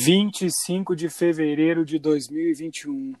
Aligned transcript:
25 0.00 0.94
de 0.94 1.08
fevereiro 1.08 1.84
de 1.84 1.98
2021. 1.98 3.14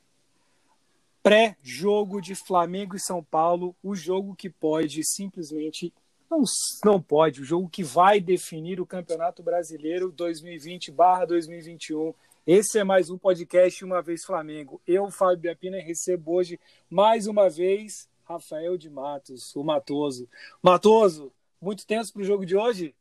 Pré-jogo 1.20 2.20
de 2.20 2.36
Flamengo 2.36 2.94
e 2.94 3.00
São 3.00 3.20
Paulo, 3.20 3.74
o 3.82 3.96
jogo 3.96 4.36
que 4.36 4.48
pode 4.48 5.02
simplesmente. 5.04 5.92
Não, 6.30 6.44
não 6.84 7.02
pode, 7.02 7.42
o 7.42 7.44
jogo 7.44 7.68
que 7.68 7.82
vai 7.82 8.20
definir 8.20 8.80
o 8.80 8.86
Campeonato 8.86 9.42
Brasileiro 9.42 10.12
2020-2021. 10.12 12.14
Esse 12.46 12.78
é 12.78 12.84
mais 12.84 13.10
um 13.10 13.18
podcast 13.18 13.84
Uma 13.84 14.00
Vez 14.00 14.24
Flamengo. 14.24 14.80
Eu, 14.86 15.10
Fábio 15.10 15.38
Biapina, 15.38 15.80
recebo 15.80 16.34
hoje 16.34 16.60
mais 16.88 17.26
uma 17.26 17.50
vez 17.50 18.08
Rafael 18.22 18.78
de 18.78 18.88
Matos, 18.88 19.52
o 19.56 19.64
Matoso. 19.64 20.28
Matoso, 20.62 21.32
muito 21.60 21.84
tenso 21.84 22.12
para 22.12 22.22
o 22.22 22.24
jogo 22.24 22.46
de 22.46 22.56
hoje? 22.56 22.94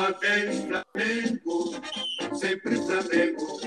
Uma 0.00 0.12
vez 0.12 0.60
Flamengo, 0.60 2.34
sempre 2.34 2.76
Flamengo. 2.76 3.60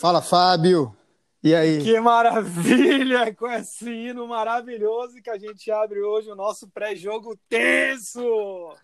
Fala, 0.00 0.20
Fábio. 0.20 0.96
E 1.40 1.54
aí? 1.54 1.80
Que 1.80 2.00
maravilha! 2.00 3.32
Com 3.38 3.48
esse 3.48 3.88
hino 3.88 4.26
maravilhoso 4.26 5.22
que 5.22 5.30
a 5.30 5.38
gente 5.38 5.70
abre 5.70 6.02
hoje 6.02 6.32
o 6.32 6.34
nosso 6.34 6.68
pré-jogo 6.68 7.38
tenso! 7.48 8.74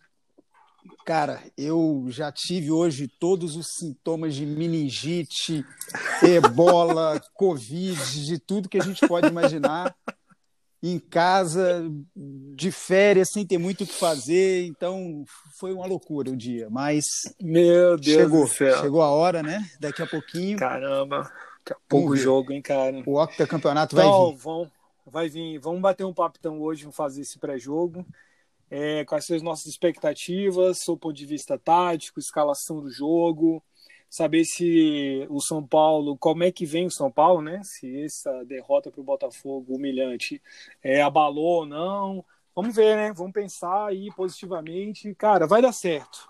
Cara, 1.04 1.42
eu 1.58 2.06
já 2.10 2.30
tive 2.30 2.70
hoje 2.70 3.08
todos 3.08 3.56
os 3.56 3.74
sintomas 3.74 4.36
de 4.36 4.46
meningite, 4.46 5.66
ebola, 6.22 7.20
covid, 7.34 8.24
de 8.24 8.38
tudo 8.38 8.68
que 8.68 8.78
a 8.78 8.84
gente 8.84 9.04
pode 9.08 9.26
imaginar. 9.26 9.96
Em 10.82 10.98
casa, 10.98 11.84
de 12.16 12.72
férias, 12.72 13.28
sem 13.32 13.46
ter 13.46 13.58
muito 13.58 13.84
o 13.84 13.86
que 13.86 13.92
fazer. 13.92 14.64
Então, 14.64 15.24
foi 15.58 15.72
uma 15.72 15.86
loucura 15.86 16.30
o 16.30 16.36
dia. 16.36 16.68
Mas. 16.70 17.04
Meu 17.40 17.98
Deus 17.98 18.22
chegou, 18.22 18.44
do 18.44 18.50
céu. 18.50 18.80
Chegou 18.80 19.02
a 19.02 19.10
hora, 19.10 19.42
né? 19.42 19.68
Daqui 19.78 20.02
a 20.02 20.06
pouquinho. 20.06 20.58
Caramba. 20.58 21.30
Daqui 21.58 21.72
a 21.72 21.76
pouco 21.88 22.12
o 22.12 22.16
jogo, 22.16 22.52
hein, 22.52 22.62
cara? 22.62 23.02
O 23.04 23.20
Octa 23.20 23.46
Campeonato 23.46 23.94
então, 23.94 24.10
vai 24.10 24.32
vir. 24.32 24.38
Vão, 24.38 24.70
vai 25.06 25.28
vir. 25.28 25.58
Vamos 25.58 25.80
bater 25.80 26.04
um 26.04 26.14
papo 26.14 26.38
então 26.38 26.60
hoje, 26.60 26.82
vamos 26.82 26.96
fazer 26.96 27.22
esse 27.22 27.38
pré-jogo. 27.38 28.06
É, 28.70 29.04
quais 29.04 29.26
são 29.26 29.36
as 29.36 29.42
nossas 29.42 29.66
expectativas, 29.66 30.78
do 30.86 30.96
ponto 30.96 31.14
de 31.14 31.26
vista 31.26 31.58
tático, 31.58 32.20
escalação 32.20 32.80
do 32.80 32.88
jogo, 32.88 33.62
saber 34.10 34.44
se 34.44 35.24
o 35.30 35.40
São 35.40 35.64
Paulo, 35.64 36.18
como 36.18 36.42
é 36.42 36.50
que 36.50 36.66
vem 36.66 36.86
o 36.86 36.90
São 36.90 37.10
Paulo, 37.10 37.40
né? 37.40 37.60
Se 37.62 38.02
essa 38.02 38.44
derrota 38.44 38.90
para 38.90 39.00
o 39.00 39.04
Botafogo 39.04 39.76
humilhante 39.76 40.42
é, 40.82 41.00
abalou 41.00 41.60
ou 41.60 41.66
não. 41.66 42.24
Vamos 42.54 42.74
ver, 42.74 42.96
né? 42.96 43.12
Vamos 43.12 43.32
pensar 43.32 43.86
aí 43.86 44.12
positivamente. 44.16 45.14
Cara, 45.14 45.46
vai 45.46 45.62
dar 45.62 45.72
certo. 45.72 46.28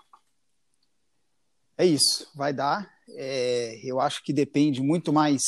É 1.75 1.83
isso, 1.83 2.29
vai 2.35 2.53
dar. 2.53 2.87
É, 3.09 3.79
eu 3.83 3.99
acho 3.99 4.23
que 4.23 4.31
depende 4.31 4.81
muito 4.81 5.11
mais 5.11 5.41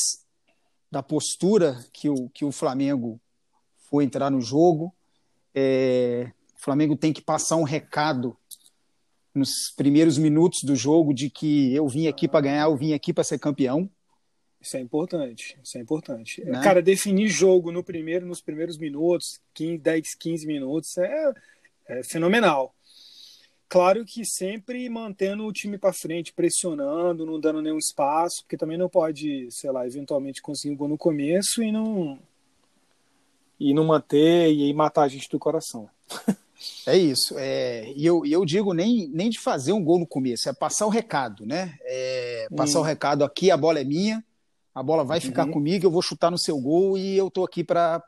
da 0.90 1.04
postura 1.04 1.78
que 1.94 2.10
o, 2.10 2.30
que 2.30 2.44
o 2.44 2.52
Flamengo 2.52 3.22
for 3.90 4.02
entrar 4.02 4.32
no 4.32 4.42
jogo. 4.42 4.94
É, 5.54 6.32
o 6.58 6.64
Flamengo 6.64 6.98
tem 6.98 7.14
que 7.14 7.22
passar 7.22 7.58
um 7.58 7.64
recado 7.64 8.36
nos 9.34 9.72
primeiros 9.76 10.18
minutos 10.18 10.64
do 10.64 10.76
jogo 10.76 11.14
de 11.14 11.30
que 11.30 11.74
eu 11.74 11.88
vim 11.88 12.08
aqui 12.08 12.28
para 12.28 12.42
ganhar, 12.42 12.64
eu 12.64 12.78
vim 12.78 12.94
aqui 12.94 13.12
para 13.12 13.24
ser 13.24 13.40
campeão. 13.40 13.90
Isso 14.62 14.78
é 14.78 14.80
importante, 14.80 15.58
isso 15.62 15.78
é 15.78 15.82
importante. 15.82 16.44
Né? 16.46 16.62
Cara, 16.64 16.82
definir 16.82 17.28
jogo 17.28 17.72
no 17.72 17.84
primeiro, 17.84 18.26
nos 18.26 18.42
primeiros 18.42 18.78
minutos, 18.78 19.42
15, 19.54 19.78
10, 19.78 20.16
15 20.16 20.48
minutos, 20.48 20.98
é, 20.98 21.34
é 21.88 22.04
fenomenal. 22.04 22.74
Claro 23.68 24.06
que 24.06 24.24
sempre 24.24 24.88
mantendo 24.88 25.46
o 25.46 25.52
time 25.52 25.78
para 25.80 25.92
frente, 25.92 26.32
pressionando, 26.32 27.26
não 27.26 27.40
dando 27.40 27.62
nenhum 27.62 27.80
espaço, 27.80 28.44
porque 28.44 28.56
também 28.56 28.78
não 28.78 28.88
pode, 28.88 29.50
sei 29.50 29.72
lá, 29.72 29.86
eventualmente 29.86 30.42
conseguir 30.44 30.74
um 30.74 30.78
gol 30.78 30.88
no 30.88 30.98
começo 30.98 31.64
e 31.64 31.72
não 31.72 32.20
e 33.60 33.74
não 33.74 33.84
manter 33.84 34.52
e 34.52 34.72
matar 34.74 35.04
a 35.04 35.08
gente 35.08 35.28
do 35.30 35.40
coração. 35.40 35.90
É 36.86 36.98
isso. 36.98 37.36
É, 37.38 37.92
e 37.96 38.06
eu, 38.06 38.26
eu 38.26 38.46
digo 38.46 38.74
nem, 38.74 39.08
nem 39.10 39.30
de 39.30 39.40
fazer 39.40 39.74
um 39.74 39.84
gol 39.84 40.00
no 40.00 40.08
começo, 40.08 40.50
é 40.50 40.54
passar 40.54 40.86
o 40.86 40.90
recado, 40.90 41.46
né? 41.46 41.76
É, 41.82 42.48
passar 42.56 42.80
hum. 42.80 42.82
o 42.82 42.86
recado 42.86 43.24
aqui, 43.24 43.52
a 43.52 43.58
bola 43.58 43.80
é 43.80 43.84
minha, 43.84 44.24
a 44.74 44.82
bola 44.82 45.04
vai 45.04 45.20
ficar 45.20 45.46
uhum. 45.46 45.54
comigo, 45.54 45.86
eu 45.86 45.92
vou 45.92 46.02
chutar 46.02 46.32
no 46.32 46.38
seu 46.38 46.60
gol 46.60 46.98
e 46.98 47.16
eu 47.16 47.30
tô 47.30 47.44
aqui 47.44 47.64
para 47.64 48.02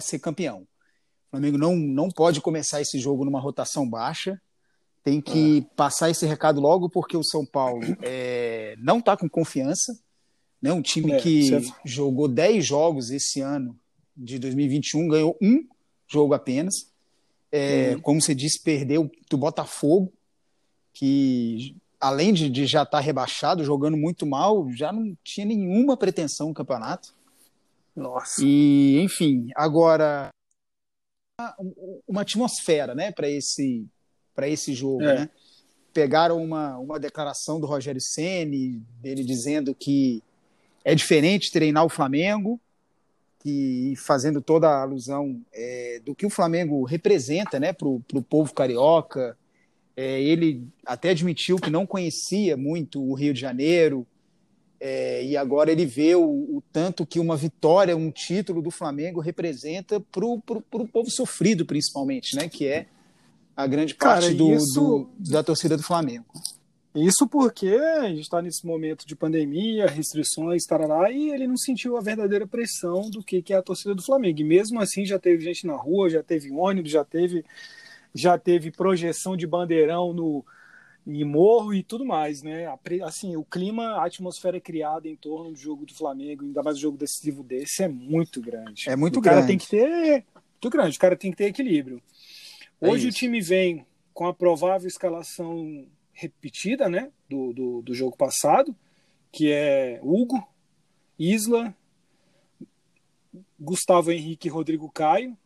ser 0.00 0.18
campeão. 0.18 0.60
O 0.62 1.30
Flamengo 1.30 1.58
não, 1.58 1.76
não 1.76 2.08
pode 2.08 2.40
começar 2.40 2.80
esse 2.80 2.98
jogo 2.98 3.24
numa 3.24 3.40
rotação 3.40 3.88
baixa, 3.88 4.40
tem 5.04 5.20
que 5.20 5.58
é. 5.58 5.74
passar 5.76 6.10
esse 6.10 6.26
recado 6.26 6.60
logo, 6.60 6.88
porque 6.88 7.16
o 7.16 7.22
São 7.22 7.44
Paulo 7.44 7.82
é, 8.02 8.74
não 8.78 8.98
está 8.98 9.16
com 9.16 9.28
confiança. 9.28 9.98
Né? 10.60 10.72
Um 10.72 10.82
time 10.82 11.12
é, 11.12 11.16
que 11.18 11.48
certo. 11.48 11.74
jogou 11.84 12.26
10 12.26 12.64
jogos 12.64 13.10
esse 13.10 13.40
ano 13.40 13.78
de 14.16 14.38
2021, 14.38 15.08
ganhou 15.08 15.36
um 15.40 15.64
jogo 16.06 16.34
apenas. 16.34 16.87
É, 17.50 17.92
uhum. 17.94 18.00
Como 18.00 18.20
você 18.20 18.34
disse, 18.34 18.60
perdeu 18.60 19.10
do 19.30 19.38
Botafogo, 19.38 20.12
que 20.92 21.76
além 22.00 22.32
de, 22.32 22.48
de 22.48 22.66
já 22.66 22.82
estar 22.82 22.98
tá 22.98 23.00
rebaixado, 23.00 23.64
jogando 23.64 23.96
muito 23.96 24.26
mal, 24.26 24.70
já 24.72 24.92
não 24.92 25.16
tinha 25.24 25.46
nenhuma 25.46 25.96
pretensão 25.96 26.48
no 26.48 26.54
campeonato. 26.54 27.14
Nossa. 27.94 28.42
E, 28.44 29.00
enfim, 29.00 29.48
agora 29.56 30.28
uma 32.06 32.22
atmosfera, 32.22 32.94
né, 32.94 33.12
para 33.12 33.28
esse 33.28 33.86
para 34.34 34.48
esse 34.48 34.72
jogo, 34.72 35.02
é. 35.02 35.20
né? 35.20 35.30
Pegaram 35.92 36.40
uma, 36.40 36.78
uma 36.78 37.00
declaração 37.00 37.58
do 37.58 37.66
Rogério 37.66 38.00
Ceni, 38.00 38.80
dele 39.00 39.24
dizendo 39.24 39.74
que 39.74 40.22
é 40.84 40.94
diferente 40.94 41.50
treinar 41.50 41.84
o 41.84 41.88
Flamengo, 41.88 42.60
que 43.40 43.94
fazendo 43.96 44.40
toda 44.40 44.68
a 44.68 44.82
alusão 44.82 45.40
é, 45.52 46.00
do 46.04 46.14
que 46.14 46.26
o 46.26 46.30
Flamengo 46.30 46.84
representa, 46.84 47.60
né, 47.60 47.72
para 47.72 47.88
o 47.88 48.22
povo 48.28 48.52
carioca. 48.52 49.36
É, 49.96 50.20
ele 50.22 50.66
até 50.86 51.10
admitiu 51.10 51.56
que 51.56 51.70
não 51.70 51.86
conhecia 51.86 52.56
muito 52.56 53.02
o 53.02 53.14
Rio 53.14 53.34
de 53.34 53.40
Janeiro, 53.40 54.06
é, 54.80 55.24
e 55.24 55.36
agora 55.36 55.72
ele 55.72 55.84
vê 55.84 56.14
o, 56.14 56.22
o, 56.22 56.62
tanto 56.72 57.04
que 57.04 57.18
uma 57.18 57.36
vitória, 57.36 57.96
um 57.96 58.10
título 58.10 58.62
do 58.62 58.70
Flamengo 58.70 59.20
representa 59.20 59.98
para 60.00 60.24
o 60.24 60.40
povo 60.40 61.10
sofrido, 61.10 61.66
principalmente, 61.66 62.36
né? 62.36 62.48
Que 62.48 62.66
é 62.66 62.86
a 63.56 63.66
grande 63.66 63.94
parte 63.94 64.26
Cara, 64.26 64.34
do, 64.34 64.54
isso... 64.54 65.08
do, 65.18 65.30
da 65.30 65.42
torcida 65.42 65.76
do 65.76 65.82
Flamengo. 65.82 66.26
Isso 67.04 67.28
porque 67.28 67.68
a 67.68 68.08
gente 68.08 68.22
está 68.22 68.42
nesse 68.42 68.66
momento 68.66 69.06
de 69.06 69.14
pandemia, 69.14 69.86
restrições, 69.86 70.64
tarará, 70.64 71.10
e 71.10 71.30
ele 71.30 71.46
não 71.46 71.56
sentiu 71.56 71.96
a 71.96 72.00
verdadeira 72.00 72.46
pressão 72.46 73.08
do 73.10 73.22
que, 73.22 73.42
que 73.42 73.52
é 73.52 73.56
a 73.56 73.62
torcida 73.62 73.94
do 73.94 74.02
Flamengo. 74.02 74.40
E 74.40 74.44
mesmo 74.44 74.80
assim 74.80 75.04
já 75.04 75.18
teve 75.18 75.44
gente 75.44 75.66
na 75.66 75.76
rua, 75.76 76.10
já 76.10 76.22
teve 76.22 76.50
ônibus, 76.50 76.90
já 76.90 77.04
teve, 77.04 77.44
já 78.14 78.38
teve 78.38 78.70
projeção 78.70 79.36
de 79.36 79.46
bandeirão 79.46 80.12
no 80.12 80.44
em 81.06 81.24
morro 81.24 81.72
e 81.72 81.82
tudo 81.82 82.04
mais, 82.04 82.42
né? 82.42 82.66
Assim, 83.02 83.34
o 83.34 83.42
clima, 83.42 83.92
a 83.92 84.04
atmosfera 84.04 84.60
criada 84.60 85.08
em 85.08 85.16
torno 85.16 85.52
do 85.52 85.56
jogo 85.56 85.86
do 85.86 85.94
Flamengo, 85.94 86.44
ainda 86.44 86.62
mais 86.62 86.76
um 86.76 86.80
jogo 86.80 86.98
decisivo 86.98 87.42
desse, 87.42 87.82
é 87.82 87.88
muito 87.88 88.42
grande. 88.42 88.90
É 88.90 88.94
muito 88.94 89.18
o 89.18 89.22
grande. 89.22 89.36
O 89.36 89.40
cara 89.40 89.46
tem 89.46 89.56
que 89.56 89.68
ter, 89.68 90.24
muito 90.34 90.70
grande. 90.70 90.96
O 90.98 91.00
cara 91.00 91.16
tem 91.16 91.30
que 91.30 91.36
ter 91.38 91.46
equilíbrio. 91.46 92.02
Hoje 92.78 93.06
é 93.06 93.08
o 93.08 93.12
time 93.12 93.40
vem 93.40 93.86
com 94.12 94.26
a 94.26 94.34
provável 94.34 94.86
escalação 94.86 95.86
repetida 96.18 96.88
né, 96.88 97.12
do, 97.30 97.52
do, 97.52 97.82
do, 97.82 97.94
jogo 97.94 98.16
passado, 98.16 98.74
que 99.30 99.52
é 99.52 100.00
Hugo, 100.02 100.44
Isla, 101.16 101.72
Gustavo 103.58 104.10
Henrique 104.10 104.48
Rodrigo 104.48 104.90
Caio, 104.90 105.38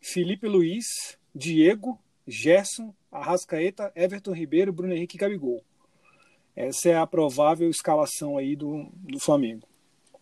Felipe 0.00 0.46
Luiz, 0.46 0.86
Diego, 1.34 1.98
Gerson, 2.24 2.94
Arrascaeta, 3.10 3.90
Everton 3.96 4.32
Ribeiro, 4.32 4.72
Bruno 4.72 4.94
Henrique 4.94 5.16
e 5.16 5.18
Gabigol. 5.18 5.60
Essa 6.54 6.90
é 6.90 6.96
a 6.96 7.06
provável 7.06 7.68
escalação 7.68 8.38
aí 8.38 8.54
do, 8.54 8.86
do 8.92 9.18
Flamengo. 9.18 9.66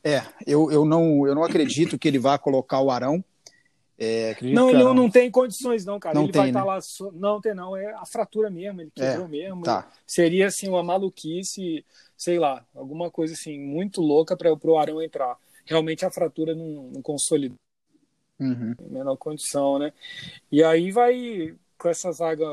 É, 0.02 0.22
eu, 0.46 0.72
eu, 0.72 0.86
não, 0.86 1.26
eu 1.26 1.34
não 1.34 1.44
acredito 1.44 1.98
que 1.98 2.08
ele 2.08 2.18
vá 2.18 2.38
colocar 2.38 2.80
o 2.80 2.90
Arão. 2.90 3.22
É, 4.00 4.36
não, 4.42 4.72
não, 4.72 4.94
não 4.94 5.10
tem 5.10 5.28
condições, 5.28 5.84
não, 5.84 5.98
cara. 5.98 6.14
Não 6.14 6.22
ele 6.22 6.32
tem, 6.32 6.40
vai 6.40 6.48
estar 6.50 6.64
tá 6.64 6.66
né? 6.66 7.10
lá. 7.10 7.12
Não 7.14 7.40
tem, 7.40 7.54
não. 7.54 7.76
É 7.76 7.92
a 7.94 8.06
fratura 8.06 8.48
mesmo, 8.48 8.80
ele 8.80 8.92
quebrou 8.94 9.24
é, 9.26 9.28
mesmo. 9.28 9.62
Tá. 9.62 9.90
Seria 10.06 10.46
assim 10.46 10.68
uma 10.68 10.84
maluquice, 10.84 11.84
sei 12.16 12.38
lá, 12.38 12.64
alguma 12.74 13.10
coisa 13.10 13.34
assim, 13.34 13.58
muito 13.58 14.00
louca 14.00 14.36
para 14.36 14.52
o 14.52 14.78
Arão 14.78 15.02
entrar. 15.02 15.36
Realmente 15.66 16.06
a 16.06 16.10
fratura 16.10 16.54
não, 16.54 16.90
não 16.94 17.02
consolidou. 17.02 17.58
Uhum. 18.38 18.74
Menor 18.88 19.16
condição, 19.16 19.80
né? 19.80 19.92
E 20.50 20.62
aí 20.62 20.92
vai 20.92 21.56
com 21.76 21.88
essa 21.88 22.12
zaga 22.12 22.46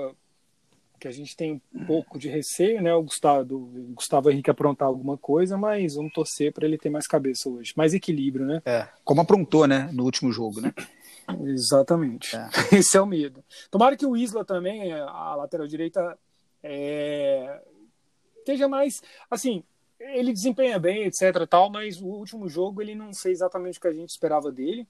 que 1.00 1.08
a 1.08 1.12
gente 1.12 1.36
tem 1.36 1.62
um 1.74 1.86
pouco 1.86 2.18
de 2.18 2.28
receio, 2.28 2.82
né? 2.82 2.92
O 2.96 3.04
Gustavo, 3.04 3.56
o 3.56 3.94
Gustavo 3.94 4.32
Henrique 4.32 4.50
aprontar 4.50 4.88
alguma 4.88 5.16
coisa, 5.16 5.56
mas 5.56 5.94
vamos 5.94 6.12
torcer 6.12 6.52
para 6.52 6.66
ele 6.66 6.80
ter 6.80 6.90
mais 6.90 7.06
cabeça 7.06 7.48
hoje, 7.48 7.74
mais 7.76 7.94
equilíbrio, 7.94 8.48
né? 8.48 8.62
É, 8.66 8.88
como 9.04 9.22
aprontou, 9.22 9.68
né, 9.68 9.90
no 9.94 10.04
último 10.04 10.32
jogo, 10.32 10.60
né? 10.60 10.74
Exatamente. 11.44 12.36
É. 12.36 12.50
Esse 12.78 12.98
é 12.98 13.02
o 13.02 13.06
medo. 13.06 13.44
Tomara 13.70 13.98
que 13.98 14.06
o 14.06 14.16
Isla 14.16 14.44
também, 14.46 14.94
a 14.94 15.36
lateral 15.36 15.68
direita, 15.68 16.18
é... 16.64 17.62
esteja 18.40 18.68
mais. 18.68 19.02
Assim, 19.30 19.64
ele 20.00 20.34
desempenha 20.34 20.78
bem, 20.80 21.04
etc. 21.04 21.48
tal, 21.50 21.70
mas 21.70 22.02
o 22.02 22.06
último 22.06 22.48
jogo 22.48 22.82
ele 22.82 22.96
não 22.96 23.14
fez 23.14 23.40
exatamente 23.40 23.78
o 23.78 23.82
que 23.82 23.88
a 23.88 23.94
gente 23.94 24.10
esperava 24.10 24.52
dele. 24.52 24.88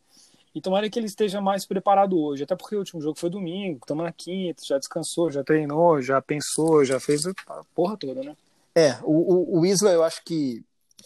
E 0.54 0.62
tomara 0.62 0.90
que 0.90 0.98
ele 0.98 1.08
esteja 1.08 1.42
mais 1.42 1.66
preparado 1.66 2.18
hoje, 2.18 2.44
até 2.44 2.56
porque 2.56 2.76
o 2.76 2.80
último 2.80 3.02
jogo 3.02 3.20
foi 3.20 3.30
domingo, 3.30 3.80
estamos 3.82 4.06
na 4.06 4.12
quinta, 4.14 4.64
já 4.66 4.78
descansou, 4.78 5.30
já 5.30 5.44
treinou, 5.44 6.02
já 6.02 6.22
pensou, 6.22 6.86
já 6.86 6.98
fez 6.98 7.28
a 7.28 7.34
porra 7.76 7.98
toda, 7.98 8.24
né? 8.24 8.38
É, 8.74 8.94
o, 9.04 9.58
o, 9.58 9.60
o 9.60 9.66
Isla, 9.66 9.92
eu 9.92 10.02
acho 10.02 10.24
que 10.24 10.64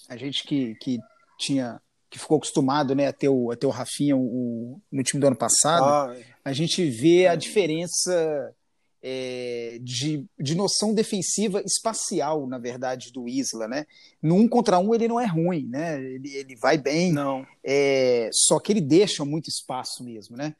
a 0.07 0.15
gente 0.15 0.43
que, 0.43 0.75
que 0.75 0.99
tinha 1.39 1.81
que 2.09 2.19
ficou 2.19 2.37
acostumado 2.37 2.95
né, 2.95 3.07
a, 3.07 3.13
ter 3.13 3.29
o, 3.29 3.51
a 3.51 3.55
ter 3.55 3.67
o 3.67 3.71
Rafinha 3.71 4.17
o, 4.17 4.81
no 4.91 5.03
time 5.03 5.21
do 5.21 5.27
ano 5.27 5.35
passado, 5.35 5.83
ah, 5.83 6.15
é. 6.17 6.23
a 6.43 6.53
gente 6.53 6.83
vê 6.89 7.27
a 7.27 7.35
diferença 7.35 8.53
é, 9.01 9.79
de, 9.81 10.25
de 10.37 10.55
noção 10.55 10.93
defensiva 10.93 11.61
espacial, 11.65 12.45
na 12.47 12.57
verdade, 12.57 13.11
do 13.11 13.27
Isla, 13.27 13.67
né? 13.67 13.85
No 14.21 14.35
um 14.35 14.47
contra 14.47 14.79
um 14.79 14.93
ele 14.93 15.07
não 15.07 15.19
é 15.19 15.25
ruim, 15.25 15.67
né? 15.67 16.01
Ele, 16.01 16.35
ele 16.35 16.55
vai 16.55 16.77
bem, 16.77 17.11
não. 17.11 17.45
É, 17.63 18.29
só 18.33 18.59
que 18.59 18.71
ele 18.73 18.81
deixa 18.81 19.23
muito 19.23 19.49
espaço 19.49 20.03
mesmo, 20.03 20.35
né? 20.35 20.55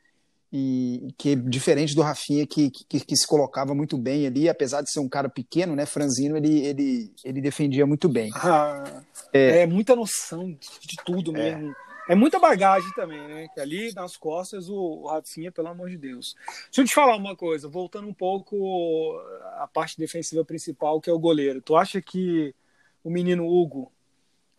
E 0.52 1.14
que 1.16 1.34
é 1.34 1.36
diferente 1.36 1.94
do 1.94 2.02
Rafinha 2.02 2.46
que, 2.48 2.72
que, 2.72 3.00
que, 3.06 3.16
se 3.16 3.28
colocava 3.28 3.76
muito 3.76 3.98
bem 4.00 4.26
ali, 4.26 4.50
apesar 4.50 4.82
de 4.82 4.92
ser 4.92 5.00
um 5.00 5.08
cara 5.08 5.30
pequeno, 5.30 5.76
né? 5.76 5.86
Franzino 5.86 6.36
ele, 6.36 6.66
ele, 6.66 7.14
ele 7.24 7.40
defendia 7.40 7.86
muito 7.86 8.10
bem. 8.10 8.32
Ah, 8.34 8.84
é, 9.32 9.62
é, 9.62 9.66
muita 9.68 9.96
noção 9.96 10.50
de 10.82 10.98
tudo 11.06 11.36
é. 11.38 11.56
mesmo. 11.56 11.76
É 12.10 12.16
muita 12.16 12.40
bagagem 12.40 12.90
também, 12.96 13.22
né? 13.28 13.48
Que 13.54 13.60
ali 13.60 13.94
nas 13.94 14.18
costas 14.18 14.68
o, 14.68 14.76
o 14.76 15.08
Rafinha, 15.08 15.52
pelo 15.52 15.68
amor 15.68 15.92
de 15.92 15.98
Deus. 15.98 16.36
Deixa 16.66 16.82
eu 16.82 16.86
te 16.86 16.96
falar 16.96 17.16
uma 17.16 17.36
coisa, 17.36 17.70
voltando 17.70 18.08
um 18.08 18.14
pouco 18.14 19.16
à 19.58 19.70
parte 19.72 19.96
defensiva 19.96 20.44
principal, 20.44 21.00
que 21.00 21.08
é 21.12 21.14
o 21.14 21.20
goleiro. 21.20 21.62
Tu 21.62 21.76
acha 21.76 22.02
que 22.02 22.56
o 23.04 23.12
menino 23.12 23.46
Hugo, 23.46 23.92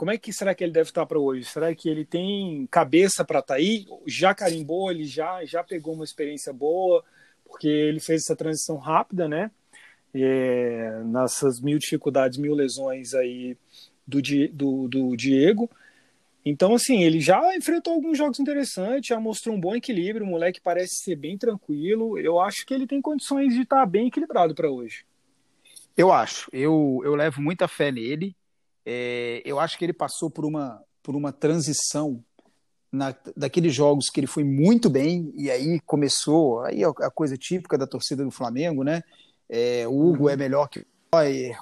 como 0.00 0.10
é 0.10 0.16
que 0.16 0.32
será 0.32 0.54
que 0.54 0.64
ele 0.64 0.72
deve 0.72 0.88
estar 0.88 1.04
para 1.04 1.18
hoje? 1.18 1.44
Será 1.44 1.74
que 1.74 1.86
ele 1.86 2.06
tem 2.06 2.66
cabeça 2.70 3.22
para 3.22 3.40
estar 3.40 3.52
tá 3.52 3.60
aí? 3.60 3.84
Já 4.06 4.34
carimbou, 4.34 4.90
ele 4.90 5.04
já, 5.04 5.44
já 5.44 5.62
pegou 5.62 5.92
uma 5.92 6.04
experiência 6.04 6.54
boa, 6.54 7.04
porque 7.44 7.68
ele 7.68 8.00
fez 8.00 8.22
essa 8.22 8.34
transição 8.34 8.78
rápida, 8.78 9.28
né? 9.28 9.50
É, 10.14 11.02
nessas 11.04 11.60
mil 11.60 11.78
dificuldades, 11.78 12.38
mil 12.38 12.54
lesões 12.54 13.12
aí 13.12 13.58
do, 14.06 14.22
do, 14.54 14.88
do 14.88 15.16
Diego. 15.18 15.70
Então, 16.46 16.76
assim, 16.76 17.02
ele 17.02 17.20
já 17.20 17.54
enfrentou 17.54 17.92
alguns 17.92 18.16
jogos 18.16 18.40
interessantes, 18.40 19.08
já 19.08 19.20
mostrou 19.20 19.54
um 19.54 19.60
bom 19.60 19.76
equilíbrio. 19.76 20.24
O 20.24 20.30
moleque 20.30 20.62
parece 20.62 20.94
ser 21.04 21.16
bem 21.16 21.36
tranquilo. 21.36 22.18
Eu 22.18 22.40
acho 22.40 22.64
que 22.64 22.72
ele 22.72 22.86
tem 22.86 23.02
condições 23.02 23.52
de 23.52 23.64
estar 23.64 23.84
bem 23.84 24.06
equilibrado 24.06 24.54
para 24.54 24.70
hoje. 24.70 25.04
Eu 25.94 26.10
acho. 26.10 26.48
Eu, 26.54 27.02
eu 27.04 27.14
levo 27.14 27.42
muita 27.42 27.68
fé 27.68 27.92
nele. 27.92 28.34
É, 28.84 29.42
eu 29.44 29.58
acho 29.60 29.78
que 29.78 29.84
ele 29.84 29.92
passou 29.92 30.30
por 30.30 30.44
uma, 30.44 30.82
por 31.02 31.14
uma 31.14 31.32
transição 31.32 32.22
na, 32.92 33.14
daqueles 33.36 33.74
jogos 33.74 34.10
que 34.10 34.20
ele 34.20 34.26
foi 34.26 34.42
muito 34.42 34.90
bem, 34.90 35.32
e 35.36 35.50
aí 35.50 35.80
começou 35.80 36.60
aí 36.60 36.82
a, 36.84 37.10
coisa 37.10 37.36
típica 37.36 37.78
da 37.78 37.86
torcida 37.86 38.24
do 38.24 38.30
Flamengo, 38.30 38.82
né? 38.82 39.02
É, 39.48 39.86
o 39.86 40.08
Hugo 40.08 40.28
é 40.28 40.36
melhor 40.36 40.68
que 40.68 40.84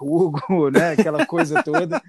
o 0.01 0.05
Hugo, 0.27 0.71
né? 0.71 0.93
Aquela 0.93 1.27
coisa 1.27 1.63
toda. 1.63 2.01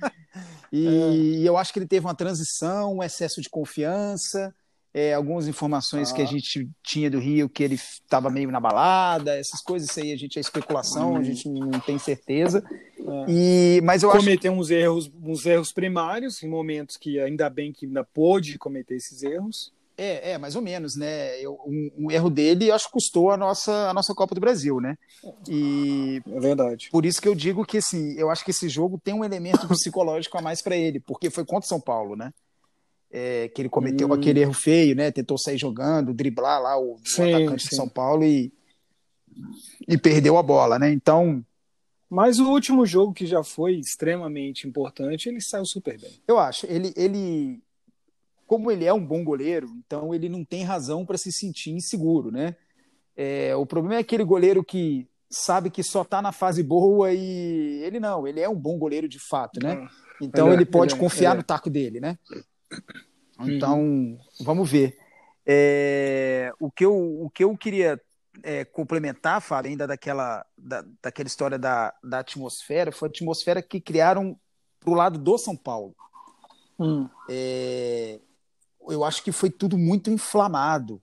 E, 0.71 0.87
é. 0.87 1.11
e, 1.11 1.45
eu 1.45 1.57
acho 1.57 1.71
que 1.71 1.79
ele 1.79 1.87
teve 1.87 2.05
uma 2.05 2.15
transição, 2.15 2.97
um 2.97 3.03
excesso 3.03 3.41
de 3.41 3.49
confiança, 3.49 4.53
é, 4.99 5.13
algumas 5.13 5.47
informações 5.47 6.11
ah. 6.11 6.15
que 6.15 6.21
a 6.21 6.25
ah. 6.25 6.27
gente 6.27 6.69
tinha 6.83 7.09
do 7.09 7.19
Rio 7.19 7.47
que 7.47 7.63
ele 7.63 7.75
estava 7.75 8.29
meio 8.29 8.51
na 8.51 8.59
balada, 8.59 9.37
essas 9.37 9.61
coisas 9.61 9.97
aí 9.97 10.11
a 10.11 10.17
gente 10.17 10.37
é 10.37 10.41
especulação, 10.41 11.13
hum. 11.13 11.17
a 11.17 11.23
gente 11.23 11.47
não 11.47 11.79
tem 11.79 11.97
certeza. 11.97 12.61
É. 12.99 13.25
E, 13.29 13.81
mas 13.81 14.03
eu 14.03 14.11
cometeu 14.11 14.51
acho... 14.51 14.61
uns 14.61 14.69
erros, 14.69 15.11
uns 15.23 15.45
erros 15.45 15.71
primários 15.71 16.43
em 16.43 16.49
momentos 16.49 16.97
que 16.97 17.17
ainda 17.19 17.49
bem 17.49 17.71
que 17.71 17.85
ainda 17.85 18.03
pôde 18.03 18.57
cometer 18.57 18.95
esses 18.95 19.23
erros. 19.23 19.71
É, 19.97 20.31
é, 20.31 20.37
mais 20.37 20.55
ou 20.55 20.61
menos, 20.61 20.95
né? 20.95 21.37
Eu, 21.41 21.59
um, 21.65 21.91
um, 21.97 22.11
erro 22.11 22.29
dele, 22.29 22.71
acho 22.71 22.85
que 22.85 22.93
custou 22.93 23.31
a 23.31 23.37
nossa, 23.37 23.89
a 23.89 23.93
nossa 23.93 24.15
Copa 24.15 24.33
do 24.33 24.39
Brasil, 24.39 24.79
né? 24.79 24.97
E 25.49 26.21
é 26.25 26.39
verdade. 26.39 26.87
Por 26.89 27.05
isso 27.05 27.21
que 27.21 27.27
eu 27.27 27.35
digo 27.35 27.65
que, 27.65 27.79
assim, 27.79 28.13
eu 28.17 28.29
acho 28.29 28.45
que 28.45 28.51
esse 28.51 28.69
jogo 28.69 28.97
tem 29.03 29.13
um 29.13 29.25
elemento 29.25 29.67
psicológico 29.67 30.37
a 30.37 30.41
mais 30.41 30.61
para 30.61 30.77
ele, 30.77 31.01
porque 31.01 31.29
foi 31.29 31.43
contra 31.43 31.65
o 31.65 31.69
São 31.69 31.81
Paulo, 31.81 32.15
né? 32.15 32.31
É, 33.11 33.47
que 33.49 33.61
ele 33.61 33.69
cometeu 33.69 34.09
hum. 34.09 34.13
aquele 34.13 34.39
erro 34.39 34.53
feio, 34.53 34.95
né? 34.95 35.11
Tentou 35.11 35.37
sair 35.37 35.57
jogando, 35.57 36.13
driblar 36.13 36.61
lá 36.61 36.79
o, 36.79 36.99
sim, 37.03 37.23
o 37.23 37.35
atacante 37.35 37.63
sim. 37.63 37.69
de 37.69 37.75
São 37.75 37.89
Paulo 37.89 38.23
e, 38.23 38.53
e 39.87 39.97
perdeu 39.97 40.37
a 40.37 40.43
bola, 40.43 40.77
né? 40.77 40.91
Então. 40.91 41.43
Mas 42.09 42.39
o 42.39 42.49
último 42.49 42.85
jogo 42.85 43.13
que 43.13 43.25
já 43.25 43.43
foi 43.43 43.75
extremamente 43.75 44.67
importante, 44.67 45.27
ele 45.27 45.41
saiu 45.41 45.65
super 45.65 45.99
bem. 45.99 46.11
Eu 46.27 46.39
acho. 46.39 46.65
Ele, 46.67 46.93
ele, 46.95 47.61
como 48.45 48.71
ele 48.71 48.85
é 48.85 48.93
um 48.93 49.03
bom 49.03 49.23
goleiro, 49.23 49.69
então 49.85 50.13
ele 50.13 50.29
não 50.29 50.43
tem 50.43 50.63
razão 50.63 51.05
para 51.05 51.17
se 51.17 51.31
sentir 51.31 51.71
inseguro, 51.71 52.31
né? 52.31 52.55
É, 53.15 53.55
o 53.55 53.65
problema 53.65 53.95
é 53.95 53.99
aquele 53.99 54.23
goleiro 54.23 54.63
que 54.63 55.07
sabe 55.29 55.69
que 55.69 55.83
só 55.83 56.01
está 56.01 56.21
na 56.21 56.31
fase 56.31 56.63
boa 56.63 57.13
e 57.13 57.83
ele 57.83 57.99
não, 57.99 58.27
ele 58.27 58.39
é 58.39 58.49
um 58.49 58.55
bom 58.55 58.77
goleiro 58.77 59.07
de 59.07 59.19
fato, 59.19 59.59
né? 59.61 59.73
Ah, 59.73 59.89
então 60.21 60.47
ele, 60.47 60.57
ele 60.57 60.65
pode 60.65 60.93
ele 60.93 60.99
é, 60.99 61.03
confiar 61.03 61.35
no 61.35 61.43
taco 61.43 61.69
dele, 61.69 61.99
né? 61.99 62.17
Então, 63.41 63.79
uhum. 63.79 64.19
vamos 64.41 64.69
ver. 64.69 64.97
É, 65.45 66.51
o, 66.59 66.69
que 66.69 66.85
eu, 66.85 66.95
o 66.95 67.29
que 67.29 67.43
eu 67.43 67.57
queria 67.57 67.99
é, 68.43 68.65
complementar, 68.65 69.41
Fábio, 69.41 69.71
ainda 69.71 69.87
daquela, 69.87 70.45
da, 70.57 70.83
daquela 71.01 71.27
história 71.27 71.57
da, 71.57 71.93
da 72.03 72.19
atmosfera, 72.19 72.91
foi 72.91 73.07
a 73.07 73.11
atmosfera 73.11 73.61
que 73.61 73.79
criaram 73.79 74.37
para 74.79 74.89
o 74.89 74.93
lado 74.93 75.17
do 75.17 75.37
São 75.37 75.55
Paulo. 75.55 75.95
Hum. 76.79 77.09
É, 77.29 78.19
eu 78.87 79.03
acho 79.03 79.23
que 79.23 79.31
foi 79.31 79.49
tudo 79.49 79.77
muito 79.77 80.09
inflamado. 80.09 81.01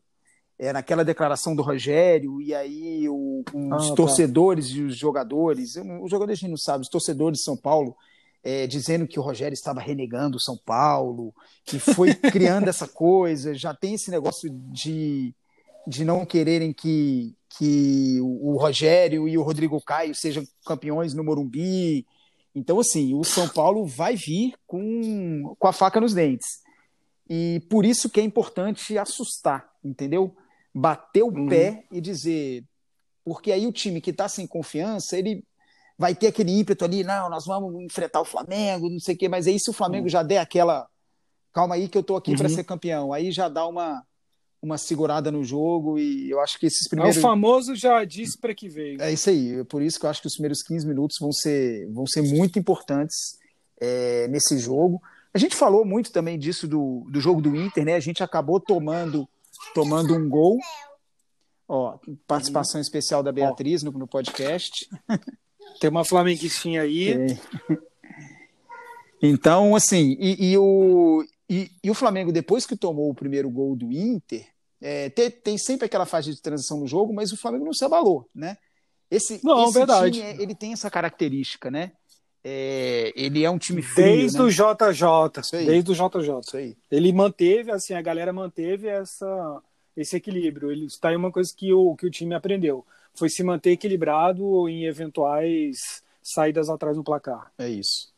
É, 0.59 0.73
naquela 0.73 1.05
declaração 1.05 1.55
do 1.55 1.61
Rogério, 1.61 2.41
e 2.41 2.55
aí 2.55 3.07
o, 3.11 3.45
os 3.53 3.87
ah, 3.87 3.89
tá. 3.91 3.95
torcedores 3.95 4.69
e 4.69 4.81
os 4.81 4.97
jogadores, 4.97 5.77
os 5.77 6.11
jogadores 6.11 6.39
a 6.39 6.41
gente 6.41 6.49
não 6.49 6.57
sabe, 6.57 6.81
os 6.81 6.89
torcedores 6.89 7.41
de 7.41 7.45
São 7.45 7.59
Paulo, 7.59 7.95
é, 8.47 8.65
dizendo 8.65 9.09
que 9.09 9.19
o 9.19 9.23
Rogério 9.23 9.55
estava 9.55 9.81
renegando 9.81 10.37
o 10.37 10.41
São 10.41 10.57
Paulo, 10.57 11.35
que 11.65 11.81
foi 11.81 12.15
criando 12.15 12.69
essa 12.69 12.87
coisa, 12.95 13.53
já 13.53 13.75
tem 13.75 13.95
esse 13.95 14.09
negócio 14.09 14.49
de, 14.71 15.35
de 15.85 16.05
não 16.05 16.25
quererem 16.25 16.73
que, 16.73 17.35
que 17.59 18.21
o 18.21 18.57
Rogério 18.57 19.27
e 19.27 19.37
o 19.37 19.43
Rodrigo 19.43 19.83
Caio 19.83 20.15
sejam 20.15 20.45
campeões 20.65 21.13
no 21.13 21.25
Morumbi. 21.25 22.07
Então, 22.55 22.79
assim, 22.79 23.15
o 23.15 23.25
São 23.25 23.49
Paulo 23.49 23.85
vai 23.85 24.15
vir 24.15 24.55
com, 24.65 25.57
com 25.59 25.67
a 25.67 25.73
faca 25.73 26.01
nos 26.01 26.15
dentes. 26.15 26.61
E 27.29 27.61
por 27.69 27.85
isso 27.85 28.09
que 28.09 28.21
é 28.21 28.23
importante 28.23 28.97
assustar, 28.97 29.69
entendeu? 29.85 30.37
Bater 30.73 31.25
o 31.25 31.37
uhum. 31.37 31.49
pé 31.49 31.85
e 31.91 32.01
dizer. 32.01 32.65
Porque 33.25 33.51
aí 33.51 33.67
o 33.67 33.73
time 33.73 34.01
que 34.01 34.11
está 34.11 34.29
sem 34.29 34.47
confiança, 34.47 35.19
ele 35.19 35.43
vai 35.99 36.15
ter 36.15 36.29
aquele 36.29 36.53
ímpeto 36.53 36.85
ali, 36.85 37.03
não, 37.03 37.31
nós 37.31 37.47
vamos 37.47 37.75
enfrentar 37.83 38.21
o 38.21 38.25
Flamengo, 38.25 38.91
não 38.91 39.01
sei 39.01 39.15
o 39.15 39.19
quê, 39.19 39.29
mas 39.29 39.47
aí 39.47 39.59
se 39.59 39.71
o 39.71 39.73
Flamengo 39.75 40.05
uhum. 40.05 40.11
já 40.11 40.23
der 40.23 40.39
aquela. 40.39 40.87
Calma 41.53 41.75
aí 41.75 41.89
que 41.89 41.97
eu 41.97 42.03
tô 42.03 42.17
aqui 42.17 42.33
uhum. 42.33 42.37
para 42.37 42.49
ser 42.51 42.65
campeão. 42.65 43.15
Aí 43.15 43.33
já 43.33 43.49
dá 43.49 43.67
uma, 43.67 44.05
uma 44.61 44.77
segurada 44.77 45.33
no 45.33 45.43
jogo 45.43 45.99
e 45.99 46.31
eu 46.31 46.39
acho 46.41 46.59
que 46.59 46.67
esses 46.67 46.87
primeiros. 46.87 47.17
É 47.17 47.19
o 47.19 47.23
famoso 47.23 47.75
já 47.75 48.05
disse 48.05 48.39
para 48.39 48.55
que 48.55 48.69
veio. 48.69 49.01
É 49.01 49.11
isso 49.11 49.31
aí. 49.31 49.65
Por 49.65 49.81
isso 49.81 49.99
que 49.99 50.05
eu 50.05 50.11
acho 50.11 50.21
que 50.21 50.27
os 50.27 50.35
primeiros 50.35 50.63
15 50.63 50.87
minutos 50.87 51.17
vão 51.19 51.33
ser, 51.33 51.91
vão 51.93 52.07
ser 52.07 52.23
muito 52.23 52.59
importantes 52.59 53.39
é, 53.81 54.29
nesse 54.29 54.59
jogo. 54.59 55.01
A 55.33 55.39
gente 55.39 55.57
falou 55.57 55.85
muito 55.85 56.13
também 56.13 56.39
disso 56.39 56.69
do, 56.69 57.07
do 57.11 57.21
jogo 57.21 57.41
do 57.41 57.57
Inter, 57.57 57.85
né? 57.85 57.95
A 57.95 58.01
gente 58.01 58.23
acabou 58.23 58.61
tomando, 58.61 59.29
tomando 59.75 60.15
um 60.15 60.29
gol. 60.29 60.59
Ó, 61.69 61.99
participação 62.27 62.81
especial 62.81 63.23
da 63.23 63.33
Beatriz 63.33 63.83
no, 63.83 63.91
no 63.93 64.07
podcast. 64.07 64.89
Tem 65.81 65.91
uma 65.91 66.05
flamenguistinha 66.05 66.83
aí. 66.83 67.13
É. 67.13 67.77
Então, 69.23 69.75
assim, 69.75 70.17
e, 70.21 70.51
e 70.51 70.59
o, 70.59 71.25
e, 71.49 71.71
e, 71.83 71.91
o 71.91 71.95
Flamengo, 71.95 72.31
depois 72.31 72.67
que 72.67 72.77
tomou 72.77 73.11
o 73.11 73.15
primeiro 73.15 73.49
gol 73.49 73.75
do 73.75 73.91
Inter, 73.91 74.47
é, 74.81 75.09
tem, 75.09 75.31
tem, 75.31 75.59
sempre 75.59 75.87
aquela 75.87 76.05
fase 76.05 76.35
de 76.35 76.41
transição 76.41 76.81
no 76.81 76.87
jogo, 76.87 77.15
mas 77.15 77.33
o 77.33 77.37
Flamengo 77.37 77.65
não 77.65 77.73
se 77.73 77.85
abalou, 77.85 78.29
né? 78.35 78.59
Esse, 79.11 79.41
não, 79.43 79.65
esse 79.65 79.73
verdade. 79.73 80.21
Time, 80.21 80.43
ele 80.43 80.55
tem 80.55 80.73
essa 80.73 80.91
característica, 80.91 81.71
né? 81.71 81.93
É, 82.45 83.13
ele 83.17 83.43
é 83.43 83.51
um 83.51 83.59
time 83.59 83.83
frio, 83.83 84.05
Desde 84.05 84.39
né? 84.39 84.45
o 84.45 84.51
JJ. 84.51 85.65
Desde 85.65 85.91
o 85.91 85.95
JJ. 85.95 86.41
Isso 86.41 86.57
aí. 86.57 86.77
Ele 86.91 87.13
manteve, 87.13 87.73
assim, 87.73 87.95
a 87.95 88.03
galera 88.03 88.33
manteve 88.33 88.87
essa, 88.87 89.63
esse 89.97 90.17
equilíbrio. 90.17 90.71
Ele 90.71 90.87
está 90.87 91.09
aí 91.09 91.17
uma 91.17 91.33
coisa 91.33 91.53
que 91.57 91.73
o, 91.73 91.97
que 91.97 92.07
o 92.07 92.11
time 92.11 92.35
aprendeu. 92.35 92.85
Foi 93.17 93.29
se 93.29 93.43
manter 93.43 93.73
equilibrado 93.73 94.69
em 94.69 94.85
eventuais 94.85 96.03
saídas 96.23 96.69
atrás 96.69 96.97
no 96.97 97.05
placar. 97.05 97.53
É 97.59 97.69
isso. 97.69 98.13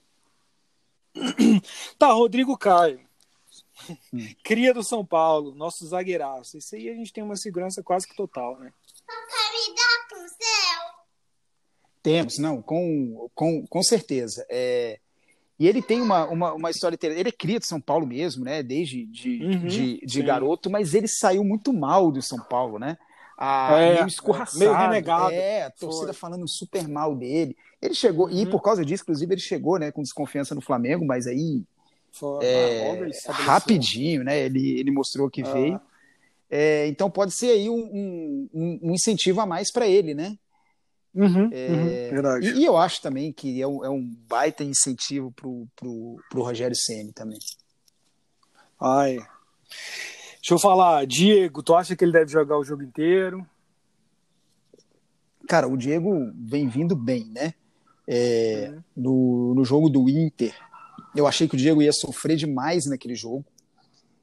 Tá, 1.99 2.13
Rodrigo 2.13 2.57
Caio. 2.57 3.01
Hum. 4.13 4.29
Cria 4.43 4.73
do 4.73 4.83
São 4.83 5.05
Paulo, 5.05 5.55
nosso 5.55 5.87
zagueiraço. 5.87 6.59
Isso 6.59 6.75
aí 6.75 6.89
a 6.89 6.95
gente 6.95 7.13
tem 7.13 7.25
uma 7.25 7.37
segurança 7.37 7.83
quase 7.83 8.07
que 8.07 8.17
total, 8.17 8.59
né? 8.59 8.73
Temos, 12.03 12.39
não, 12.39 12.63
com, 12.63 13.29
com, 13.35 13.67
com 13.67 13.83
certeza. 13.83 14.47
É, 14.49 14.99
e 15.59 15.67
ele 15.67 15.83
tem 15.83 16.01
uma, 16.01 16.27
uma, 16.27 16.53
uma 16.55 16.71
história 16.71 16.95
interessante. 16.95 17.21
Ele 17.21 17.29
é 17.31 17.33
cria 17.33 17.59
de 17.59 17.67
São 17.67 17.81
Paulo 17.81 18.07
mesmo, 18.07 18.45
né? 18.45 18.63
Desde 18.63 19.05
de, 19.07 19.43
uhum, 19.43 19.67
de, 19.67 20.01
de 20.07 20.23
garoto, 20.23 20.71
mas 20.71 20.95
ele 20.95 21.09
saiu 21.09 21.43
muito 21.43 21.73
mal 21.73 22.13
do 22.13 22.23
São 22.23 22.39
Paulo, 22.39 22.79
né? 22.79 22.97
A, 23.41 23.79
é, 23.79 23.95
meio 23.95 24.07
escorraçado. 24.09 24.59
Meio 24.59 24.73
renegado. 24.73 25.33
É, 25.33 25.63
a 25.63 25.71
torcida 25.71 26.13
Foi. 26.13 26.15
falando 26.15 26.49
super 26.49 26.89
mal 26.89 27.15
dele. 27.15 27.57
Ele 27.81 27.95
chegou, 27.95 28.27
uhum. 28.27 28.37
e 28.37 28.45
por 28.45 28.61
causa 28.61 28.85
disso, 28.85 29.05
inclusive, 29.05 29.33
ele 29.33 29.41
chegou 29.41 29.79
né, 29.79 29.93
com 29.93 30.03
desconfiança 30.03 30.57
no 30.57 30.61
Flamengo, 30.61 31.07
mas 31.07 31.29
aí. 31.29 31.63
Foi, 32.11 32.45
é, 32.45 33.11
rapidinho, 33.29 34.25
né? 34.25 34.41
Ele, 34.41 34.81
ele 34.81 34.91
mostrou 34.91 35.31
que 35.31 35.43
ah. 35.43 35.53
veio. 35.53 35.81
É, 36.51 36.89
então 36.89 37.11
pode 37.11 37.33
ser 37.33 37.51
aí 37.51 37.71
um, 37.71 38.49
um, 38.53 38.79
um 38.83 38.95
incentivo 38.95 39.41
a 39.41 39.47
mais 39.47 39.71
para 39.71 39.87
ele, 39.87 40.15
né? 40.15 40.37
Uhum, 41.15 41.49
é, 41.53 41.69
uhum, 41.69 42.11
verdade. 42.11 42.51
E, 42.51 42.61
e, 42.61 42.65
eu 42.65 42.77
acho 42.77 43.01
também 43.03 43.33
que 43.33 43.61
é 43.61 43.67
um, 43.67 43.85
é 43.85 43.91
um 43.91 44.03
baita 44.27 44.65
incentivo 44.65 45.31
pro, 45.33 45.67
pro, 45.77 46.17
pro 46.31 46.43
Rogério 46.43 46.77
Ceni 46.77 47.13
também. 47.13 47.39
Ai. 48.81 49.19
Deixa 50.49 50.55
eu 50.55 50.71
falar, 50.71 51.07
Diego, 51.07 51.63
tu 51.63 51.75
acha 51.75 51.95
que 51.95 52.03
ele 52.03 52.13
deve 52.13 52.33
jogar 52.33 52.57
o 52.57 52.65
jogo 52.65 52.83
inteiro? 52.83 53.47
Cara, 55.47 55.69
o 55.69 55.77
Diego 55.77 56.33
vem 56.35 56.67
vindo 56.67 56.97
bem, 56.97 57.27
né? 57.27 57.53
É, 58.07 58.73
uhum. 58.73 58.83
no, 58.97 59.55
no 59.57 59.63
jogo 59.67 59.91
do 59.91 60.09
Inter, 60.09 60.55
eu 61.15 61.27
achei 61.27 61.47
que 61.47 61.55
o 61.55 61.59
Diego 61.59 61.83
ia 61.83 61.93
sofrer 61.93 62.39
demais 62.39 62.87
naquele 62.87 63.15
jogo. 63.15 63.45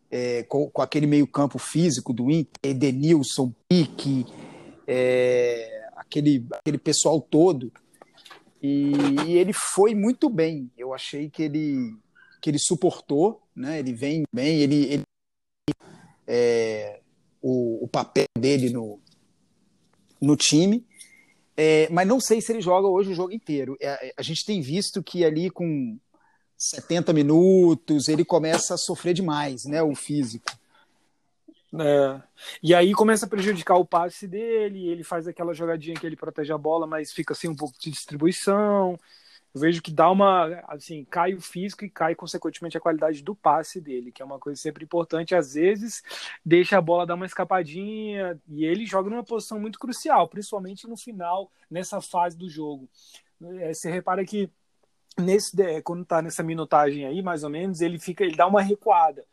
É, 0.09 0.41
com, 0.41 0.67
com, 0.67 0.81
aquele 0.81 1.05
meio-campo 1.05 1.59
físico 1.59 2.11
do 2.11 2.31
Inter, 2.31 2.59
Edenilson, 2.63 3.53
Pique, 3.69 4.25
é, 4.87 5.89
aquele, 5.95 6.43
aquele 6.53 6.79
pessoal 6.79 7.21
todo. 7.21 7.71
E, 8.63 8.93
e, 9.27 9.37
ele 9.37 9.53
foi 9.53 9.93
muito 9.93 10.27
bem. 10.27 10.71
Eu 10.75 10.91
achei 10.91 11.29
que 11.29 11.43
ele, 11.43 11.95
que 12.41 12.49
ele 12.49 12.57
suportou, 12.57 13.43
né? 13.55 13.77
ele 13.77 13.93
vem 13.93 14.23
bem, 14.33 14.61
ele, 14.61 14.85
ele 14.85 15.03
é, 16.27 16.99
o, 17.41 17.83
o, 17.83 17.87
papel 17.87 18.25
dele 18.37 18.69
no, 18.69 18.99
no 20.21 20.35
time. 20.35 20.85
É, 21.57 21.87
mas 21.89 22.07
não 22.07 22.19
sei 22.19 22.41
se 22.41 22.51
ele 22.51 22.61
joga 22.61 22.87
hoje 22.87 23.11
o 23.11 23.15
jogo 23.15 23.31
inteiro. 23.31 23.77
É, 23.79 24.13
a 24.17 24.21
gente 24.21 24.45
tem 24.45 24.61
visto 24.61 25.01
que 25.01 25.23
ali 25.23 25.49
com 25.49 25.97
70 26.57 27.13
minutos 27.13 28.07
ele 28.07 28.25
começa 28.25 28.73
a 28.73 28.77
sofrer 28.77 29.13
demais, 29.13 29.63
né? 29.65 29.81
O 29.81 29.95
físico. 29.95 30.51
É. 31.77 32.21
E 32.63 32.73
aí 32.73 32.93
começa 32.93 33.25
a 33.25 33.29
prejudicar 33.29 33.75
o 33.75 33.85
passe 33.85 34.27
dele, 34.27 34.87
ele 34.87 35.03
faz 35.03 35.27
aquela 35.27 35.53
jogadinha 35.53 35.95
que 35.95 36.05
ele 36.05 36.15
protege 36.15 36.53
a 36.53 36.57
bola, 36.57 36.87
mas 36.87 37.11
fica 37.11 37.33
sem 37.33 37.49
um 37.49 37.55
pouco 37.55 37.75
de 37.79 37.91
distribuição. 37.91 38.97
Eu 39.55 39.61
vejo 39.61 39.81
que 39.81 39.93
dá 39.93 40.11
uma, 40.11 40.61
assim, 40.67 41.05
cai 41.05 41.33
o 41.33 41.39
físico 41.39 41.85
e 41.85 41.89
cai 41.89 42.13
consequentemente 42.13 42.77
a 42.77 42.81
qualidade 42.81 43.23
do 43.23 43.33
passe 43.33 43.79
dele, 43.79 44.11
que 44.11 44.21
é 44.21 44.25
uma 44.25 44.37
coisa 44.37 44.61
sempre 44.61 44.83
importante. 44.83 45.33
Às 45.33 45.53
vezes 45.53 46.03
deixa 46.45 46.77
a 46.77 46.81
bola 46.81 47.05
dar 47.05 47.15
uma 47.15 47.25
escapadinha 47.25 48.37
e 48.49 48.65
ele 48.65 48.85
joga 48.85 49.09
numa 49.09 49.23
posição 49.23 49.57
muito 49.57 49.79
crucial, 49.79 50.27
principalmente 50.27 50.85
no 50.89 50.97
final, 50.97 51.49
nessa 51.71 52.01
fase 52.01 52.37
do 52.37 52.49
jogo. 52.49 52.89
É, 53.61 53.73
você 53.73 53.89
repara 53.89 54.25
que 54.25 54.51
nesse 55.17 55.55
quando 55.83 56.03
tá 56.03 56.21
nessa 56.21 56.43
minutagem 56.43 57.05
aí, 57.05 57.21
mais 57.21 57.45
ou 57.45 57.49
menos, 57.49 57.79
ele 57.79 57.97
fica, 57.97 58.25
ele 58.25 58.35
dá 58.35 58.47
uma 58.47 58.61
recuada 58.61 59.25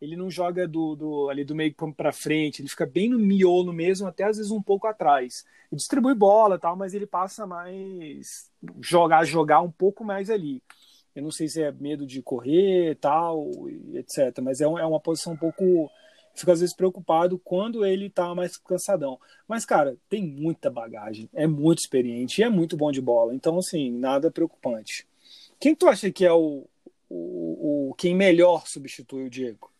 ele 0.00 0.16
não 0.16 0.30
joga 0.30 0.66
do, 0.66 0.96
do 0.96 1.28
ali 1.28 1.44
do 1.44 1.54
meio 1.54 1.74
para 1.94 2.12
frente, 2.12 2.62
ele 2.62 2.68
fica 2.68 2.86
bem 2.86 3.08
no 3.10 3.18
miolo 3.18 3.72
mesmo, 3.72 4.06
até 4.06 4.24
às 4.24 4.38
vezes 4.38 4.50
um 4.50 4.62
pouco 4.62 4.86
atrás. 4.86 5.44
Ele 5.70 5.76
distribui 5.76 6.14
bola 6.14 6.58
tal, 6.58 6.74
mas 6.76 6.94
ele 6.94 7.06
passa 7.06 7.46
mais 7.46 8.50
jogar 8.80 9.24
jogar 9.24 9.60
um 9.60 9.70
pouco 9.70 10.04
mais 10.04 10.30
ali. 10.30 10.62
Eu 11.14 11.22
não 11.22 11.30
sei 11.30 11.48
se 11.48 11.62
é 11.62 11.70
medo 11.72 12.06
de 12.06 12.22
correr 12.22 12.96
tal, 12.96 13.50
etc. 13.94 14.40
Mas 14.42 14.60
é, 14.60 14.64
é 14.64 14.86
uma 14.86 15.00
posição 15.00 15.34
um 15.34 15.36
pouco 15.36 15.90
fico 16.34 16.52
às 16.52 16.60
vezes 16.60 16.74
preocupado 16.74 17.38
quando 17.38 17.84
ele 17.84 18.08
tá 18.08 18.34
mais 18.34 18.56
cansadão. 18.56 19.18
Mas, 19.46 19.64
cara, 19.64 19.96
tem 20.08 20.22
muita 20.22 20.70
bagagem, 20.70 21.28
é 21.34 21.46
muito 21.46 21.80
experiente 21.80 22.40
e 22.40 22.44
é 22.44 22.48
muito 22.48 22.76
bom 22.76 22.90
de 22.90 23.00
bola. 23.00 23.34
Então, 23.34 23.58
assim, 23.58 23.90
nada 23.90 24.30
preocupante. 24.30 25.06
Quem 25.58 25.74
tu 25.74 25.86
acha 25.88 26.10
que 26.10 26.24
é 26.24 26.32
o, 26.32 26.66
o, 27.08 27.90
o 27.90 27.94
quem 27.94 28.14
melhor 28.14 28.66
substitui 28.66 29.24
o 29.24 29.30
Diego? 29.30 29.70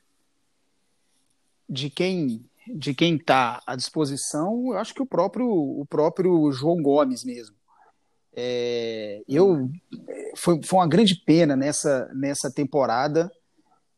De 1.70 1.88
quem 1.88 2.44
de 2.72 2.94
quem 2.94 3.16
está 3.16 3.60
à 3.66 3.74
disposição, 3.74 4.68
eu 4.68 4.78
acho 4.78 4.94
que 4.94 5.02
o 5.02 5.06
próprio 5.06 5.48
o 5.48 5.86
próprio 5.88 6.52
João 6.52 6.82
Gomes 6.82 7.24
mesmo. 7.24 7.56
É, 8.32 9.22
eu 9.28 9.68
foi, 10.36 10.60
foi 10.62 10.78
uma 10.78 10.88
grande 10.88 11.14
pena 11.14 11.56
nessa 11.56 12.10
nessa 12.14 12.50
temporada 12.50 13.30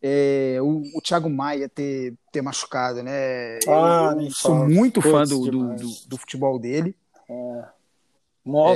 é, 0.02 0.58
o, 0.60 0.82
o 0.96 1.00
Thiago 1.00 1.30
Maia 1.30 1.68
ter, 1.68 2.14
ter 2.32 2.42
machucado, 2.42 3.02
né? 3.04 3.60
Ah, 3.68 4.14
eu 4.18 4.30
sou 4.32 4.68
muito 4.68 5.00
fã 5.00 5.22
do, 5.22 5.44
do, 5.44 5.76
do, 5.76 5.88
do, 6.08 6.18
futebol 6.18 6.58
dele. 6.58 6.96
É. 7.30 7.64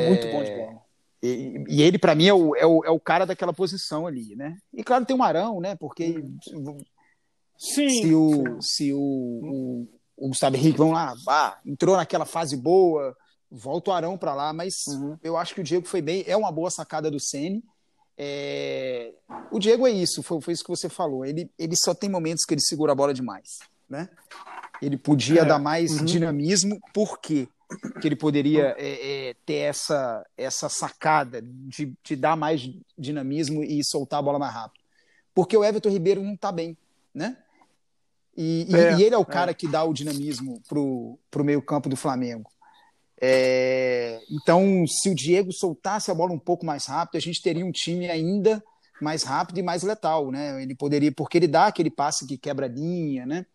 muito 0.09 0.29
bom 0.29 0.45
de 0.45 0.51
bola. 0.55 0.87
E, 1.21 1.65
e 1.69 1.83
ele, 1.83 1.99
para 1.99 2.15
mim, 2.15 2.29
é 2.29 2.35
o, 2.35 2.55
é, 2.55 2.65
o, 2.65 2.85
é 2.85 2.91
o 2.91 3.01
cara 3.01 3.27
daquela 3.27 3.53
posição 3.53 4.07
ali, 4.07 4.37
né? 4.37 4.57
E 4.73 4.85
claro, 4.85 5.05
tem 5.05 5.17
o 5.17 5.19
Marão, 5.19 5.61
né? 5.61 5.75
Porque 5.75 6.23
Sim. 7.59 7.89
Se 7.89 8.15
o, 8.15 8.61
se 8.61 8.93
o, 8.93 8.99
o, 8.99 9.89
o 10.17 10.29
Gustavo 10.29 10.57
Henrique, 10.57 10.79
vamos 10.79 10.95
lá, 10.95 11.15
ah, 11.29 11.59
entrou 11.65 11.97
naquela 11.97 12.25
fase 12.25 12.57
boa, 12.57 13.17
volta 13.51 13.91
o 13.91 13.95
Arão 13.95 14.19
para 14.19 14.35
lá, 14.35 14.53
mas 14.53 14.75
uhum. 14.89 15.19
eu 15.23 15.37
acho 15.37 15.55
que 15.55 15.61
o 15.61 15.65
Diego 15.65 15.87
foi 15.87 16.03
bem, 16.03 16.25
é 16.27 16.37
uma 16.37 16.53
boa 16.53 16.71
sacada 16.71 17.11
do 17.11 17.21
Ceni. 17.21 17.63
É... 18.19 19.13
O 19.51 19.59
Diego 19.59 19.87
é 19.87 19.91
isso, 19.91 20.23
foi, 20.23 20.41
foi, 20.41 20.55
isso 20.55 20.65
que 20.65 20.71
você 20.71 20.89
falou. 20.89 21.25
Ele, 21.25 21.51
ele 21.59 21.75
só 21.77 21.95
tem 21.95 22.09
momentos 22.09 22.45
que 22.45 22.55
ele 22.55 22.61
segura 22.61 22.93
a 22.93 22.95
bola 22.95 23.13
demais, 23.13 23.59
né? 23.89 24.09
Ele 24.81 24.97
podia 24.97 25.43
é. 25.43 25.45
dar 25.45 25.59
mais 25.59 25.99
uhum. 25.99 26.05
dinamismo, 26.05 26.79
por 26.93 27.19
quê? 27.21 27.49
Que 28.01 28.09
ele 28.09 28.17
poderia 28.17 28.75
é, 28.79 29.31
é, 29.31 29.35
ter 29.45 29.55
essa, 29.55 30.25
essa 30.37 30.69
sacada 30.69 31.43
de, 31.43 31.93
de 32.03 32.17
dar 32.17 32.37
mais 32.37 32.63
dinamismo 32.97 33.63
e 33.63 33.85
soltar 33.85 34.21
a 34.21 34.23
bola 34.23 34.39
mais 34.39 34.55
rápido. 34.55 34.85
Porque 35.35 35.57
o 35.57 35.65
Everton 35.65 35.91
Ribeiro 35.91 36.23
não 36.23 36.35
está 36.35 36.53
bem, 36.53 36.77
né? 37.13 37.37
E, 38.37 38.67
é, 38.75 38.99
e, 38.99 39.03
ele 39.03 39.15
é 39.15 39.19
o 39.19 39.25
cara 39.25 39.53
é. 39.53 39.55
que 39.55 39.67
dá 39.67 39.83
o 39.83 39.95
dinamismo 39.95 40.61
pro, 40.69 41.19
pro 41.31 41.45
meio 41.45 41.63
campo 41.63 41.89
do 41.89 41.97
Flamengo. 41.97 42.51
É, 43.19 44.21
então, 44.31 44.87
se 44.87 45.09
o 45.09 45.15
Diego 45.15 45.53
soltasse 45.53 46.11
a 46.11 46.15
bola 46.15 46.33
um 46.33 46.39
pouco 46.39 46.67
mais 46.67 46.87
rápido, 46.87 47.17
a 47.17 47.21
gente 47.21 47.43
teria 47.43 47.65
um 47.65 47.73
time 47.73 48.11
ainda 48.11 48.63
mais 49.01 49.23
rápido 49.23 49.59
e 49.59 49.63
mais 49.63 49.83
letal, 49.83 50.31
né? 50.31 50.63
Ele 50.63 50.75
poderia, 50.75 51.11
porque 51.11 51.39
ele 51.39 51.49
dá 51.49 51.67
aquele 51.67 51.91
passe 51.91 52.27
que 52.27 52.37
quebra 52.37 52.67
a 52.67 52.69
linha, 52.69 53.25
né? 53.25 53.47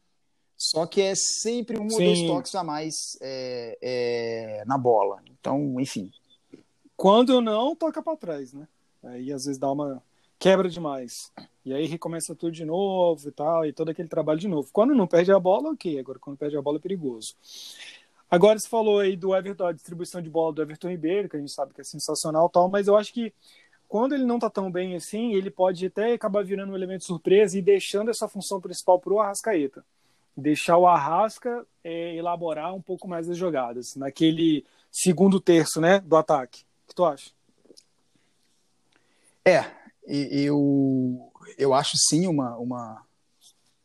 Só 0.57 0.85
que 0.85 1.01
é 1.01 1.13
sempre 1.15 1.79
um 1.79 1.89
Sim. 1.89 1.95
ou 1.95 2.01
dois 2.01 2.21
toques 2.21 2.55
a 2.55 2.63
mais 2.63 3.17
é, 3.21 3.77
é, 3.81 4.63
na 4.65 4.77
bola. 4.77 5.21
Então, 5.39 5.79
enfim. 5.79 6.11
Quando 6.95 7.41
não, 7.41 7.75
toca 7.75 8.01
para 8.01 8.17
trás, 8.17 8.53
né? 8.53 8.67
Aí 9.03 9.33
às 9.33 9.45
vezes 9.45 9.59
dá 9.59 9.71
uma 9.71 10.03
quebra 10.41 10.67
demais. 10.67 11.31
E 11.63 11.71
aí 11.71 11.85
recomeça 11.85 12.35
tudo 12.35 12.51
de 12.51 12.65
novo 12.65 13.29
e 13.29 13.31
tal, 13.31 13.63
e 13.63 13.71
todo 13.71 13.89
aquele 13.89 14.07
trabalho 14.07 14.39
de 14.39 14.47
novo. 14.47 14.67
Quando 14.73 14.95
não 14.95 15.05
perde 15.05 15.31
a 15.31 15.39
bola, 15.39 15.69
ok. 15.69 15.99
Agora, 15.99 16.17
quando 16.17 16.35
perde 16.35 16.57
a 16.57 16.61
bola, 16.61 16.77
é 16.77 16.81
perigoso. 16.81 17.35
Agora, 18.29 18.57
você 18.57 18.67
falou 18.67 18.99
aí 18.99 19.15
do 19.15 19.35
Everton, 19.35 19.67
a 19.67 19.71
distribuição 19.71 20.19
de 20.19 20.31
bola 20.31 20.51
do 20.51 20.61
Everton 20.63 20.89
Ribeiro, 20.89 21.29
que 21.29 21.37
a 21.37 21.39
gente 21.39 21.53
sabe 21.53 21.75
que 21.75 21.81
é 21.81 21.83
sensacional 21.83 22.49
tal, 22.49 22.67
mas 22.69 22.87
eu 22.87 22.97
acho 22.97 23.13
que 23.13 23.31
quando 23.87 24.15
ele 24.15 24.25
não 24.25 24.39
tá 24.39 24.49
tão 24.49 24.71
bem 24.71 24.95
assim, 24.95 25.33
ele 25.33 25.51
pode 25.51 25.85
até 25.85 26.13
acabar 26.13 26.43
virando 26.43 26.71
um 26.71 26.75
elemento 26.75 27.03
surpresa 27.03 27.55
e 27.59 27.61
deixando 27.61 28.09
essa 28.09 28.27
função 28.27 28.59
principal 28.59 28.99
pro 28.99 29.19
Arrascaeta. 29.19 29.85
Deixar 30.35 30.77
o 30.77 30.87
Arrasca 30.87 31.67
é, 31.83 32.15
elaborar 32.15 32.73
um 32.73 32.81
pouco 32.81 33.07
mais 33.07 33.29
as 33.29 33.37
jogadas, 33.37 33.95
naquele 33.95 34.65
segundo 34.89 35.39
terço, 35.39 35.79
né, 35.79 35.99
do 35.99 36.15
ataque. 36.15 36.63
O 36.85 36.87
que 36.87 36.95
tu 36.95 37.05
acha? 37.05 37.29
É, 39.45 39.80
eu, 40.07 41.31
eu 41.57 41.73
acho 41.73 41.97
sim 41.97 42.27
uma. 42.27 42.57
uma, 42.57 43.01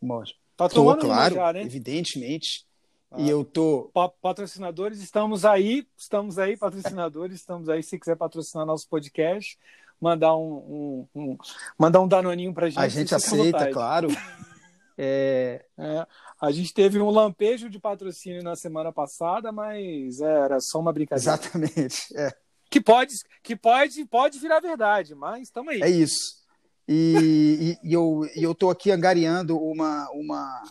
uma 0.00 0.24
tá 0.56 0.68
tô, 0.68 0.96
claro, 0.96 1.34
já, 1.34 1.52
né? 1.52 1.62
evidentemente. 1.62 2.66
Ah, 3.10 3.20
e 3.20 3.28
eu 3.28 3.44
tô. 3.44 3.90
Patrocinadores, 4.20 5.00
estamos 5.00 5.44
aí, 5.44 5.86
estamos 5.96 6.38
aí, 6.38 6.56
patrocinadores, 6.56 7.36
estamos 7.36 7.68
aí. 7.68 7.82
Se 7.82 7.98
quiser 7.98 8.16
patrocinar 8.16 8.66
nosso 8.66 8.88
podcast, 8.88 9.58
mandar 10.00 10.36
um, 10.36 11.06
um, 11.14 11.20
um 11.22 11.38
mandar 11.78 12.00
um 12.00 12.08
danoninho 12.08 12.52
pra 12.52 12.68
gente. 12.68 12.78
A 12.78 12.88
gente 12.88 13.14
aceita, 13.14 13.70
claro. 13.70 14.08
É... 14.98 15.62
É, 15.76 16.06
a 16.40 16.50
gente 16.50 16.72
teve 16.72 16.98
um 16.98 17.10
lampejo 17.10 17.68
de 17.68 17.78
patrocínio 17.78 18.42
na 18.42 18.56
semana 18.56 18.90
passada, 18.90 19.52
mas 19.52 20.22
era 20.22 20.58
só 20.58 20.80
uma 20.80 20.90
brincadeira. 20.90 21.34
Exatamente. 21.34 22.16
É. 22.16 22.32
Que 22.76 22.80
pode, 22.82 23.14
que 23.42 23.56
pode, 23.56 24.04
pode 24.04 24.38
virar 24.38 24.60
verdade, 24.60 25.14
mas 25.14 25.44
estamos 25.44 25.72
aí. 25.72 25.80
É 25.80 25.88
isso. 25.88 26.44
E, 26.86 27.78
e, 27.82 27.88
e 27.88 27.92
eu 27.94 28.28
e 28.36 28.42
eu 28.42 28.52
estou 28.52 28.70
aqui 28.70 28.90
angariando 28.90 29.58
uma, 29.58 30.06
uma, 30.10 30.62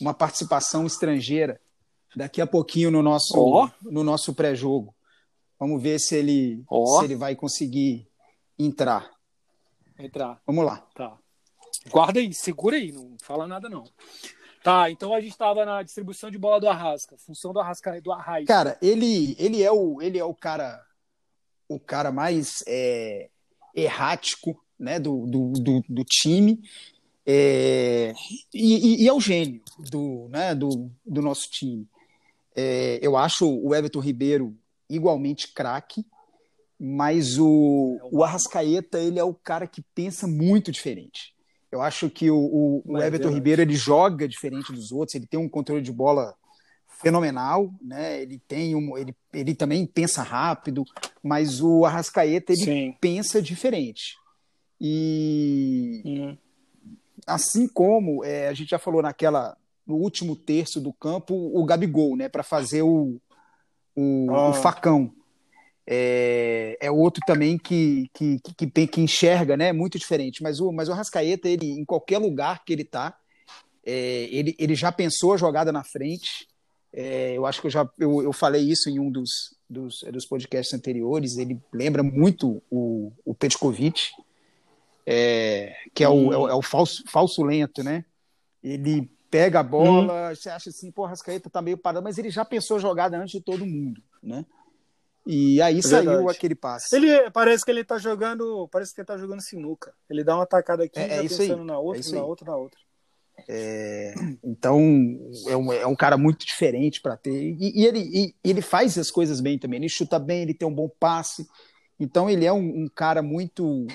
uma 0.00 0.12
participação 0.12 0.84
estrangeira 0.84 1.60
daqui 2.16 2.40
a 2.40 2.46
pouquinho 2.46 2.90
no 2.90 3.04
nosso, 3.04 3.38
Ó. 3.38 3.70
no 3.82 4.02
nosso 4.02 4.34
pré-jogo. 4.34 4.92
Vamos 5.60 5.80
ver 5.80 6.00
se 6.00 6.16
ele, 6.16 6.64
Ó. 6.68 6.98
se 6.98 7.04
ele 7.04 7.14
vai 7.14 7.36
conseguir 7.36 8.08
entrar. 8.58 9.08
Entrar. 9.96 10.42
Vamos 10.44 10.64
lá. 10.64 10.78
Tá. 10.92 11.16
Guarda 11.88 12.18
aí, 12.18 12.34
segura 12.34 12.76
aí, 12.76 12.90
não 12.90 13.16
fala 13.22 13.46
nada 13.46 13.68
não. 13.68 13.84
Tá, 14.64 14.90
então 14.90 15.14
a 15.14 15.20
gente 15.20 15.30
estava 15.30 15.64
na 15.64 15.84
distribuição 15.84 16.32
de 16.32 16.36
bola 16.36 16.58
do 16.58 16.68
Arrasca, 16.68 17.16
função 17.16 17.52
do 17.52 17.60
Arrasca 17.60 18.00
do 18.00 18.10
Arraiz. 18.10 18.48
Cara, 18.48 18.76
ele, 18.82 19.36
ele 19.38 19.62
é 19.62 19.70
o 19.70 20.02
ele 20.02 20.18
é 20.18 20.24
o 20.24 20.34
cara 20.34 20.84
o 21.68 21.78
cara 21.78 22.10
mais 22.10 22.62
é, 22.66 23.28
errático 23.74 24.58
né, 24.78 24.98
do, 24.98 25.26
do, 25.26 25.52
do, 25.52 25.84
do 25.88 26.04
time 26.04 26.60
é, 27.26 28.14
e, 28.54 29.04
e- 29.04 29.08
é 29.08 29.12
o 29.12 29.20
gênio 29.20 29.60
do, 29.90 30.28
né, 30.30 30.54
do, 30.54 30.90
do 31.04 31.20
nosso 31.20 31.50
time. 31.50 31.86
É, 32.56 32.98
eu 33.02 33.16
acho 33.16 33.46
o 33.46 33.74
Everton 33.74 34.00
Ribeiro 34.00 34.56
igualmente 34.88 35.52
craque, 35.52 36.06
mas 36.80 37.38
o, 37.38 37.98
o 38.10 38.24
Arrascaeta 38.24 38.98
ele 38.98 39.18
é 39.18 39.24
o 39.24 39.34
cara 39.34 39.66
que 39.66 39.82
pensa 39.94 40.26
muito 40.26 40.72
diferente. 40.72 41.34
Eu 41.70 41.82
acho 41.82 42.08
que 42.08 42.30
o, 42.30 42.36
o- 42.38 42.82
o 42.86 42.98
é 42.98 43.06
Everton. 43.08 43.28
Ribeiro 43.30 43.60
ele 43.60 43.74
joga 43.74 44.26
diferente 44.26 44.72
dos 44.72 44.90
outros, 44.90 45.14
ele 45.14 45.26
tem 45.26 45.38
um 45.38 45.48
controle 45.48 45.82
de 45.82 45.92
bola 45.92 46.34
fenomenal, 47.00 47.72
né? 47.80 48.20
Ele 48.22 48.38
tem 48.46 48.74
um, 48.74 48.96
ele, 48.98 49.14
ele 49.32 49.54
também 49.54 49.86
pensa 49.86 50.22
rápido, 50.22 50.84
mas 51.22 51.60
o 51.60 51.84
Arrascaeta 51.84 52.52
ele 52.52 52.64
Sim. 52.64 52.96
pensa 53.00 53.40
diferente. 53.40 54.16
E 54.80 56.02
Hum. 56.04 56.36
assim 57.26 57.68
como 57.68 58.24
é, 58.24 58.48
a 58.48 58.54
gente 58.54 58.70
já 58.70 58.78
falou 58.78 59.02
naquela 59.02 59.56
no 59.86 59.96
último 59.96 60.36
terço 60.36 60.80
do 60.80 60.92
campo 60.92 61.34
o 61.34 61.64
Gabigol, 61.64 62.16
né, 62.16 62.28
para 62.28 62.42
fazer 62.42 62.82
o, 62.82 63.20
o, 63.96 64.26
Ah. 64.30 64.50
o 64.50 64.52
facão. 64.54 65.12
É, 65.90 66.76
é 66.80 66.90
outro 66.90 67.22
também 67.26 67.56
que, 67.56 68.10
que, 68.12 68.38
que, 68.40 68.66
que, 68.66 68.86
que 68.86 69.00
enxerga, 69.00 69.56
né, 69.56 69.72
muito 69.72 69.98
diferente. 69.98 70.42
Mas 70.42 70.60
o, 70.60 70.70
mas 70.70 70.88
o 70.88 70.92
Arrascaeta, 70.92 71.48
ele, 71.48 71.70
em 71.70 71.84
qualquer 71.86 72.18
lugar 72.18 72.62
que 72.62 72.74
ele 72.74 72.84
tá, 72.84 73.16
é, 73.86 74.28
ele, 74.30 74.54
ele 74.58 74.74
já 74.74 74.92
pensou 74.92 75.32
a 75.32 75.38
jogada 75.38 75.72
na 75.72 75.82
frente. 75.82 76.46
É, 76.92 77.36
eu 77.36 77.44
acho 77.46 77.60
que 77.60 77.66
eu 77.66 77.70
já 77.70 77.88
eu, 77.98 78.22
eu 78.22 78.32
falei 78.32 78.62
isso 78.62 78.88
em 78.88 78.98
um 78.98 79.10
dos, 79.10 79.56
dos, 79.68 80.02
dos 80.12 80.26
podcasts 80.26 80.72
anteriores. 80.74 81.36
Ele 81.36 81.60
lembra 81.72 82.02
muito 82.02 82.62
o, 82.70 83.12
o 83.24 83.34
Petkovic, 83.34 84.10
é, 85.06 85.74
que 85.94 86.02
é 86.02 86.08
o, 86.08 86.32
é 86.32 86.36
o, 86.38 86.48
é 86.48 86.54
o 86.54 86.62
falso, 86.62 87.02
falso 87.06 87.42
lento, 87.42 87.82
né? 87.82 88.04
Ele 88.62 89.10
pega 89.30 89.60
a 89.60 89.62
bola, 89.62 90.34
você 90.34 90.48
acha 90.48 90.70
assim, 90.70 90.90
pô, 90.90 91.04
Rascaeta 91.04 91.50
tá 91.50 91.60
meio 91.60 91.76
parado, 91.76 92.02
mas 92.02 92.18
ele 92.18 92.30
já 92.30 92.44
pensou 92.44 92.78
a 92.78 92.80
jogada 92.80 93.18
antes 93.18 93.32
de 93.32 93.40
todo 93.40 93.66
mundo, 93.66 94.02
né? 94.22 94.44
E 95.26 95.60
aí 95.60 95.82
saiu 95.82 96.10
verdade. 96.10 96.30
aquele 96.30 96.54
passe. 96.54 96.96
Ele 96.96 97.30
parece 97.30 97.62
que 97.62 97.70
ele 97.70 97.84
tá 97.84 97.98
jogando, 97.98 98.66
parece 98.68 98.94
que 98.94 99.00
ele 99.02 99.06
tá 99.06 99.18
jogando 99.18 99.42
sinuca. 99.42 99.94
Ele 100.08 100.24
dá 100.24 100.34
uma 100.34 100.46
tacada 100.46 100.84
aqui, 100.84 100.98
É- 100.98 101.06
já 101.06 101.14
é 101.16 101.18
aí, 101.18 101.28
pensando 101.28 101.64
na 101.64 101.74
é 101.74 101.76
outra, 101.76 102.10
na 102.10 102.16
aí. 102.16 102.22
outra, 102.24 102.46
na 102.46 102.56
outra. 102.56 102.80
Então, 104.44 104.78
é 105.46 105.56
um, 105.56 105.72
é 105.72 105.86
um 105.86 105.96
cara 105.96 106.18
muito 106.18 106.44
diferente 106.44 107.00
para 107.00 107.16
ter. 107.16 107.56
E, 107.58 107.80
e 107.80 107.86
ele, 107.86 108.00
e 108.12 108.34
ele 108.44 108.60
faz 108.60 108.98
as 108.98 109.10
coisas 109.10 109.40
bem 109.40 109.58
também. 109.58 109.78
Ele 109.78 109.88
chuta 109.88 110.18
bem, 110.18 110.42
ele 110.42 110.54
tem 110.54 110.68
um 110.68 110.74
bom 110.74 110.88
passe. 111.00 111.46
Então, 111.98 112.28
ele 112.28 112.44
é 112.44 112.52
um, 112.52 112.84
um 112.84 112.88
cara 112.88 113.22
muito 113.22 113.86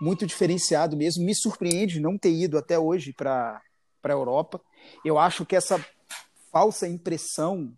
muito 0.00 0.26
diferenciado 0.26 0.96
mesmo. 0.96 1.24
Me 1.24 1.34
surpreende 1.34 2.00
não 2.00 2.16
ter 2.16 2.32
ido 2.32 2.56
até 2.56 2.78
hoje 2.78 3.12
para 3.12 3.60
a 4.02 4.10
Europa. 4.10 4.60
Eu 5.04 5.18
acho 5.18 5.44
que 5.44 5.56
essa 5.56 5.84
falsa 6.52 6.86
impressão 6.86 7.72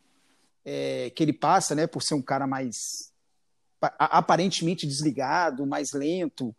é, 0.65 1.11
que 1.11 1.23
ele 1.23 1.33
passa, 1.33 1.75
né, 1.75 1.87
por 1.87 2.03
ser 2.03 2.15
um 2.15 2.23
cara 2.23 2.47
mais 2.47 3.11
aparentemente 3.99 4.87
desligado, 4.87 5.67
mais 5.67 5.93
lento, 5.93 6.55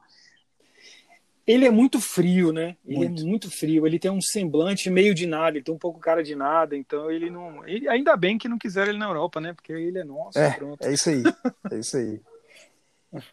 Ele 1.46 1.66
é 1.66 1.72
muito 1.72 2.00
frio, 2.00 2.52
né? 2.54 2.78
Ele 2.86 2.98
Muito. 3.00 3.22
é 3.24 3.26
muito 3.26 3.50
frio. 3.52 3.88
Ele 3.88 3.98
tem 3.98 4.12
um 4.12 4.22
semblante 4.22 4.90
meio 4.90 5.14
de 5.14 5.26
nada, 5.26 5.58
ele 5.58 5.64
tem 5.66 5.74
um 5.74 5.78
pouco 5.80 6.00
cara 6.00 6.24
de 6.24 6.36
nada, 6.36 6.78
então 6.78 7.10
ele 7.10 7.30
não. 7.30 7.68
Ele, 7.68 7.90
ainda 7.90 8.16
bem 8.16 8.38
que 8.38 8.48
não 8.48 8.58
quiseram 8.60 8.90
ele 8.92 9.00
na 9.00 9.08
Europa, 9.08 9.42
né? 9.42 9.54
Porque 9.54 9.74
ele 9.74 9.98
é 9.98 10.04
nosso, 10.04 10.38
É. 10.38 10.52
pronto. 10.52 10.82
é 10.86 10.94
isso 10.94 11.10
aí, 11.10 11.24
é 11.72 11.80
isso 11.80 11.98
aí. 11.98 12.22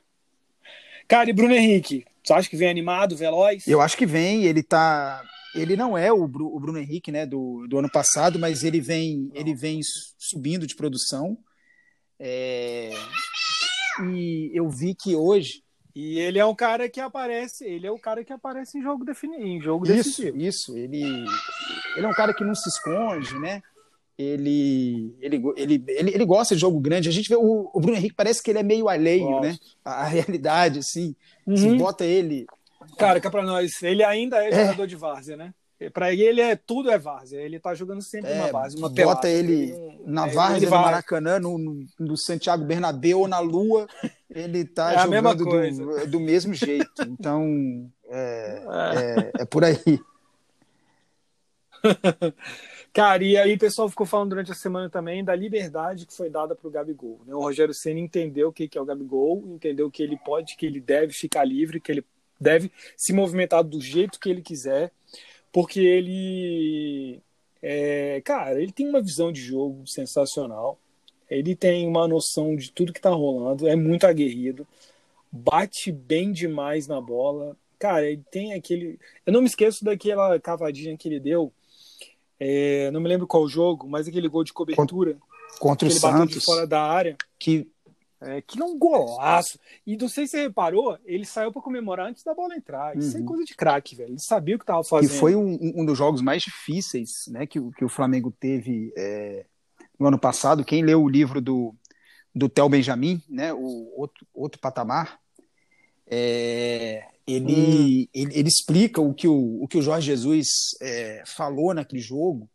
Cara, 1.06 1.30
e 1.30 1.32
Bruno 1.32 1.54
Henrique? 1.54 2.04
Você 2.24 2.32
acha 2.32 2.48
que 2.50 2.56
vem 2.56 2.68
animado, 2.68 3.16
veloz? 3.16 3.66
Eu 3.66 3.80
acho 3.80 3.96
que 3.96 4.04
vem, 4.06 4.44
ele 4.44 4.62
tá. 4.62 5.22
Ele 5.54 5.76
não 5.76 5.96
é 5.96 6.12
o, 6.12 6.26
Bru- 6.28 6.54
o 6.54 6.60
Bruno 6.60 6.78
Henrique, 6.78 7.10
né, 7.10 7.24
do, 7.24 7.66
do 7.66 7.78
ano 7.78 7.90
passado, 7.90 8.38
mas 8.38 8.62
ele 8.62 8.80
vem, 8.80 9.30
ele 9.34 9.54
vem 9.54 9.82
su- 9.82 10.14
subindo 10.18 10.66
de 10.66 10.76
produção. 10.76 11.38
É, 12.20 12.90
E 14.12 14.50
eu 14.54 14.68
vi 14.68 14.94
que 14.94 15.14
hoje. 15.16 15.62
E 16.00 16.16
ele 16.20 16.38
é 16.38 16.46
um 16.46 16.54
cara 16.54 16.88
que 16.88 17.00
aparece, 17.00 17.64
ele 17.64 17.84
é 17.84 17.90
o 17.90 17.98
cara 17.98 18.22
que 18.22 18.32
aparece 18.32 18.78
em 18.78 18.82
jogo 18.82 19.04
definido, 19.04 19.42
em 19.42 19.60
jogo 19.60 19.84
Isso, 19.84 19.94
decisivo. 19.96 20.36
isso. 20.38 20.78
Ele, 20.78 21.02
ele 21.96 22.06
é 22.06 22.08
um 22.08 22.12
cara 22.12 22.32
que 22.32 22.44
não 22.44 22.54
se 22.54 22.68
esconde, 22.68 23.36
né? 23.40 23.60
Ele, 24.16 25.16
ele, 25.20 25.42
ele, 25.56 25.84
ele, 25.88 26.10
ele 26.14 26.24
gosta 26.24 26.54
de 26.54 26.60
jogo 26.60 26.78
grande. 26.78 27.08
A 27.08 27.12
gente 27.12 27.28
vê 27.28 27.34
o, 27.34 27.68
o 27.74 27.80
Bruno 27.80 27.96
Henrique, 27.96 28.14
parece 28.14 28.40
que 28.40 28.48
ele 28.50 28.60
é 28.60 28.62
meio 28.62 28.88
alheio, 28.88 29.40
né? 29.40 29.56
A, 29.84 30.02
a 30.02 30.04
realidade, 30.04 30.78
assim. 30.78 31.16
Se 31.56 31.66
Uhum. 31.68 31.78
bota 31.78 32.04
ele. 32.04 32.46
Cara, 32.96 33.20
cá 33.20 33.28
pra 33.28 33.42
nós, 33.42 33.82
ele 33.82 34.04
ainda 34.04 34.40
é, 34.44 34.50
É. 34.50 34.64
jogador 34.66 34.86
de 34.86 34.94
várzea, 34.94 35.36
né? 35.36 35.52
Pra 35.92 36.12
ele 36.12 36.40
é 36.40 36.56
tudo 36.56 36.90
é 36.90 36.98
várzea. 36.98 37.40
Ele 37.40 37.60
tá 37.60 37.72
jogando 37.74 38.02
sempre 38.02 38.30
É, 38.30 38.34
uma 38.42 38.52
base, 38.52 38.76
uma 38.76 38.88
bota 38.88 38.94
pelada. 38.96 39.28
ele 39.30 39.72
não- 40.04 40.12
na 40.12 40.26
é, 40.26 40.30
várzea 40.30 40.56
ele 40.56 40.66
do. 40.66 40.70
Maracanã, 40.72 41.38
no, 41.38 41.56
no, 41.56 41.86
no 41.98 42.16
Santiago 42.16 42.64
Bernabéu 42.64 43.20
ou 43.20 43.28
na 43.28 43.38
Lua, 43.38 43.86
ele 44.28 44.64
tá 44.64 44.92
É 44.92 44.98
jogando 44.98 45.36
do, 45.36 46.06
do 46.10 46.20
mesmo 46.20 46.52
jeito. 46.52 47.02
Então, 47.02 47.88
é, 48.08 48.64
é, 49.36 49.42
é 49.42 49.44
por 49.44 49.62
aí. 49.64 49.78
Cara, 52.92 53.22
e 53.22 53.36
aí 53.36 53.54
o 53.54 53.58
pessoal 53.58 53.88
ficou 53.88 54.06
falando 54.06 54.30
durante 54.30 54.50
a 54.50 54.54
semana 54.54 54.90
também 54.90 55.22
da 55.22 55.34
liberdade 55.34 56.06
que 56.06 56.12
foi 56.16 56.28
dada 56.28 56.54
pro 56.56 56.70
Gabigol. 56.70 57.20
Né? 57.26 57.34
O 57.34 57.40
Rogério 57.40 57.72
Senna 57.74 58.00
entendeu 58.00 58.48
o 58.48 58.52
que 58.52 58.66
que 58.66 58.76
é 58.76 58.80
o 58.80 58.84
Gabigol, 58.84 59.44
entendeu 59.46 59.90
que 59.90 60.02
ele 60.02 60.16
pode, 60.16 60.56
que 60.56 60.66
ele 60.66 60.80
deve 60.80 61.12
ficar 61.12 61.44
livre, 61.44 61.80
que 61.80 61.92
ele 61.92 62.04
deve 62.40 62.72
se 62.96 63.12
movimentar 63.12 63.62
do 63.62 63.80
jeito 63.80 64.18
que 64.18 64.28
ele 64.28 64.42
quiser, 64.42 64.90
porque 65.52 65.80
ele, 65.80 67.20
é, 67.62 68.20
cara, 68.24 68.60
ele 68.60 68.72
tem 68.72 68.88
uma 68.88 69.02
visão 69.02 69.32
de 69.32 69.40
jogo 69.40 69.86
sensacional. 69.86 70.78
Ele 71.30 71.54
tem 71.54 71.86
uma 71.86 72.08
noção 72.08 72.56
de 72.56 72.72
tudo 72.72 72.92
que 72.92 73.00
tá 73.00 73.10
rolando, 73.10 73.68
é 73.68 73.76
muito 73.76 74.06
aguerrido, 74.06 74.66
bate 75.30 75.92
bem 75.92 76.32
demais 76.32 76.86
na 76.86 77.00
bola. 77.00 77.54
Cara, 77.78 78.06
ele 78.06 78.22
tem 78.30 78.54
aquele. 78.54 78.98
Eu 79.26 79.32
não 79.32 79.40
me 79.40 79.46
esqueço 79.46 79.84
daquela 79.84 80.40
cavadinha 80.40 80.96
que 80.96 81.08
ele 81.08 81.20
deu. 81.20 81.52
é, 82.40 82.90
não 82.90 83.00
me 83.00 83.08
lembro 83.08 83.26
qual 83.26 83.46
jogo, 83.46 83.86
mas 83.86 84.08
aquele 84.08 84.28
gol 84.28 84.42
de 84.42 84.52
cobertura 84.52 85.18
Contra 85.58 85.88
o 85.88 85.90
Santos, 85.90 86.44
fora 86.44 86.66
da 86.66 86.82
área. 86.82 87.16
que 87.38 87.66
É, 88.20 88.42
que 88.42 88.58
não 88.58 88.76
golaço. 88.76 89.58
E 89.86 89.96
não 89.96 90.08
sei 90.08 90.26
se 90.26 90.32
você 90.32 90.42
reparou, 90.42 90.98
ele 91.04 91.24
saiu 91.24 91.52
pra 91.52 91.62
comemorar 91.62 92.08
antes 92.08 92.24
da 92.24 92.34
bola 92.34 92.56
entrar. 92.56 92.96
Isso 92.96 93.16
é 93.16 93.20
Uhum. 93.20 93.26
coisa 93.26 93.44
de 93.44 93.54
craque, 93.54 93.94
velho. 93.94 94.10
Ele 94.10 94.18
sabia 94.20 94.56
o 94.56 94.58
que 94.58 94.64
tava 94.66 94.82
que 94.82 94.88
fazendo. 94.88 95.10
foi 95.20 95.36
um, 95.36 95.56
um 95.76 95.84
dos 95.86 95.96
jogos 95.96 96.20
mais 96.20 96.42
difíceis 96.42 97.10
né, 97.28 97.46
que, 97.46 97.60
o- 97.60 97.70
que 97.70 97.84
o 97.84 97.88
Flamengo 97.88 98.32
teve 98.40 98.92
é, 98.96 99.46
no 99.98 100.08
ano 100.08 100.18
passado. 100.18 100.64
Quem 100.64 100.82
leu 100.84 101.00
o 101.00 101.08
livro 101.08 101.40
do, 101.40 101.72
do 102.34 102.48
Theo 102.48 102.68
Benjamin, 102.68 103.22
né, 103.28 103.52
o 103.54 103.92
outro, 103.96 104.26
outro 104.34 104.60
patamar, 104.60 105.20
é, 106.06 107.04
ele, 107.26 108.08
ele, 108.14 108.34
ele 108.38 108.48
explica 108.48 109.00
o 109.00 109.12
que 109.14 109.28
o, 109.28 109.62
o 109.62 109.68
que 109.68 109.78
o 109.78 109.82
Jorge 109.82 110.06
Jesus 110.06 110.46
é, 110.80 111.22
falou 111.26 111.72
naquele 111.74 112.00
jogo. 112.00 112.48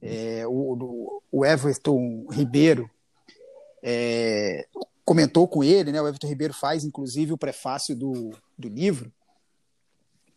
É, 0.00 0.44
o, 0.48 1.22
o 1.30 1.44
Everton 1.46 2.26
Ribeiro 2.30 2.90
é, 3.82 4.66
comentou 5.04 5.48
com 5.48 5.64
ele, 5.64 5.92
né? 5.92 6.00
O 6.00 6.06
Everton 6.06 6.28
Ribeiro 6.28 6.54
faz, 6.54 6.84
inclusive, 6.84 7.32
o 7.32 7.38
prefácio 7.38 7.96
do, 7.96 8.30
do 8.56 8.68
livro, 8.68 9.12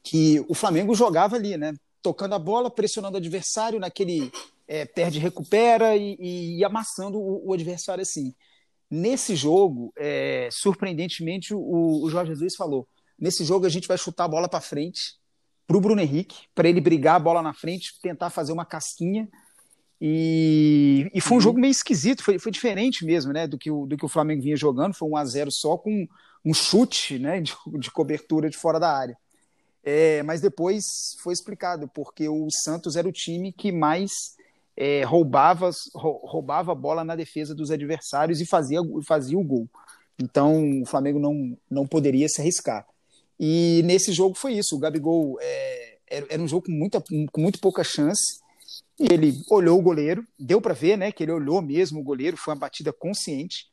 que 0.04 0.44
o 0.48 0.54
Flamengo 0.54 0.96
jogava 0.96 1.36
ali, 1.36 1.58
né? 1.58 1.74
Tocando 2.02 2.34
a 2.36 2.40
bola, 2.40 2.72
pressionando 2.72 3.16
o 3.16 3.18
adversário 3.20 3.80
naquele 3.80 4.32
é, 4.68 4.86
perde, 4.86 5.20
recupera 5.20 5.96
e, 5.96 6.16
e, 6.20 6.58
e 6.60 6.64
amassando 6.64 7.20
o, 7.20 7.50
o, 7.50 7.54
adversário 7.54 8.02
assim. 8.02 8.34
Nesse 8.90 9.36
jogo, 9.36 9.92
é, 9.98 10.50
surpreendentemente, 10.52 11.54
o, 11.54 12.04
o 12.04 12.10
Jorge 12.10 12.34
Jesus 12.34 12.56
falou: 12.56 12.88
nesse 13.20 13.44
jogo 13.44 13.66
a 13.66 13.70
gente 13.70 13.88
vai 13.88 13.98
chutar 13.98 14.26
a 14.26 14.30
bola 14.30 14.50
para 14.50 14.62
frente 14.62 15.16
para 15.68 15.78
o 15.78 15.82
Bruno 15.82 16.02
Henrique, 16.02 16.46
para 16.54 16.70
ele 16.70 16.80
brigar 16.80 17.16
a 17.16 17.20
bola 17.20 17.42
na 17.42 17.54
frente, 17.54 18.00
tentar 18.02 18.30
fazer 18.30 18.52
uma 18.52 18.66
casquinha. 18.66 19.28
E, 20.08 21.10
e 21.15 21.20
foi 21.20 21.32
um 21.32 21.36
uhum. 21.38 21.41
jogo 21.41 21.60
meio 21.60 21.72
esquisito, 21.72 22.24
foi, 22.24 22.38
foi 22.38 22.52
diferente 22.52 23.04
mesmo, 23.04 23.34
né, 23.34 23.48
do 23.48 23.58
que, 23.58 23.72
o, 23.72 23.88
do 23.88 23.98
que 23.98 24.06
o 24.06 24.08
Flamengo 24.08 24.44
vinha 24.44 24.56
jogando. 24.56 24.94
Foi 24.94 25.10
um 25.10 25.18
a 25.18 25.26
0 25.26 25.50
só 25.52 25.78
com 25.78 26.08
um 26.46 26.54
chute, 26.54 27.18
né, 27.18 27.41
de, 27.41 27.56
de 27.80 27.89
cobertura 27.89 28.48
de 28.48 28.56
fora 28.56 28.80
da 28.80 28.96
área. 28.96 29.18
É, 29.84 30.22
mas 30.22 30.41
depois 30.41 30.86
foi 31.24 31.34
explicado, 31.34 31.88
porque 31.88 32.30
o 32.30 32.48
Santos 32.52 32.96
era 32.96 33.08
o 33.08 33.12
time 33.12 33.52
que 33.52 33.72
mais 33.72 34.12
é, 34.78 35.04
roubava, 35.04 35.72
roubava 35.96 36.72
a 36.72 36.76
bola 36.76 37.04
na 37.04 37.15
defesa 37.15 37.56
dos 37.56 37.72
adversários 37.72 38.39
e 38.39 38.46
fazia, 38.46 38.82
fazia 39.08 39.39
o 39.39 39.44
gol. 39.44 39.68
Então 40.22 40.84
o 40.84 40.86
Flamengo 40.86 41.18
não, 41.18 41.58
não 41.68 41.88
poderia 41.88 42.30
se 42.30 42.41
arriscar. 42.41 42.86
E 43.39 43.82
nesse 43.84 44.12
jogo 44.12 44.36
foi 44.36 44.54
isso. 44.54 44.76
O 44.76 44.80
Gabigol 44.80 45.39
é, 45.41 45.98
era, 46.08 46.26
era, 46.30 46.44
um 46.44 46.48
jogo 46.48 46.68
com, 46.68 46.74
muita, 46.74 47.02
com 47.02 47.41
muito 47.41 47.60
pouca 47.60 47.84
chance. 47.84 48.45
E 49.00 49.14
ele 49.14 49.42
olhou 49.50 49.78
o 49.78 49.82
goleiro, 49.82 50.26
deu 50.40 50.62
para 50.62 50.74
ver, 50.74 50.98
né, 50.98 51.12
que 51.12 51.24
ele 51.24 51.32
olhou 51.32 51.62
mesmo 51.62 52.00
o 52.00 52.04
goleiro, 52.04 52.38
foi 52.38 52.54
uma 52.54 52.60
batida 52.60 52.94
consciente. 52.94 53.68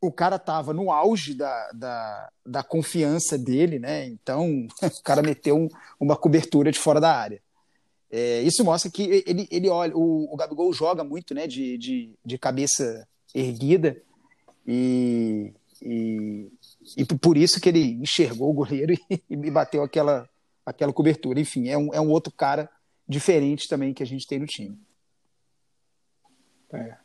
O 0.00 0.12
cara 0.12 0.36
estava 0.36 0.72
no 0.72 0.92
auge 0.92 1.34
da, 1.34 1.72
da, 1.72 2.30
da, 2.44 2.62
confiança 2.62 3.36
dele, 3.36 3.78
né? 3.78 4.06
Então 4.06 4.68
o 4.82 5.02
cara 5.02 5.22
meteu 5.22 5.56
um, 5.56 5.68
uma 5.98 6.16
cobertura 6.16 6.70
de 6.70 6.78
fora 6.78 7.00
da 7.00 7.12
área. 7.12 7.42
É, 8.10 8.40
isso 8.42 8.64
mostra 8.64 8.90
que 8.90 9.24
ele, 9.26 9.48
ele 9.50 9.68
olha, 9.68 9.96
o, 9.96 10.32
o 10.32 10.36
Gabigol 10.36 10.72
joga 10.72 11.02
muito, 11.02 11.34
né, 11.34 11.46
de, 11.46 11.76
de, 11.76 12.14
de 12.24 12.38
cabeça 12.38 13.06
erguida 13.34 14.00
e, 14.64 15.52
e, 15.82 16.48
e 16.96 17.04
por 17.04 17.36
isso 17.36 17.60
que 17.60 17.68
ele 17.68 17.94
enxergou 17.94 18.50
o 18.50 18.54
goleiro 18.54 18.94
e, 19.10 19.20
e 19.28 19.50
bateu 19.50 19.82
aquela, 19.82 20.28
aquela 20.64 20.92
cobertura. 20.92 21.40
Enfim, 21.40 21.68
é 21.68 21.76
um, 21.76 21.92
é 21.92 22.00
um 22.00 22.10
outro 22.10 22.32
cara 22.32 22.70
diferente 23.08 23.68
também 23.68 23.94
que 23.94 24.02
a 24.02 24.06
gente 24.06 24.26
tem 24.26 24.38
no 24.38 24.46
time. 24.46 24.78
É. 26.72 26.96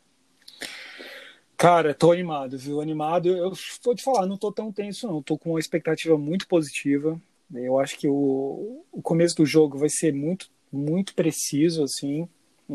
Cara, 1.56 1.94
tô 1.94 2.10
animado, 2.10 2.58
viu? 2.58 2.80
Animado. 2.80 3.28
Eu 3.28 3.52
vou 3.84 3.94
te 3.94 4.02
falar, 4.02 4.26
não 4.26 4.36
tô 4.36 4.50
tão 4.50 4.72
tenso, 4.72 5.06
não. 5.06 5.22
Tô 5.22 5.38
com 5.38 5.50
uma 5.50 5.60
expectativa 5.60 6.18
muito 6.18 6.48
positiva. 6.48 7.20
Eu 7.54 7.78
acho 7.78 7.98
que 7.98 8.08
o, 8.08 8.84
o 8.90 9.02
começo 9.02 9.36
do 9.36 9.46
jogo 9.46 9.78
vai 9.78 9.88
ser 9.88 10.12
muito, 10.12 10.50
muito 10.72 11.14
preciso, 11.14 11.84
assim. 11.84 12.28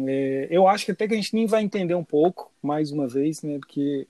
É, 0.07 0.47
eu 0.49 0.67
acho 0.67 0.85
que 0.85 0.91
até 0.91 1.07
que 1.07 1.13
a 1.13 1.17
gente 1.17 1.33
nem 1.33 1.45
vai 1.45 1.63
entender 1.63 1.95
um 1.95 2.03
pouco, 2.03 2.51
mais 2.61 2.91
uma 2.91 3.07
vez, 3.07 3.41
né? 3.41 3.57
Porque 3.59 4.07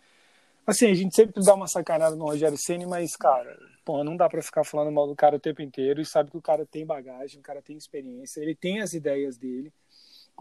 Assim, 0.67 0.87
a 0.87 0.93
gente 0.93 1.15
sempre 1.15 1.41
dá 1.41 1.55
uma 1.55 1.65
sacanada 1.65 2.13
no 2.17 2.25
Rogério 2.25 2.57
Ceni, 2.57 2.85
mas, 2.85 3.15
cara, 3.15 3.57
pô, 3.87 4.03
não 4.03 4.17
dá 4.17 4.27
para 4.27 4.41
ficar 4.41 4.65
falando 4.65 4.91
mal 4.91 5.07
do 5.07 5.15
cara 5.15 5.37
o 5.37 5.39
tempo 5.39 5.61
inteiro 5.61 6.01
e 6.01 6.05
sabe 6.05 6.29
que 6.29 6.35
o 6.35 6.41
cara 6.41 6.65
tem 6.65 6.85
bagagem, 6.85 7.39
o 7.39 7.41
cara 7.41 7.61
tem 7.61 7.77
experiência, 7.77 8.41
ele 8.41 8.53
tem 8.53 8.81
as 8.81 8.91
ideias 8.91 9.37
dele, 9.37 9.71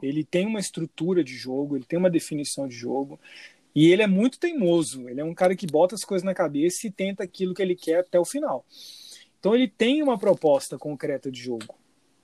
ele 0.03 0.25
tem 0.25 0.49
uma 0.49 0.59
estrutura 0.59 1.23
de 1.23 1.33
jogo, 1.33 1.77
ele 1.77 1.85
tem 1.85 1.97
uma 1.97 2.11
definição 2.11 2.67
de 2.67 2.75
jogo 2.75 3.21
e 3.73 3.93
ele 3.93 4.03
é 4.03 4.07
muito 4.09 4.41
teimoso. 4.41 5.09
Ele 5.09 5.21
é 5.21 5.25
um 5.25 5.33
cara 5.33 5.55
que 5.55 5.65
bota 5.65 5.95
as 5.95 6.05
coisas 6.05 6.25
na 6.25 6.35
cabeça 6.35 6.89
e 6.89 6.91
tenta 6.91 7.23
aquilo 7.23 7.55
que 7.55 7.63
ele 7.63 7.77
quer 7.77 8.01
até 8.01 8.19
o 8.19 8.25
final. 8.25 8.67
Então 9.39 9.55
ele 9.55 9.69
tem 9.69 10.03
uma 10.03 10.19
proposta 10.19 10.77
concreta 10.77 11.31
de 11.31 11.41
jogo. 11.41 11.77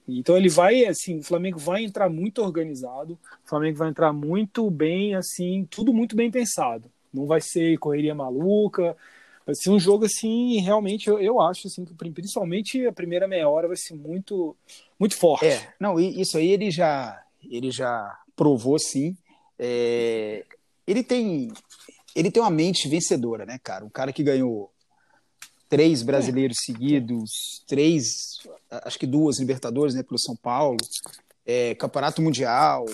Então 0.08 0.36
ele 0.36 0.48
vai 0.48 0.84
assim, 0.86 1.20
o 1.20 1.22
Flamengo 1.22 1.60
vai 1.60 1.84
entrar 1.84 2.10
muito 2.10 2.42
organizado, 2.42 3.16
o 3.44 3.48
Flamengo 3.48 3.78
vai 3.78 3.90
entrar 3.90 4.12
muito 4.12 4.68
bem, 4.72 5.14
assim, 5.14 5.68
tudo 5.70 5.92
muito 5.92 6.16
bem 6.16 6.32
pensado. 6.32 6.90
Não 7.14 7.26
vai 7.26 7.40
ser 7.40 7.78
correria 7.78 8.12
maluca. 8.12 8.96
Vai 9.44 9.54
ser 9.54 9.70
um 9.70 9.78
jogo 9.78 10.04
assim, 10.04 10.60
realmente 10.60 11.08
eu, 11.08 11.18
eu 11.18 11.40
acho 11.40 11.66
assim 11.66 11.84
que 11.84 11.94
principalmente 11.94 12.86
a 12.86 12.92
primeira 12.92 13.26
meia 13.26 13.48
hora 13.48 13.68
vai 13.68 13.76
ser 13.76 13.94
muito 13.94 14.56
muito 14.98 15.16
forte. 15.16 15.46
É, 15.46 15.74
não, 15.80 15.98
isso 15.98 16.38
aí 16.38 16.48
ele 16.48 16.70
já 16.70 17.22
ele 17.50 17.70
já 17.70 18.18
provou 18.36 18.78
sim. 18.78 19.16
É, 19.58 20.44
ele 20.86 21.02
tem 21.02 21.50
ele 22.14 22.30
tem 22.30 22.42
uma 22.42 22.50
mente 22.50 22.88
vencedora, 22.88 23.44
né, 23.44 23.58
cara? 23.62 23.84
Um 23.84 23.90
cara 23.90 24.12
que 24.12 24.22
ganhou 24.22 24.70
três 25.68 26.02
brasileiros 26.02 26.58
é. 26.58 26.66
seguidos, 26.66 27.64
três, 27.66 28.40
acho 28.84 28.98
que 28.98 29.06
duas 29.06 29.38
Libertadores, 29.38 29.94
né, 29.94 30.02
pelo 30.02 30.18
São 30.18 30.36
Paulo, 30.36 30.76
é, 31.46 31.74
Campeonato 31.76 32.20
Mundial. 32.20 32.84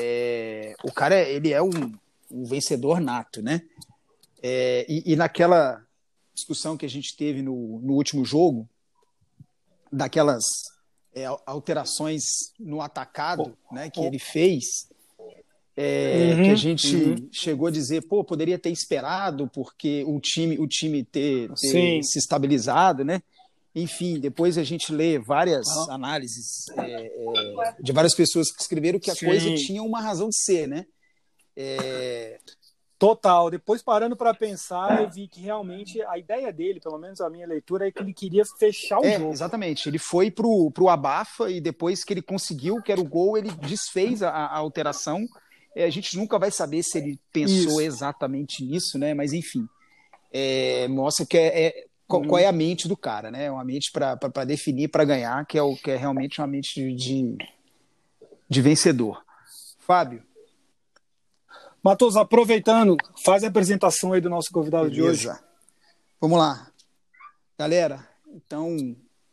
É, 0.00 0.74
o 0.82 0.90
cara, 0.90 1.20
ele 1.22 1.52
é 1.52 1.62
um, 1.62 1.92
um 2.28 2.44
vencedor 2.44 3.00
nato, 3.00 3.40
né? 3.40 3.62
É, 4.42 4.84
e, 4.88 5.12
e, 5.12 5.16
naquela 5.16 5.80
discussão 6.34 6.76
que 6.76 6.84
a 6.84 6.88
gente 6.88 7.16
teve 7.16 7.42
no, 7.42 7.80
no 7.80 7.92
último 7.92 8.24
jogo, 8.24 8.68
daquelas 9.92 10.42
é, 11.14 11.26
alterações 11.46 12.22
no 12.58 12.80
atacado 12.80 13.56
oh, 13.70 13.74
né, 13.74 13.90
que 13.90 14.00
oh. 14.00 14.04
ele 14.04 14.18
fez, 14.18 14.88
é, 15.76 16.32
uhum, 16.34 16.42
que 16.44 16.50
a 16.50 16.54
gente 16.54 16.96
uhum. 16.96 17.28
chegou 17.30 17.68
a 17.68 17.70
dizer, 17.70 18.02
pô, 18.02 18.24
poderia 18.24 18.58
ter 18.58 18.70
esperado 18.70 19.48
porque 19.54 20.04
o 20.06 20.18
time, 20.20 20.58
o 20.58 20.66
time 20.66 21.04
ter, 21.04 21.48
ter 21.54 22.02
se 22.02 22.18
estabilizado, 22.18 23.04
né? 23.04 23.22
Enfim, 23.74 24.20
depois 24.20 24.58
a 24.58 24.64
gente 24.64 24.92
lê 24.92 25.18
várias 25.18 25.66
análises 25.88 26.68
é, 26.76 27.06
é, 27.06 27.76
de 27.80 27.90
várias 27.90 28.14
pessoas 28.14 28.50
que 28.52 28.60
escreveram 28.60 29.00
que 29.00 29.10
a 29.10 29.14
Sim. 29.14 29.26
coisa 29.26 29.54
tinha 29.54 29.82
uma 29.82 30.00
razão 30.00 30.28
de 30.28 30.36
ser, 30.36 30.66
né? 30.66 30.84
Total. 33.02 33.50
Depois, 33.50 33.82
parando 33.82 34.14
para 34.14 34.32
pensar, 34.32 35.02
eu 35.02 35.10
vi 35.10 35.26
que 35.26 35.40
realmente 35.40 36.00
a 36.02 36.16
ideia 36.16 36.52
dele, 36.52 36.78
pelo 36.78 36.96
menos 36.98 37.20
a 37.20 37.28
minha 37.28 37.44
leitura, 37.44 37.88
é 37.88 37.90
que 37.90 38.00
ele 38.00 38.14
queria 38.14 38.44
fechar 38.44 39.00
o 39.00 39.04
é, 39.04 39.18
jogo. 39.18 39.32
Exatamente. 39.32 39.88
Ele 39.88 39.98
foi 39.98 40.30
pro, 40.30 40.70
pro 40.70 40.88
abafa 40.88 41.50
e 41.50 41.60
depois 41.60 42.04
que 42.04 42.12
ele 42.12 42.22
conseguiu, 42.22 42.80
que 42.80 42.92
era 42.92 43.00
o 43.00 43.04
gol, 43.04 43.36
ele 43.36 43.50
desfez 43.50 44.22
a, 44.22 44.30
a 44.30 44.56
alteração. 44.56 45.26
É, 45.74 45.84
a 45.84 45.90
gente 45.90 46.16
nunca 46.16 46.38
vai 46.38 46.52
saber 46.52 46.84
se 46.84 46.96
ele 46.96 47.18
pensou 47.32 47.80
Isso. 47.80 47.80
exatamente 47.80 48.64
nisso, 48.64 48.96
né? 48.96 49.14
Mas 49.14 49.32
enfim, 49.32 49.66
é, 50.32 50.86
mostra 50.86 51.26
que 51.26 51.36
é, 51.36 51.60
é 51.60 51.84
qual, 52.06 52.22
qual, 52.22 52.38
é 52.38 52.46
a 52.46 52.52
mente 52.52 52.86
do 52.86 52.96
cara, 52.96 53.32
né? 53.32 53.50
Uma 53.50 53.64
mente 53.64 53.90
para 53.90 54.44
definir, 54.44 54.86
para 54.86 55.04
ganhar, 55.04 55.44
que 55.44 55.58
é 55.58 55.62
o 55.62 55.74
que 55.74 55.90
é 55.90 55.96
realmente 55.96 56.40
uma 56.40 56.46
mente 56.46 56.74
de, 56.74 56.94
de, 56.94 57.36
de 58.48 58.62
vencedor. 58.62 59.24
Fábio, 59.80 60.22
Matos, 61.84 62.16
aproveitando, 62.16 62.96
faz 63.24 63.42
a 63.42 63.48
apresentação 63.48 64.12
aí 64.12 64.20
do 64.20 64.30
nosso 64.30 64.52
convidado 64.52 64.88
Beleza. 64.88 65.02
de 65.02 65.28
hoje. 65.28 65.40
Vamos 66.20 66.38
lá. 66.38 66.70
Galera, 67.58 68.08
então, 68.28 68.68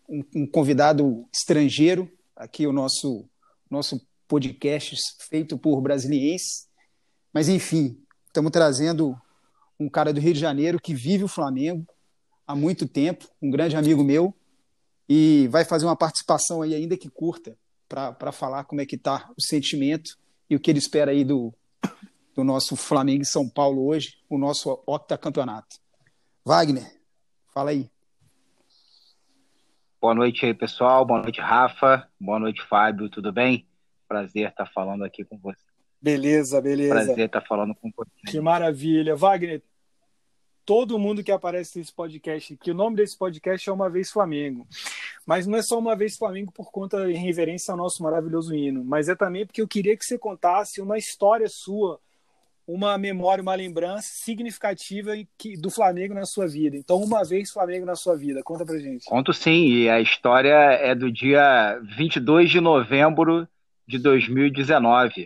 um, 0.09 0.23
um, 0.35 0.47
convidado 0.47 1.27
estrangeiro, 1.31 2.11
aqui 2.35 2.65
o 2.65 2.73
nosso, 2.73 3.29
nosso 3.69 4.01
podcast 4.27 4.95
feito 5.29 5.59
por 5.59 5.79
brasilienses. 5.79 6.67
Mas, 7.31 7.47
enfim, 7.47 8.01
estamos 8.25 8.51
trazendo 8.51 9.15
um 9.79 9.87
cara 9.87 10.11
do 10.11 10.19
Rio 10.19 10.33
de 10.33 10.39
Janeiro 10.39 10.81
que 10.81 10.95
vive 10.95 11.23
o 11.23 11.27
Flamengo 11.27 11.85
há 12.47 12.55
muito 12.55 12.87
tempo, 12.87 13.27
um 13.39 13.51
grande 13.51 13.75
amigo 13.75 14.03
meu, 14.03 14.33
e 15.07 15.47
vai 15.49 15.63
fazer 15.63 15.85
uma 15.85 15.95
participação 15.95 16.63
aí, 16.63 16.73
ainda 16.73 16.97
que 16.97 17.11
curta, 17.11 17.55
para 17.87 18.31
falar 18.31 18.63
como 18.63 18.81
é 18.81 18.87
que 18.87 18.95
está 18.95 19.29
o 19.37 19.41
sentimento 19.41 20.17
e 20.49 20.55
o 20.55 20.59
que 20.59 20.71
ele 20.71 20.79
espera 20.79 21.11
aí 21.11 21.23
do, 21.23 21.53
do 22.39 22.43
nosso 22.45 22.77
Flamengo 22.77 23.21
e 23.21 23.25
São 23.25 23.49
Paulo 23.49 23.85
hoje, 23.85 24.13
o 24.29 24.37
nosso 24.37 24.81
octacampeonato. 24.87 25.75
Wagner, 26.45 26.89
fala 27.53 27.71
aí. 27.71 27.89
Boa 29.99 30.15
noite 30.15 30.45
aí, 30.45 30.53
pessoal. 30.53 31.05
Boa 31.05 31.21
noite, 31.21 31.41
Rafa. 31.41 32.07
Boa 32.17 32.39
noite, 32.39 32.65
Fábio. 32.65 33.09
Tudo 33.09 33.33
bem? 33.33 33.67
Prazer 34.07 34.47
estar 34.47 34.65
falando 34.67 35.03
aqui 35.03 35.25
com 35.25 35.37
você. 35.37 35.59
Beleza, 36.01 36.61
beleza. 36.61 36.93
Prazer 36.95 37.25
estar 37.25 37.41
falando 37.41 37.75
com 37.75 37.91
você. 37.93 38.09
Que 38.25 38.39
maravilha. 38.39 39.17
Wagner, 39.17 39.61
todo 40.63 40.97
mundo 40.97 41.21
que 41.21 41.33
aparece 41.33 41.77
nesse 41.77 41.93
podcast, 41.93 42.55
que 42.55 42.71
o 42.71 42.73
nome 42.73 42.95
desse 42.95 43.17
podcast 43.17 43.69
é 43.69 43.73
Uma 43.73 43.89
Vez 43.89 44.09
Flamengo. 44.09 44.65
Mas 45.25 45.45
não 45.45 45.57
é 45.57 45.61
só 45.61 45.77
Uma 45.77 45.93
Vez 45.93 46.15
Flamengo 46.15 46.53
por 46.53 46.71
conta 46.71 47.11
em 47.11 47.17
reverência 47.17 47.73
ao 47.73 47.77
nosso 47.77 48.01
maravilhoso 48.01 48.55
hino, 48.55 48.81
mas 48.85 49.09
é 49.09 49.15
também 49.15 49.45
porque 49.45 49.61
eu 49.61 49.67
queria 49.67 49.97
que 49.97 50.05
você 50.05 50.17
contasse 50.17 50.79
uma 50.79 50.97
história 50.97 51.49
sua 51.49 51.99
uma 52.71 52.99
memória, 52.99 53.41
uma 53.41 53.55
lembrança 53.55 54.07
significativa 54.07 55.13
do 55.59 55.71
Flamengo 55.71 56.13
na 56.13 56.23
sua 56.23 56.47
vida. 56.47 56.77
Então, 56.77 57.01
uma 57.01 57.23
vez 57.23 57.49
Flamengo 57.49 57.83
na 57.83 57.95
sua 57.95 58.15
vida, 58.15 58.43
conta 58.43 58.63
pra 58.63 58.77
gente. 58.77 59.05
Conto 59.05 59.33
sim, 59.33 59.65
e 59.69 59.89
a 59.89 59.99
história 59.99 60.53
é 60.53 60.93
do 60.93 61.11
dia 61.11 61.81
22 61.97 62.51
de 62.51 62.59
novembro 62.59 63.47
de 63.87 63.97
2019. 63.97 65.25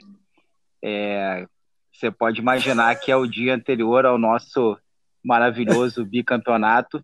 É, 0.82 1.46
você 1.92 2.10
pode 2.10 2.40
imaginar 2.40 2.96
que 2.96 3.12
é 3.12 3.16
o 3.18 3.28
dia 3.28 3.54
anterior 3.54 4.06
ao 4.06 4.18
nosso 4.18 4.78
maravilhoso 5.22 6.06
bicampeonato. 6.06 7.04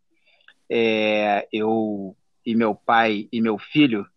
É, 0.70 1.50
eu 1.52 2.16
e 2.46 2.56
meu 2.56 2.74
pai 2.74 3.28
e 3.30 3.42
meu 3.42 3.58
filho 3.58 4.08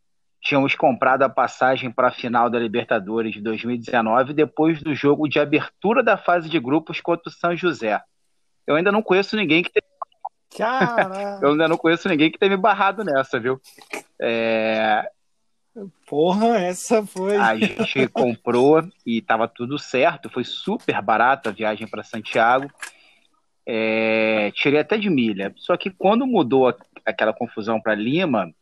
tínhamos 0.42 0.74
comprado 0.74 1.22
a 1.22 1.28
passagem 1.28 1.90
para 1.90 2.08
a 2.08 2.12
final 2.12 2.50
da 2.50 2.58
Libertadores 2.58 3.32
de 3.32 3.40
2019 3.40 4.34
depois 4.34 4.82
do 4.82 4.94
jogo 4.94 5.28
de 5.28 5.38
abertura 5.38 6.02
da 6.02 6.18
fase 6.18 6.48
de 6.50 6.58
grupos 6.58 7.00
contra 7.00 7.28
o 7.28 7.32
São 7.32 7.56
José. 7.56 8.00
Eu 8.66 8.74
ainda 8.74 8.90
não 8.90 9.02
conheço 9.02 9.36
ninguém 9.36 9.62
que 9.62 9.70
tenha... 9.70 9.82
eu 11.40 11.50
ainda 11.52 11.68
não 11.68 11.78
conheço 11.78 12.08
ninguém 12.08 12.30
que 12.30 12.38
tenha 12.38 12.50
me 12.50 12.56
barrado 12.56 13.04
nessa, 13.04 13.38
viu? 13.38 13.60
É, 14.20 15.08
Porra, 16.06 16.58
essa 16.58 17.06
foi. 17.06 17.36
A 17.36 17.56
gente 17.56 18.06
comprou 18.12 18.82
e 19.06 19.18
estava 19.18 19.48
tudo 19.48 19.78
certo, 19.78 20.28
foi 20.28 20.44
super 20.44 21.00
barato 21.00 21.48
a 21.48 21.52
viagem 21.52 21.86
para 21.86 22.02
Santiago. 22.02 22.70
É, 23.64 24.50
tirei 24.54 24.80
até 24.80 24.98
de 24.98 25.08
milha. 25.08 25.54
Só 25.56 25.76
que 25.76 25.88
quando 25.88 26.26
mudou 26.26 26.76
aquela 27.06 27.32
confusão 27.32 27.80
para 27.80 27.94
Lima, 27.94 28.52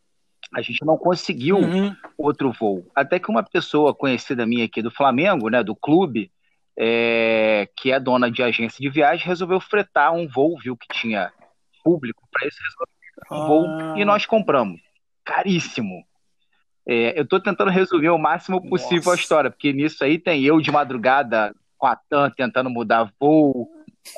a 0.52 0.60
gente 0.62 0.84
não 0.84 0.96
conseguiu 0.96 1.58
uhum. 1.58 1.94
outro 2.18 2.52
voo. 2.52 2.86
Até 2.94 3.18
que 3.18 3.30
uma 3.30 3.42
pessoa 3.42 3.94
conhecida 3.94 4.46
minha 4.46 4.64
aqui 4.64 4.82
do 4.82 4.90
Flamengo, 4.90 5.48
né, 5.48 5.62
do 5.62 5.76
clube, 5.76 6.30
é, 6.76 7.68
que 7.76 7.92
é 7.92 8.00
dona 8.00 8.30
de 8.30 8.42
agência 8.42 8.78
de 8.80 8.88
viagem, 8.88 9.26
resolveu 9.26 9.60
fretar 9.60 10.12
um 10.12 10.26
voo, 10.26 10.58
viu 10.58 10.76
que 10.76 10.88
tinha 10.92 11.32
público 11.84 12.22
para 12.30 12.48
esse 12.48 12.58
um 13.30 13.46
voo 13.46 13.66
ah. 13.66 13.94
e 13.96 14.04
nós 14.04 14.26
compramos. 14.26 14.80
Caríssimo. 15.24 16.04
É, 16.86 17.18
eu 17.18 17.22
estou 17.22 17.40
tentando 17.40 17.70
resumir 17.70 18.08
o 18.08 18.18
máximo 18.18 18.68
possível 18.68 18.96
Nossa. 18.96 19.12
a 19.12 19.14
história, 19.14 19.50
porque 19.50 19.72
nisso 19.72 20.02
aí 20.02 20.18
tem 20.18 20.42
eu 20.42 20.60
de 20.60 20.72
madrugada 20.72 21.54
com 21.78 21.86
a 21.86 21.94
TAM 21.94 22.30
tentando 22.30 22.68
mudar 22.68 23.12
voo, 23.20 23.68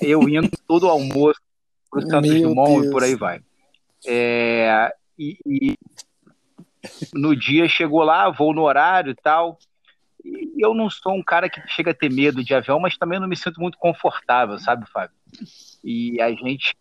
eu 0.00 0.28
indo 0.28 0.50
todo 0.66 0.86
o 0.86 0.90
almoço 0.90 1.40
para 1.90 2.00
o 2.00 2.02
Santos 2.08 2.40
Dumont 2.40 2.86
e 2.86 2.90
por 2.90 3.02
aí 3.02 3.14
vai. 3.14 3.40
É, 4.06 4.92
e, 5.18 5.36
e, 5.46 5.74
no 7.14 7.34
dia 7.36 7.68
chegou 7.68 8.02
lá, 8.02 8.28
voo 8.30 8.52
no 8.52 8.62
horário 8.62 9.12
e 9.12 9.14
tal. 9.14 9.58
E 10.24 10.64
eu 10.64 10.74
não 10.74 10.88
sou 10.88 11.14
um 11.14 11.22
cara 11.22 11.48
que 11.48 11.60
chega 11.68 11.90
a 11.90 11.94
ter 11.94 12.10
medo 12.10 12.44
de 12.44 12.54
avião, 12.54 12.78
mas 12.78 12.96
também 12.96 13.18
não 13.18 13.28
me 13.28 13.36
sinto 13.36 13.60
muito 13.60 13.78
confortável, 13.78 14.58
sabe, 14.58 14.88
Fábio? 14.90 15.16
E 15.82 16.20
a 16.20 16.30
gente 16.30 16.76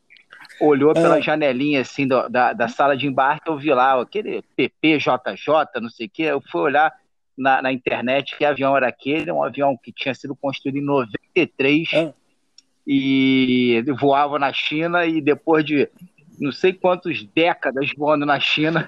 olhou 0.60 0.94
pela 0.94 1.18
é. 1.18 1.22
janelinha 1.22 1.82
assim 1.82 2.08
do, 2.08 2.28
da, 2.30 2.54
da 2.54 2.68
sala 2.68 2.96
de 2.96 3.08
embarque, 3.08 3.50
eu 3.50 3.58
vi 3.58 3.74
lá 3.74 4.00
aquele 4.00 4.44
PPJJ, 4.56 5.82
não 5.82 5.90
sei 5.90 6.08
o 6.08 6.10
que, 6.10 6.24
eu 6.24 6.42
fui 6.52 6.62
olhar 6.62 6.94
na, 7.38 7.62
na, 7.62 7.72
internet 7.72 8.38
que 8.38 8.46
avião 8.46 8.76
era 8.76 8.88
aquele, 8.88 9.32
um 9.32 9.44
avião 9.44 9.78
que 9.82 9.92
tinha 9.92 10.14
sido 10.14 10.36
construído 10.36 10.78
em 10.78 10.84
93 10.84 11.94
é. 11.94 12.14
e 12.86 13.84
voava 14.00 14.38
na 14.38 14.54
China 14.54 15.06
e 15.06 15.22
depois 15.22 15.66
de 15.66 15.90
não 16.40 16.52
sei 16.52 16.74
quantas 16.74 17.24
décadas 17.24 17.92
voando 17.96 18.26
na 18.26 18.40
China, 18.40 18.88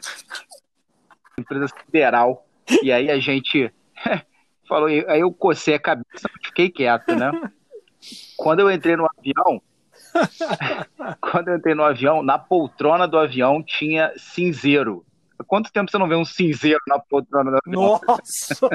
empresa 1.38 1.68
federal, 1.86 2.46
e 2.82 2.92
aí 2.92 3.10
a 3.10 3.20
gente 3.20 3.72
falou, 4.68 4.88
aí 4.88 5.20
eu 5.20 5.32
cocei 5.32 5.76
a 5.76 5.80
cabeça, 5.80 6.30
fiquei 6.44 6.70
quieto, 6.70 7.16
né? 7.16 7.32
Quando 8.38 8.60
eu 8.60 8.72
entrei 8.72 8.96
no 8.96 9.08
avião, 9.18 9.62
Quando 11.22 11.50
eu 11.50 11.58
entrei 11.58 11.76
no 11.76 11.84
avião, 11.84 12.24
na 12.24 12.38
poltrona 12.38 13.08
do 13.08 13.18
avião 13.18 13.64
tinha 13.64 14.14
cinzeiro. 14.18 15.06
Quanto 15.48 15.72
tempo 15.72 15.92
você 15.92 15.98
não 15.98 16.08
vê 16.08 16.16
um 16.16 16.24
cinzeiro 16.24 16.80
na 16.88 17.00
poltrona 17.00 17.52
do 17.52 17.58
avião? 17.66 18.00
Nossa! 18.00 18.70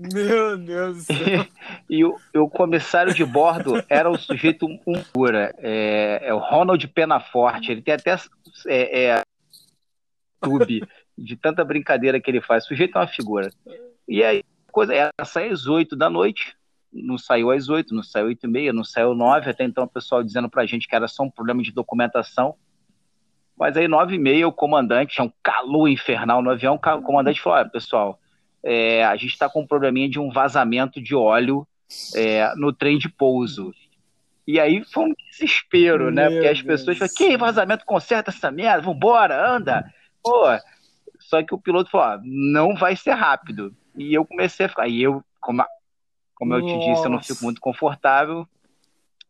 Meu 0.12 0.56
Deus 0.58 0.96
do 0.96 1.02
céu. 1.02 1.46
E, 1.88 1.98
e 1.98 2.04
o, 2.04 2.16
o, 2.36 2.48
comissário 2.48 3.14
de 3.14 3.24
bordo 3.24 3.82
era 3.88 4.10
o 4.10 4.18
sujeito 4.18 4.66
um 4.86 5.02
pura. 5.12 5.54
É, 5.58 6.20
é, 6.24 6.34
o 6.34 6.38
Ronald 6.38 6.86
Penaforte. 6.88 7.70
Ele 7.70 7.82
tem 7.82 7.94
até 7.94 8.18
é, 8.66 9.04
é, 9.04 9.22
tube 10.42 10.82
de 11.16 11.36
tanta 11.36 11.64
brincadeira 11.64 12.20
que 12.20 12.30
ele 12.30 12.40
faz. 12.40 12.64
O 12.64 12.68
sujeito 12.68 12.96
é 12.96 13.00
uma 13.00 13.06
figura. 13.06 13.50
E 14.08 14.22
aí, 14.22 14.42
coisa 14.70 14.94
era 14.94 15.10
sair 15.24 15.52
às 15.52 15.66
oito 15.66 15.94
da 15.96 16.10
noite 16.10 16.56
não 16.92 17.16
saiu 17.16 17.50
às 17.50 17.68
8, 17.68 17.94
não 17.94 18.02
saiu 18.02 18.26
8 18.26 18.44
e 18.44 18.48
meia, 18.48 18.72
não 18.72 18.84
saiu 18.84 19.14
9, 19.14 19.50
até 19.50 19.64
então 19.64 19.84
o 19.84 19.88
pessoal 19.88 20.22
dizendo 20.22 20.50
pra 20.50 20.66
gente 20.66 20.86
que 20.86 20.94
era 20.94 21.08
só 21.08 21.22
um 21.22 21.30
problema 21.30 21.62
de 21.62 21.72
documentação. 21.72 22.54
Mas 23.56 23.76
aí 23.76 23.88
9 23.88 24.14
e 24.14 24.18
meia 24.18 24.46
o 24.46 24.52
comandante, 24.52 25.14
tinha 25.14 25.24
um 25.24 25.32
calor 25.42 25.88
infernal 25.88 26.42
no 26.42 26.50
avião, 26.50 26.74
o 26.74 27.02
comandante 27.02 27.40
falou, 27.40 27.58
olha 27.58 27.68
pessoal, 27.68 28.20
é, 28.62 29.04
a 29.04 29.16
gente 29.16 29.32
está 29.32 29.48
com 29.48 29.62
um 29.62 29.66
probleminha 29.66 30.08
de 30.08 30.18
um 30.18 30.30
vazamento 30.30 31.00
de 31.00 31.14
óleo 31.14 31.66
é, 32.14 32.54
no 32.56 32.72
trem 32.72 32.98
de 32.98 33.08
pouso. 33.08 33.72
E 34.46 34.58
aí 34.58 34.84
foi 34.84 35.04
um 35.04 35.14
desespero, 35.30 36.10
né? 36.10 36.28
Meu 36.28 36.30
né? 36.30 36.36
Porque 36.36 36.48
as 36.48 36.62
pessoas 36.62 36.98
falam, 36.98 37.14
que 37.16 37.36
vazamento 37.36 37.84
conserta 37.86 38.30
essa 38.30 38.50
merda, 38.50 38.82
vambora, 38.82 39.54
anda. 39.54 39.84
Pô, 40.22 40.44
só 41.18 41.42
que 41.42 41.54
o 41.54 41.60
piloto 41.60 41.90
falou, 41.90 42.20
não 42.24 42.76
vai 42.76 42.96
ser 42.96 43.12
rápido. 43.12 43.74
E 43.96 44.14
eu 44.14 44.24
comecei 44.24 44.66
a 44.66 44.68
ficar, 44.68 44.88
e 44.88 45.02
eu, 45.02 45.22
como 45.40 45.62
como 46.42 46.54
eu 46.54 46.66
te 46.66 46.76
disse, 46.76 47.04
eu 47.04 47.10
não 47.10 47.22
fico 47.22 47.44
muito 47.44 47.60
confortável. 47.60 48.48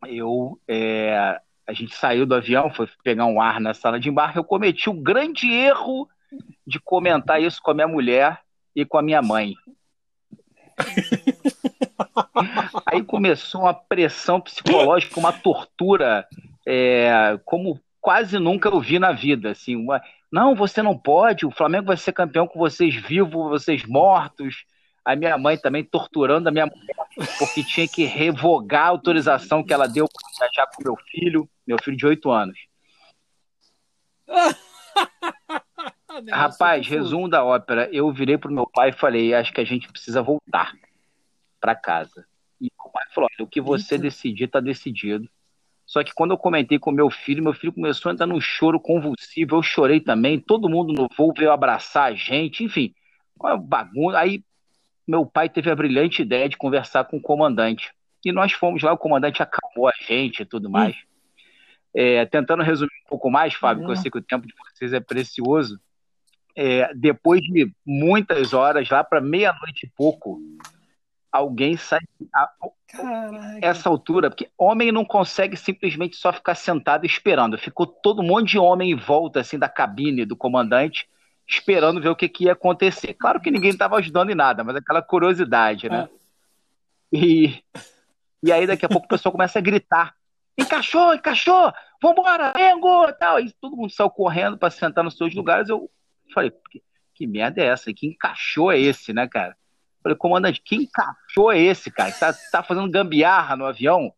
Eu, 0.06 0.58
é, 0.66 1.38
a 1.66 1.72
gente 1.74 1.94
saiu 1.94 2.24
do 2.24 2.34
avião, 2.34 2.72
foi 2.72 2.88
pegar 3.04 3.26
um 3.26 3.38
ar 3.38 3.60
na 3.60 3.74
sala 3.74 4.00
de 4.00 4.08
embarque. 4.08 4.38
Eu 4.38 4.44
cometi 4.44 4.88
o 4.88 4.94
grande 4.94 5.52
erro 5.52 6.08
de 6.66 6.80
comentar 6.80 7.42
isso 7.42 7.60
com 7.62 7.70
a 7.70 7.74
minha 7.74 7.86
mulher 7.86 8.40
e 8.74 8.86
com 8.86 8.96
a 8.96 9.02
minha 9.02 9.20
mãe. 9.20 9.52
Aí 12.86 13.04
começou 13.04 13.60
uma 13.60 13.74
pressão 13.74 14.40
psicológica, 14.40 15.20
uma 15.20 15.34
tortura, 15.34 16.26
é, 16.66 17.38
como 17.44 17.78
quase 18.00 18.38
nunca 18.38 18.70
eu 18.70 18.80
vi 18.80 18.98
na 18.98 19.12
vida. 19.12 19.50
Assim, 19.50 19.76
uma, 19.76 20.00
não, 20.32 20.54
você 20.54 20.82
não 20.82 20.98
pode, 20.98 21.44
o 21.44 21.50
Flamengo 21.50 21.86
vai 21.86 21.96
ser 21.96 22.12
campeão 22.12 22.48
com 22.48 22.58
vocês 22.58 22.94
vivos, 22.94 23.50
vocês 23.50 23.84
mortos 23.84 24.64
a 25.04 25.16
minha 25.16 25.36
mãe 25.36 25.58
também 25.58 25.84
torturando 25.84 26.48
a 26.48 26.52
minha 26.52 26.66
mulher, 26.66 26.96
porque 27.38 27.64
tinha 27.64 27.88
que 27.88 28.04
revogar 28.04 28.86
a 28.86 28.90
autorização 28.90 29.64
que 29.64 29.72
ela 29.72 29.88
deu 29.88 30.06
para 30.08 30.28
viajar 30.38 30.70
com 30.74 30.82
meu 30.82 30.96
filho, 31.10 31.48
meu 31.66 31.76
filho 31.82 31.96
de 31.96 32.06
8 32.06 32.30
anos. 32.30 32.58
Rapaz, 36.30 36.86
resumo 36.86 37.28
da 37.28 37.44
ópera. 37.44 37.88
Eu 37.92 38.12
virei 38.12 38.38
pro 38.38 38.52
meu 38.52 38.66
pai 38.66 38.90
e 38.90 38.92
falei: 38.92 39.34
acho 39.34 39.52
que 39.52 39.60
a 39.60 39.64
gente 39.64 39.88
precisa 39.88 40.22
voltar 40.22 40.72
para 41.60 41.74
casa. 41.74 42.24
E 42.60 42.70
o 42.78 42.90
pai 42.90 43.04
falou: 43.14 43.28
olha, 43.32 43.44
o 43.44 43.48
que 43.48 43.60
você 43.60 43.98
decidir, 43.98 44.48
tá 44.48 44.60
decidido. 44.60 45.28
Só 45.84 46.02
que 46.02 46.12
quando 46.14 46.30
eu 46.30 46.38
comentei 46.38 46.78
com 46.78 46.90
meu 46.90 47.10
filho, 47.10 47.42
meu 47.42 47.52
filho 47.52 47.72
começou 47.72 48.10
a 48.10 48.12
entrar 48.12 48.26
num 48.26 48.40
choro 48.40 48.80
convulsivo. 48.80 49.56
Eu 49.56 49.62
chorei 49.62 50.00
também. 50.00 50.38
Todo 50.38 50.68
mundo 50.68 50.92
no 50.92 51.08
voo 51.16 51.34
veio 51.36 51.50
abraçar 51.50 52.10
a 52.10 52.14
gente. 52.14 52.64
Enfim, 52.64 52.94
uma 53.38 53.56
bagunça. 53.56 54.18
Aí 54.18 54.42
meu 55.06 55.26
pai 55.26 55.48
teve 55.48 55.70
a 55.70 55.76
brilhante 55.76 56.22
ideia 56.22 56.48
de 56.48 56.56
conversar 56.56 57.04
com 57.04 57.16
o 57.16 57.22
comandante. 57.22 57.92
E 58.24 58.30
nós 58.30 58.52
fomos 58.52 58.82
lá, 58.82 58.92
o 58.92 58.98
comandante 58.98 59.42
acalmou 59.42 59.88
a 59.88 59.92
gente 60.06 60.42
e 60.42 60.46
tudo 60.46 60.68
hum. 60.68 60.72
mais. 60.72 60.94
Hum. 60.94 61.12
É, 61.94 62.24
tentando 62.24 62.62
resumir 62.62 62.92
um 63.06 63.08
pouco 63.10 63.30
mais, 63.30 63.54
Fábio, 63.54 63.82
hum. 63.82 63.86
que 63.86 63.92
eu 63.92 63.96
sei 63.96 64.10
que 64.10 64.18
o 64.18 64.22
tempo 64.22 64.46
de 64.46 64.54
vocês 64.54 64.92
é 64.92 65.00
precioso. 65.00 65.80
É, 66.54 66.92
depois 66.94 67.40
de 67.40 67.72
muitas 67.84 68.52
horas, 68.52 68.88
lá 68.88 69.02
para 69.02 69.20
meia-noite 69.20 69.86
e 69.86 69.90
pouco, 69.96 70.40
alguém 71.32 71.76
sai. 71.76 72.00
A, 72.34 72.50
essa 73.62 73.88
altura, 73.88 74.28
porque 74.28 74.50
homem 74.56 74.92
não 74.92 75.04
consegue 75.04 75.56
simplesmente 75.56 76.14
só 76.16 76.30
ficar 76.30 76.54
sentado 76.54 77.06
esperando. 77.06 77.56
Ficou 77.56 77.86
todo 77.86 78.22
mundo 78.22 78.44
de 78.44 78.58
homem 78.58 78.90
em 78.90 78.96
volta 78.96 79.40
assim 79.40 79.58
da 79.58 79.68
cabine 79.68 80.26
do 80.26 80.36
comandante 80.36 81.08
esperando 81.46 82.00
ver 82.00 82.08
o 82.08 82.16
que, 82.16 82.28
que 82.28 82.44
ia 82.44 82.52
acontecer. 82.52 83.14
Claro 83.14 83.40
que 83.40 83.50
ninguém 83.50 83.70
estava 83.70 83.96
ajudando 83.96 84.30
em 84.30 84.34
nada, 84.34 84.62
mas 84.62 84.76
aquela 84.76 85.02
curiosidade, 85.02 85.88
né? 85.88 86.08
É. 87.12 87.16
E, 87.16 87.62
e 88.42 88.52
aí 88.52 88.66
daqui 88.66 88.86
a 88.86 88.88
pouco 88.88 89.06
o 89.06 89.08
pessoal 89.08 89.32
começa 89.32 89.58
a 89.58 89.62
gritar: 89.62 90.14
encaixou, 90.56 91.14
encaixou, 91.14 91.72
vambora, 92.00 92.52
vengo, 92.56 93.12
tal. 93.14 93.40
E 93.40 93.52
todo 93.52 93.76
mundo 93.76 93.92
saiu 93.92 94.10
correndo 94.10 94.56
para 94.56 94.70
sentar 94.70 95.04
nos 95.04 95.16
seus 95.16 95.34
lugares. 95.34 95.68
Eu 95.68 95.90
falei: 96.32 96.52
que, 96.70 96.82
que 97.14 97.26
merda 97.26 97.60
é 97.60 97.66
essa? 97.66 97.92
Que 97.92 98.06
encaixou 98.06 98.72
é 98.72 98.78
esse, 98.78 99.12
né, 99.12 99.26
cara? 99.28 99.56
Falei, 100.02 100.16
comandante, 100.16 100.62
que 100.64 100.76
encaixou 100.76 101.52
é 101.52 101.58
esse, 101.58 101.90
cara? 101.90 102.12
Tá, 102.12 102.32
tá 102.50 102.62
fazendo 102.62 102.90
gambiarra 102.90 103.56
no 103.56 103.66
avião? 103.66 104.12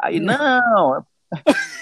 Aí, 0.00 0.20
não, 0.20 1.04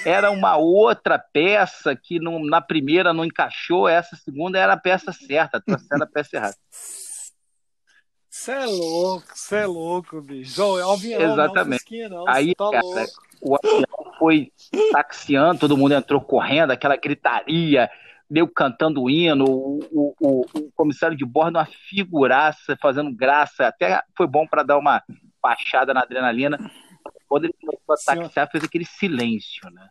era 0.05 0.31
uma 0.31 0.57
outra 0.57 1.19
peça 1.19 1.95
que 1.95 2.19
não, 2.19 2.43
na 2.45 2.61
primeira 2.61 3.13
não 3.13 3.25
encaixou, 3.25 3.89
essa 3.89 4.17
segunda 4.17 4.59
era 4.59 4.73
a 4.73 4.79
peça 4.79 5.13
certa, 5.13 5.61
trouxeram 5.61 6.05
a 6.05 6.07
peça 6.07 6.37
errada. 6.37 6.57
Você 8.29 8.53
é 8.53 8.67
louco, 8.67 9.27
você 9.35 9.57
é 9.57 9.67
louco, 9.67 10.21
bicho. 10.21 10.61
é 10.61 10.85
o 10.85 10.93
avião, 10.93 11.21
Exatamente. 11.21 12.09
Não, 12.09 12.29
Aí, 12.29 12.55
tá 12.55 12.71
cara, 12.71 13.07
o 13.41 13.57
avião 13.57 14.13
foi 14.19 14.53
taxiando, 14.93 15.61
todo 15.61 15.77
mundo 15.77 15.95
entrou 15.95 16.21
correndo, 16.21 16.71
aquela 16.71 16.97
gritaria, 16.97 17.91
deu 18.29 18.49
cantando 18.49 19.03
o 19.03 19.11
hino, 19.11 19.45
o, 19.45 19.79
o, 19.91 20.15
o, 20.21 20.41
o 20.41 20.73
comissário 20.75 21.17
de 21.17 21.25
bordo, 21.25 21.59
uma 21.59 21.67
figuraça, 21.67 22.77
fazendo 22.81 23.15
graça, 23.15 23.67
até 23.67 24.03
foi 24.17 24.27
bom 24.27 24.47
para 24.47 24.63
dar 24.63 24.79
uma 24.79 25.03
baixada 25.43 25.95
na 25.95 26.03
adrenalina. 26.03 26.59
Quando 27.29 27.45
ele 27.45 27.55
começou 27.61 27.95
a 27.95 27.97
taxar, 27.97 28.51
fez 28.51 28.65
aquele 28.65 28.85
silêncio, 28.85 29.71
né? 29.71 29.89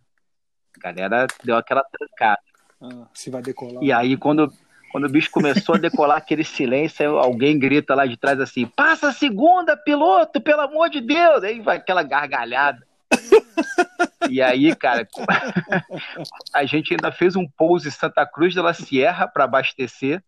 A 0.77 0.79
galera 0.79 1.27
deu 1.43 1.55
aquela 1.55 1.83
trancada. 1.83 2.41
Ah, 2.81 3.07
se 3.13 3.29
vai 3.29 3.41
decolar. 3.41 3.81
E 3.81 3.91
aí, 3.91 4.17
quando, 4.17 4.51
quando 4.91 5.05
o 5.05 5.09
bicho 5.09 5.31
começou 5.31 5.75
a 5.75 5.77
decolar 5.77 6.17
aquele 6.17 6.43
silêncio, 6.43 7.17
alguém 7.17 7.57
grita 7.57 7.95
lá 7.95 8.05
de 8.05 8.17
trás 8.17 8.39
assim: 8.39 8.65
passa 8.65 9.09
a 9.09 9.13
segunda, 9.13 9.77
piloto, 9.77 10.41
pelo 10.41 10.61
amor 10.61 10.89
de 10.89 10.99
Deus! 10.99 11.43
Aí 11.43 11.61
vai 11.61 11.77
aquela 11.77 12.03
gargalhada. 12.03 12.85
E 14.29 14.41
aí, 14.41 14.75
cara, 14.75 15.07
a 16.53 16.65
gente 16.65 16.93
ainda 16.93 17.11
fez 17.11 17.35
um 17.35 17.47
pouso 17.47 17.87
em 17.87 17.91
Santa 17.91 18.25
Cruz 18.25 18.53
de 18.53 18.61
la 18.61 18.73
Sierra 18.73 19.27
para 19.27 19.43
abastecer. 19.43 20.23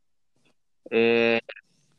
É, 0.90 1.42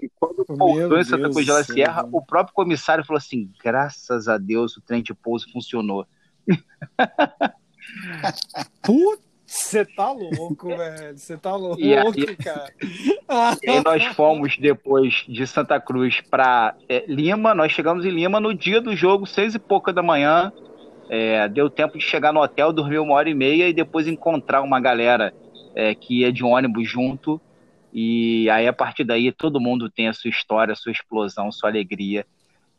e 0.01 0.09
quando 0.19 0.45
pousou 0.45 0.99
em 0.99 1.05
Santa 1.05 1.31
Cruz 1.31 1.45
de 1.45 1.53
la 1.53 1.65
Sierra, 1.65 2.09
o 2.11 2.25
próprio 2.25 2.55
comissário 2.55 3.05
falou 3.05 3.19
assim: 3.19 3.51
graças 3.63 4.29
a 4.29 4.39
Deus 4.39 4.77
o 4.77 4.81
trem 4.81 5.03
de 5.03 5.13
pouso 5.13 5.51
funcionou. 5.53 6.07
Putz, 8.83 9.29
você 9.49 9.83
tá 9.85 10.13
louco, 10.13 10.69
velho. 10.77 11.17
Você 11.17 11.37
tá 11.39 11.57
louco, 11.57 11.81
e 11.81 11.97
aí, 11.97 12.37
cara. 12.37 12.71
E 13.63 13.71
aí 13.71 13.83
nós 13.83 14.05
fomos 14.15 14.59
depois 14.59 15.25
de 15.27 15.47
Santa 15.47 15.81
Cruz 15.81 16.21
para 16.21 16.77
é, 16.87 17.05
Lima. 17.09 17.55
Nós 17.55 17.73
chegamos 17.73 18.05
em 18.05 18.11
Lima 18.11 18.39
no 18.39 18.55
dia 18.55 18.81
do 18.81 18.95
jogo, 18.95 19.27
seis 19.27 19.55
e 19.55 19.59
pouca 19.59 19.91
da 19.91 20.03
manhã. 20.03 20.53
É, 21.09 21.49
deu 21.49 21.71
tempo 21.71 21.97
de 21.97 22.05
chegar 22.05 22.33
no 22.33 22.41
hotel, 22.41 22.73
dormir 22.73 22.99
uma 22.99 23.15
hora 23.15 23.31
e 23.31 23.35
meia 23.35 23.69
e 23.69 23.73
depois 23.73 24.07
encontrar 24.07 24.63
uma 24.63 24.79
galera 24.79 25.33
é, 25.75 25.95
que 25.95 26.21
ia 26.21 26.33
de 26.33 26.45
ônibus 26.45 26.89
junto. 26.89 27.41
E 27.93 28.49
aí, 28.51 28.67
a 28.67 28.73
partir 28.73 29.05
daí, 29.05 29.33
todo 29.33 29.61
mundo 29.61 29.91
tem 29.91 30.09
a 30.09 30.13
sua 30.13 30.29
história, 30.29 30.73
a 30.73 30.77
sua 30.77 30.93
explosão, 30.93 31.49
a 31.49 31.53
sua 31.53 31.71
alegria. 31.71 32.27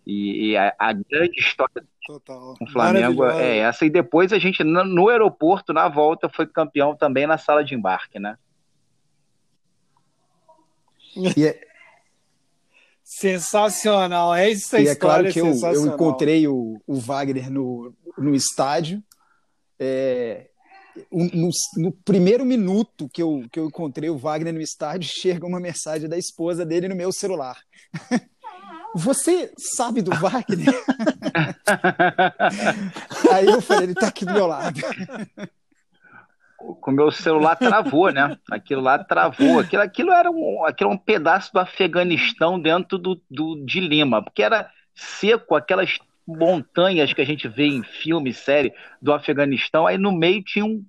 E, 0.06 0.50
e 0.50 0.58
a, 0.58 0.74
a, 0.78 0.94
grande 0.94 1.39
história 1.39 1.84
Total. 2.06 2.56
com 2.58 2.65
o 2.65 2.70
Flamengo 2.70 3.26
é 3.26 3.58
essa. 3.60 3.86
E 3.86 3.89
depois 3.89 4.32
a 4.32 4.39
gente, 4.39 4.63
no, 4.63 4.84
no 4.84 5.10
aeroporto, 5.10 5.74
na 5.74 5.88
volta, 5.88 6.30
foi 6.30 6.46
campeão 6.46 6.96
também 6.96 7.28
na 7.28 7.38
sala 7.38 7.63
de 7.63 7.76
embarque, 7.76 8.20
né? 8.20 8.38
E 11.36 11.46
é, 11.46 11.60
sensacional, 13.04 14.36
é 14.36 14.52
isso 14.52 14.76
a 14.76 14.82
e 14.82 14.88
é 14.88 14.96
claro 14.96 15.28
história 15.28 15.56
que 15.56 15.65
eu, 15.65 15.74
eu 15.74 15.88
encontrei 15.88 16.48
o, 16.48 16.80
o 16.86 16.96
Wagner 16.96 17.50
no, 17.50 17.92
no 18.20 18.36
estádio. 18.36 19.02
É, 19.80 20.50
no, 21.12 21.50
no, 21.78 21.92
primeiro 21.92 22.46
minuto 22.46 23.10
que 23.10 23.22
eu, 23.22 23.46
que 23.52 23.60
eu 23.60 23.68
encontrei 23.68 24.10
o 24.10 24.18
Wagner 24.18 24.54
no 24.54 24.62
estádio, 24.62 25.10
chega 25.10 25.46
uma 25.46 25.60
mensagem 25.60 26.10
da 26.10 26.18
esposa 26.18 26.66
dele 26.66 26.88
no 26.88 26.96
meu 26.96 27.12
celular. 27.12 27.58
Você 28.96 29.54
sabe 29.58 30.02
do 30.02 30.10
Wagner? 30.16 30.74
Aí 33.32 33.46
eu 33.46 33.62
falei, 33.62 33.84
ele 33.84 33.94
tá 33.94 34.08
aqui 34.08 34.26
do 34.26 34.34
meu 34.34 34.48
lado. 34.48 34.80
O 36.60 36.92
meu 36.92 37.12
celular 37.12 37.56
travou, 37.56 38.12
né? 38.12 38.36
Aquilo 38.50 38.82
lá 38.82 38.98
travou. 38.98 39.60
Aquilo, 39.60 39.84
aquilo, 39.84 40.12
era 40.12 40.32
um, 40.32 40.66
aquilo 40.66 40.90
era 40.90 40.96
um 40.96 40.98
pedaço 40.98 41.54
do 41.54 41.60
Afeganistão 41.60 42.60
dentro 42.60 42.98
do, 42.98 43.22
do, 43.30 43.64
de 43.64 43.80
Lima, 43.80 44.24
porque 44.24 44.42
era 44.42 44.72
seco, 44.96 45.56
aquelas 45.56 46.00
montanhas 46.38 47.13
que 47.13 47.22
a 47.22 47.26
gente 47.26 47.48
vê 47.48 47.65
em 47.65 47.84
filme, 47.84 48.34
série 48.34 48.74
do 49.02 49.13
Afeganistão, 49.13 49.88
aí 49.88 49.98
no 49.98 50.12
meio 50.12 50.44
tinha 50.44 50.65
um, 50.65 50.86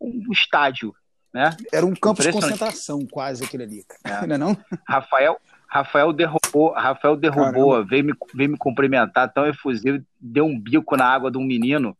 um 0.00 0.32
estádio, 0.32 0.94
né? 1.32 1.54
Era 1.72 1.84
um 1.84 1.94
campo 1.94 2.22
de 2.22 2.32
concentração 2.32 3.06
quase 3.06 3.44
aquele 3.44 3.64
ali. 3.64 3.84
É. 4.04 4.24
Não, 4.26 4.34
é 4.34 4.38
não? 4.38 4.56
Rafael, 4.88 5.38
Rafael 5.68 6.12
derrubou, 6.12 6.72
Rafael 6.72 7.16
derrubou, 7.16 7.84
veio 7.84 8.04
me, 8.04 8.14
veio 8.34 8.50
me 8.50 8.56
cumprimentar 8.56 9.32
tão 9.32 9.46
efusivo, 9.46 10.02
deu 10.18 10.46
um 10.46 10.58
bico 10.58 10.96
na 10.96 11.06
água 11.06 11.30
de 11.30 11.38
um 11.38 11.44
menino. 11.44 11.96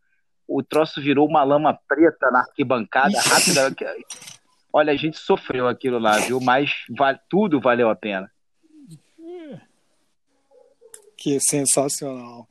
O 0.49 0.63
troço 0.63 1.01
virou 1.01 1.29
uma 1.29 1.43
lama 1.43 1.79
preta 1.89 2.31
na 2.31 2.41
arquibancada, 2.41 3.19
rápida. 3.21 3.75
Olha, 4.73 4.93
a 4.93 4.97
gente 4.97 5.19
sofreu 5.19 5.67
aquilo 5.67 5.99
lá, 5.99 6.19
viu? 6.19 6.41
Mas 6.41 6.73
tudo 7.29 7.61
valeu 7.61 7.91
a 7.91 7.97
pena. 7.97 8.31
Que 11.27 11.41
sensacional. 11.41 12.47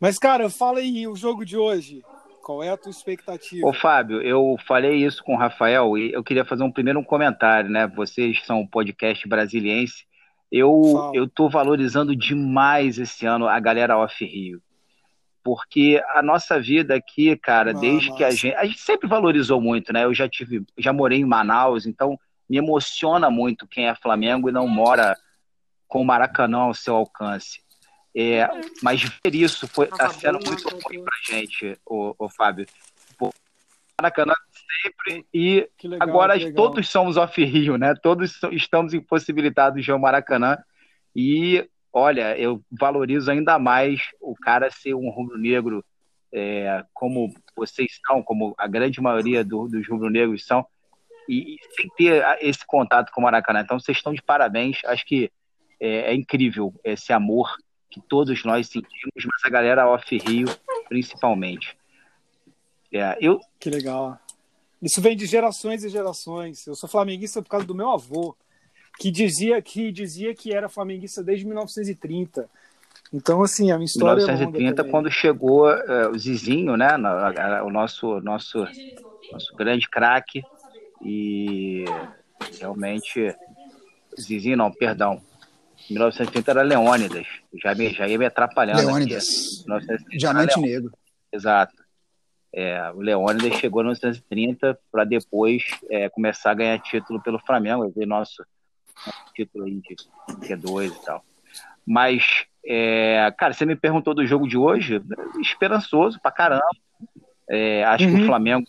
Mas, 0.00 0.18
cara, 0.18 0.50
fala 0.50 0.80
aí, 0.80 1.06
o 1.06 1.14
jogo 1.14 1.44
de 1.44 1.56
hoje. 1.56 2.02
Qual 2.42 2.60
é 2.60 2.70
a 2.70 2.76
tua 2.76 2.90
expectativa? 2.90 3.64
Ô, 3.64 3.72
Fábio, 3.72 4.20
eu 4.20 4.56
falei 4.66 4.96
isso 4.96 5.22
com 5.22 5.34
o 5.34 5.38
Rafael 5.38 5.96
e 5.96 6.12
eu 6.12 6.24
queria 6.24 6.44
fazer 6.44 6.64
um 6.64 6.72
primeiro 6.72 6.98
um 6.98 7.04
comentário, 7.04 7.70
né? 7.70 7.86
Vocês 7.86 8.44
são 8.44 8.62
um 8.62 8.66
podcast 8.66 9.28
brasiliense. 9.28 10.04
Eu 10.50 11.12
eu 11.14 11.28
tô 11.28 11.48
valorizando 11.48 12.16
demais 12.16 12.98
esse 12.98 13.24
ano 13.24 13.46
a 13.46 13.60
galera 13.60 13.96
Off 13.96 14.24
Rio. 14.24 14.60
Porque 15.44 16.02
a 16.08 16.20
nossa 16.20 16.58
vida 16.58 16.96
aqui, 16.96 17.36
cara, 17.36 17.70
ah, 17.70 17.74
desde 17.74 18.08
nossa. 18.08 18.18
que 18.18 18.24
a 18.24 18.30
gente. 18.32 18.56
A 18.56 18.64
gente 18.64 18.80
sempre 18.80 19.08
valorizou 19.08 19.60
muito, 19.60 19.92
né? 19.92 20.02
Eu 20.02 20.12
já 20.12 20.28
tive, 20.28 20.64
já 20.76 20.92
morei 20.92 21.20
em 21.20 21.24
Manaus, 21.24 21.86
então 21.86 22.18
me 22.50 22.56
emociona 22.56 23.30
muito 23.30 23.68
quem 23.68 23.86
é 23.86 23.94
Flamengo 23.94 24.48
e 24.48 24.52
não 24.52 24.66
mora 24.66 25.16
com 25.86 26.02
o 26.02 26.04
Maracanã 26.04 26.62
ao 26.62 26.74
seu 26.74 26.96
alcance. 26.96 27.64
É, 28.18 28.48
mas 28.82 29.02
ver 29.02 29.34
isso 29.34 29.68
foi, 29.68 29.88
tá 29.88 30.08
sendo 30.08 30.38
muito 30.42 30.66
ruim 30.68 31.04
pra 31.04 31.14
gente, 31.22 31.78
o, 31.84 32.14
o 32.18 32.30
Fábio. 32.30 32.64
Pô, 33.18 33.30
Maracanã 34.00 34.32
sempre 34.82 35.26
e 35.34 35.68
legal, 35.84 36.08
agora 36.08 36.52
todos 36.54 36.88
somos 36.88 37.18
off-Rio, 37.18 37.76
né? 37.76 37.94
Todos 37.94 38.40
estamos 38.52 38.94
impossibilitados 38.94 39.84
de 39.84 39.90
ir 39.90 39.92
ao 39.92 39.98
Maracanã 39.98 40.56
e 41.14 41.68
olha, 41.92 42.38
eu 42.38 42.62
valorizo 42.70 43.30
ainda 43.30 43.58
mais 43.58 44.00
o 44.18 44.34
cara 44.34 44.70
ser 44.70 44.94
um 44.94 45.10
rubro-negro 45.10 45.84
é, 46.32 46.84
como 46.94 47.34
vocês 47.54 48.00
são, 48.06 48.22
como 48.22 48.54
a 48.56 48.66
grande 48.66 48.98
maioria 48.98 49.44
do, 49.44 49.68
dos 49.68 49.86
rubro-negros 49.86 50.44
são, 50.46 50.66
e, 51.28 51.54
e, 51.54 51.58
sem 51.74 51.88
ter 51.96 52.24
esse 52.40 52.66
contato 52.66 53.10
com 53.12 53.20
o 53.20 53.24
Maracanã. 53.24 53.60
Então 53.60 53.78
vocês 53.78 53.98
estão 53.98 54.14
de 54.14 54.22
parabéns, 54.22 54.78
acho 54.86 55.04
que 55.04 55.30
é, 55.78 56.12
é 56.12 56.14
incrível 56.14 56.74
esse 56.82 57.12
amor 57.12 57.56
que 57.90 58.00
todos 58.00 58.44
nós 58.44 58.68
sentimos, 58.68 59.24
mas 59.24 59.44
a 59.44 59.50
galera 59.50 59.88
off-Rio 59.88 60.48
principalmente. 60.88 61.76
É, 62.92 63.16
eu... 63.20 63.40
Que 63.58 63.70
legal. 63.70 64.18
Isso 64.82 65.00
vem 65.00 65.16
de 65.16 65.26
gerações 65.26 65.84
e 65.84 65.88
gerações. 65.88 66.66
Eu 66.66 66.74
sou 66.74 66.88
flamenguista 66.88 67.42
por 67.42 67.48
causa 67.48 67.66
do 67.66 67.74
meu 67.74 67.90
avô, 67.90 68.36
que 68.98 69.10
dizia 69.10 69.60
que 69.60 69.90
dizia 69.90 70.34
que 70.34 70.52
era 70.52 70.68
flamenguista 70.68 71.22
desde 71.22 71.46
1930. 71.46 72.48
Então, 73.12 73.42
assim, 73.42 73.70
a 73.70 73.76
minha 73.76 73.86
história 73.86 74.24
1930, 74.24 74.82
é 74.82 74.90
quando 74.90 75.10
chegou 75.10 75.68
uh, 75.68 76.10
o 76.12 76.18
Zizinho, 76.18 76.76
né? 76.76 76.88
O 77.64 77.70
nosso, 77.70 78.20
nosso, 78.20 78.66
nosso 79.32 79.54
grande 79.54 79.88
craque. 79.88 80.42
E 81.04 81.84
realmente. 82.58 83.34
Zizinho, 84.18 84.56
não, 84.56 84.72
perdão. 84.72 85.20
1930 85.90 86.50
era 86.50 86.62
Leônidas. 86.62 87.26
Já, 87.62 87.74
me, 87.74 87.90
já 87.90 88.08
ia 88.08 88.18
me 88.18 88.26
atrapalhando. 88.26 88.80
Leônidas. 88.80 89.64
Diamante 90.10 90.60
Negro. 90.60 90.92
Exato. 91.32 91.74
É, 92.52 92.90
o 92.92 93.00
Leônidas 93.00 93.58
chegou 93.58 93.82
em 93.82 93.84
1930 93.84 94.78
para 94.90 95.04
depois 95.04 95.64
é, 95.90 96.08
começar 96.08 96.52
a 96.52 96.54
ganhar 96.54 96.78
título 96.78 97.22
pelo 97.22 97.38
Flamengo, 97.38 97.92
ver 97.94 98.06
nosso, 98.06 98.44
nosso 99.04 99.34
título 99.34 99.64
aí 99.64 99.80
de 99.80 99.94
Q2 100.48 100.90
e 100.90 101.04
tal. 101.04 101.24
Mas, 101.86 102.46
é, 102.64 103.32
cara, 103.36 103.52
você 103.52 103.64
me 103.64 103.76
perguntou 103.76 104.14
do 104.14 104.26
jogo 104.26 104.48
de 104.48 104.56
hoje, 104.56 105.00
esperançoso 105.40 106.18
pra 106.20 106.32
caramba. 106.32 106.64
É, 107.48 107.84
acho 107.84 108.04
uhum. 108.04 108.10
que 108.10 108.16
o 108.16 108.20
uhum. 108.20 108.26
Flamengo 108.26 108.66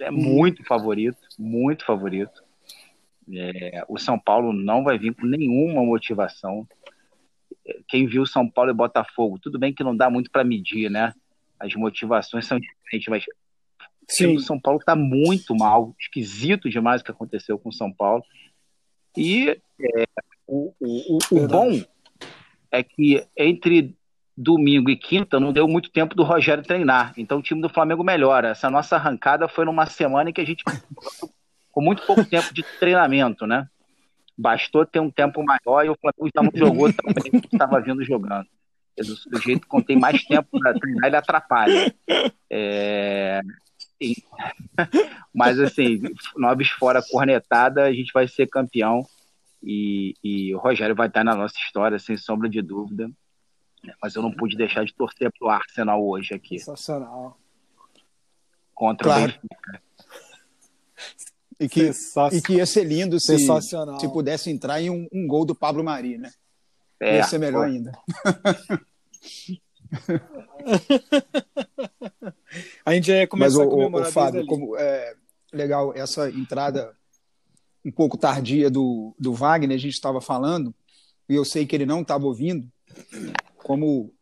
é 0.00 0.10
muito 0.10 0.64
favorito, 0.64 1.18
muito 1.38 1.84
favorito. 1.84 2.43
É, 3.32 3.84
o 3.88 3.98
São 3.98 4.18
Paulo 4.18 4.52
não 4.52 4.84
vai 4.84 4.98
vir 4.98 5.14
com 5.14 5.26
nenhuma 5.26 5.82
motivação. 5.82 6.66
Quem 7.88 8.06
viu 8.06 8.26
São 8.26 8.48
Paulo 8.48 8.70
e 8.70 8.74
Botafogo, 8.74 9.38
tudo 9.38 9.58
bem 9.58 9.72
que 9.72 9.84
não 9.84 9.96
dá 9.96 10.10
muito 10.10 10.30
para 10.30 10.44
medir, 10.44 10.90
né? 10.90 11.14
As 11.58 11.74
motivações 11.74 12.46
são 12.46 12.58
diferentes, 12.58 13.08
mas 13.08 13.24
Sim. 14.08 14.36
o 14.36 14.40
São 14.40 14.60
Paulo 14.60 14.78
está 14.78 14.94
muito 14.94 15.54
mal, 15.54 15.94
esquisito 15.98 16.68
demais 16.68 17.00
o 17.00 17.04
que 17.04 17.10
aconteceu 17.10 17.58
com 17.58 17.70
o 17.70 17.72
São 17.72 17.90
Paulo. 17.92 18.22
E 19.16 19.58
é, 19.80 20.04
o, 20.46 20.74
o, 20.78 21.18
o, 21.30 21.38
o 21.38 21.48
bom 21.48 21.80
é 22.70 22.82
que 22.82 23.24
entre 23.36 23.96
domingo 24.36 24.90
e 24.90 24.96
quinta 24.96 25.38
não 25.38 25.52
deu 25.52 25.68
muito 25.68 25.90
tempo 25.90 26.14
do 26.14 26.24
Rogério 26.24 26.64
treinar. 26.64 27.14
Então 27.16 27.38
o 27.38 27.42
time 27.42 27.62
do 27.62 27.68
Flamengo 27.68 28.02
melhora. 28.02 28.48
Essa 28.48 28.68
nossa 28.68 28.96
arrancada 28.96 29.48
foi 29.48 29.64
numa 29.64 29.86
semana 29.86 30.30
em 30.30 30.32
que 30.32 30.40
a 30.40 30.46
gente 30.46 30.64
com 31.74 31.82
muito 31.82 32.06
pouco 32.06 32.24
tempo 32.24 32.54
de 32.54 32.62
treinamento, 32.78 33.46
né? 33.48 33.68
Bastou 34.38 34.86
ter 34.86 35.00
um 35.00 35.10
tempo 35.10 35.42
maior 35.42 35.84
e 35.84 35.90
o 35.90 35.98
Flamengo 36.00 36.30
já 36.34 36.42
não 36.42 36.52
jogou 36.54 36.92
também 36.92 37.40
que 37.40 37.48
estava 37.52 37.80
vindo 37.80 38.04
jogando. 38.04 38.46
Do, 38.96 39.30
do 39.30 39.40
jeito 39.42 39.66
que 39.68 39.82
tem 39.82 39.98
mais 39.98 40.24
tempo 40.24 40.60
para 40.60 40.78
treinar, 40.78 41.06
ele 41.06 41.16
atrapalha. 41.16 41.92
É... 42.48 43.40
Mas 45.34 45.58
assim, 45.58 46.00
nobres 46.36 46.70
fora 46.70 47.02
cornetada, 47.10 47.82
a 47.82 47.92
gente 47.92 48.12
vai 48.12 48.28
ser 48.28 48.46
campeão 48.46 49.04
e, 49.60 50.14
e, 50.22 50.54
o 50.54 50.58
Rogério 50.58 50.94
vai 50.94 51.08
estar 51.08 51.24
na 51.24 51.34
nossa 51.34 51.56
história, 51.58 51.98
sem 51.98 52.16
sombra 52.16 52.48
de 52.48 52.62
dúvida. 52.62 53.10
Mas 54.00 54.14
eu 54.14 54.22
não 54.22 54.30
pude 54.30 54.56
deixar 54.56 54.84
de 54.84 54.94
torcer 54.94 55.32
para 55.32 55.46
o 55.46 55.50
Arsenal 55.50 56.06
hoje 56.06 56.34
aqui. 56.34 56.58
Sensacional. 56.58 57.36
Contra 58.74 59.08
claro. 59.08 59.22
o 59.22 59.26
Benfica. 59.26 59.82
E 61.58 61.68
que, 61.68 61.90
e 62.32 62.40
que 62.40 62.54
ia 62.54 62.66
ser 62.66 62.84
lindo 62.84 63.20
se, 63.20 63.38
se 63.38 64.08
pudesse 64.12 64.50
entrar 64.50 64.80
em 64.82 64.90
um, 64.90 65.06
um, 65.12 65.26
gol 65.26 65.44
do 65.44 65.54
Pablo 65.54 65.84
Mari, 65.84 66.18
né? 66.18 66.30
É, 67.00 67.16
ia 67.16 67.24
ser 67.24 67.38
melhor 67.38 67.66
ainda. 67.66 67.92
a 72.84 72.94
gente 72.94 73.06
já 73.06 73.16
ia 73.16 73.26
começar 73.28 73.58
Mas, 73.58 73.66
a 73.66 73.70
comemorar 73.70 74.08
o, 74.08 74.12
Fábio, 74.12 74.32
desde 74.32 74.52
ali. 74.52 74.60
como, 74.60 74.76
é, 74.76 75.14
legal 75.52 75.92
essa 75.94 76.28
entrada 76.28 76.94
um 77.84 77.92
pouco 77.92 78.16
tardia 78.16 78.70
do, 78.70 79.14
do 79.18 79.32
Wagner, 79.32 79.76
a 79.76 79.80
gente 79.80 79.94
estava 79.94 80.20
falando, 80.20 80.74
e 81.28 81.34
eu 81.34 81.44
sei 81.44 81.66
que 81.66 81.76
ele 81.76 81.86
não 81.86 82.00
estava 82.02 82.24
ouvindo, 82.24 82.66
como 83.58 84.12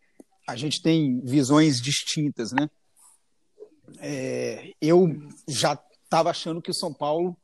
a 0.49 0.57
gente 0.57 0.83
tem 0.83 1.21
visões 1.21 1.81
distintas, 1.81 2.53
né? 2.53 2.69
É, 3.99 4.73
eu 4.81 5.09
já 5.49 5.79
estava 6.13 6.29
achando 6.29 6.61
que 6.61 6.71
o 6.71 6.75
São 6.75 6.93
Paulo 6.93 7.35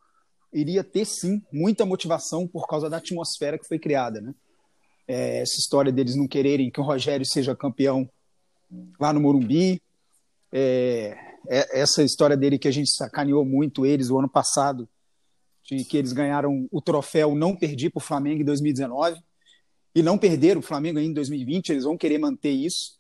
iria 0.53 0.85
ter 0.85 1.07
sim 1.07 1.43
muita 1.51 1.87
motivação 1.87 2.47
por 2.47 2.67
causa 2.67 2.91
da 2.91 2.99
atmosfera 2.99 3.59
que 3.59 3.67
foi 3.67 3.79
criada, 3.79 4.21
né? 4.21 4.35
É, 5.07 5.41
essa 5.41 5.57
história 5.59 5.91
deles 5.91 6.15
não 6.15 6.29
quererem 6.29 6.71
que 6.71 6.79
o 6.79 6.85
Rogério 6.85 7.25
seja 7.25 7.57
campeão 7.57 8.09
lá 9.01 9.11
no 9.11 9.21
Morumbi, 9.21 9.83
é, 10.53 11.17
é, 11.49 11.81
essa 11.81 12.03
história 12.03 12.37
dele 12.37 12.59
que 12.59 12.69
a 12.69 12.71
gente 12.71 12.95
sacaneou 12.95 13.43
muito 13.43 13.87
eles 13.87 14.11
o 14.11 14.19
ano 14.19 14.29
passado, 14.29 14.87
de 15.65 15.83
que 15.85 15.97
eles 15.97 16.13
ganharam 16.13 16.69
o 16.71 16.83
troféu 16.83 17.35
Não 17.35 17.57
Perdi 17.57 17.89
para 17.89 17.99
o 17.99 18.05
Flamengo 18.05 18.43
em 18.43 18.45
2019 18.45 19.23
e 19.95 20.03
não 20.03 20.19
perderam 20.19 20.61
o 20.61 20.63
Flamengo 20.63 20.99
ainda 20.99 21.11
em 21.11 21.15
2020, 21.15 21.71
eles 21.71 21.85
vão 21.85 21.97
querer 21.97 22.19
manter 22.19 22.51
isso. 22.51 22.99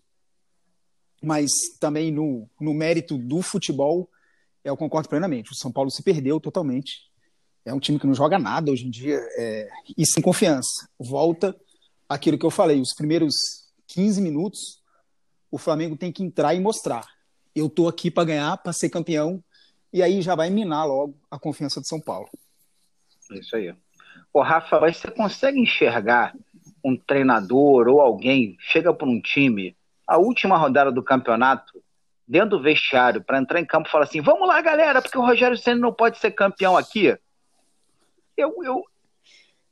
Mas 1.22 1.50
também 1.78 2.10
no, 2.10 2.48
no 2.58 2.72
mérito 2.72 3.18
do 3.18 3.42
futebol, 3.42 4.08
eu 4.68 4.76
concordo 4.76 5.08
plenamente. 5.08 5.52
O 5.52 5.54
São 5.54 5.72
Paulo 5.72 5.90
se 5.90 6.02
perdeu 6.02 6.40
totalmente. 6.40 7.08
É 7.64 7.74
um 7.74 7.80
time 7.80 7.98
que 7.98 8.06
não 8.06 8.14
joga 8.14 8.38
nada 8.38 8.70
hoje 8.70 8.86
em 8.86 8.90
dia 8.90 9.18
é, 9.36 9.68
e 9.96 10.06
sem 10.06 10.22
confiança. 10.22 10.88
Volta 10.98 11.54
aquilo 12.08 12.38
que 12.38 12.46
eu 12.46 12.50
falei: 12.50 12.80
os 12.80 12.94
primeiros 12.94 13.34
15 13.88 14.20
minutos, 14.20 14.82
o 15.50 15.58
Flamengo 15.58 15.96
tem 15.96 16.12
que 16.12 16.22
entrar 16.22 16.54
e 16.54 16.60
mostrar. 16.60 17.06
Eu 17.54 17.68
tô 17.68 17.88
aqui 17.88 18.10
para 18.10 18.24
ganhar, 18.24 18.56
para 18.58 18.72
ser 18.72 18.88
campeão, 18.88 19.42
e 19.92 20.02
aí 20.02 20.22
já 20.22 20.34
vai 20.34 20.50
minar 20.50 20.86
logo 20.86 21.16
a 21.30 21.38
confiança 21.38 21.80
do 21.80 21.86
São 21.86 22.00
Paulo. 22.00 22.28
Isso 23.32 23.56
aí. 23.56 23.74
Ô, 24.32 24.40
Rafa, 24.40 24.78
você 24.78 25.10
consegue 25.10 25.60
enxergar 25.60 26.34
um 26.84 26.96
treinador 26.96 27.88
ou 27.88 28.00
alguém 28.00 28.56
chega 28.60 28.94
para 28.94 29.08
um 29.08 29.20
time, 29.20 29.76
a 30.06 30.16
última 30.16 30.56
rodada 30.56 30.90
do 30.92 31.02
campeonato, 31.02 31.77
dentro 32.28 32.50
do 32.50 32.62
vestiário, 32.62 33.24
para 33.24 33.38
entrar 33.38 33.58
em 33.58 33.64
campo 33.64 33.88
e 33.88 33.90
falar 33.90 34.04
assim: 34.04 34.20
vamos 34.20 34.46
lá, 34.46 34.60
galera, 34.60 35.00
porque 35.00 35.16
o 35.16 35.24
Rogério 35.24 35.56
Senna 35.56 35.80
não 35.80 35.92
pode 35.92 36.18
ser 36.18 36.30
campeão 36.32 36.76
aqui? 36.76 37.16
Eu, 38.36 38.54
eu, 38.62 38.84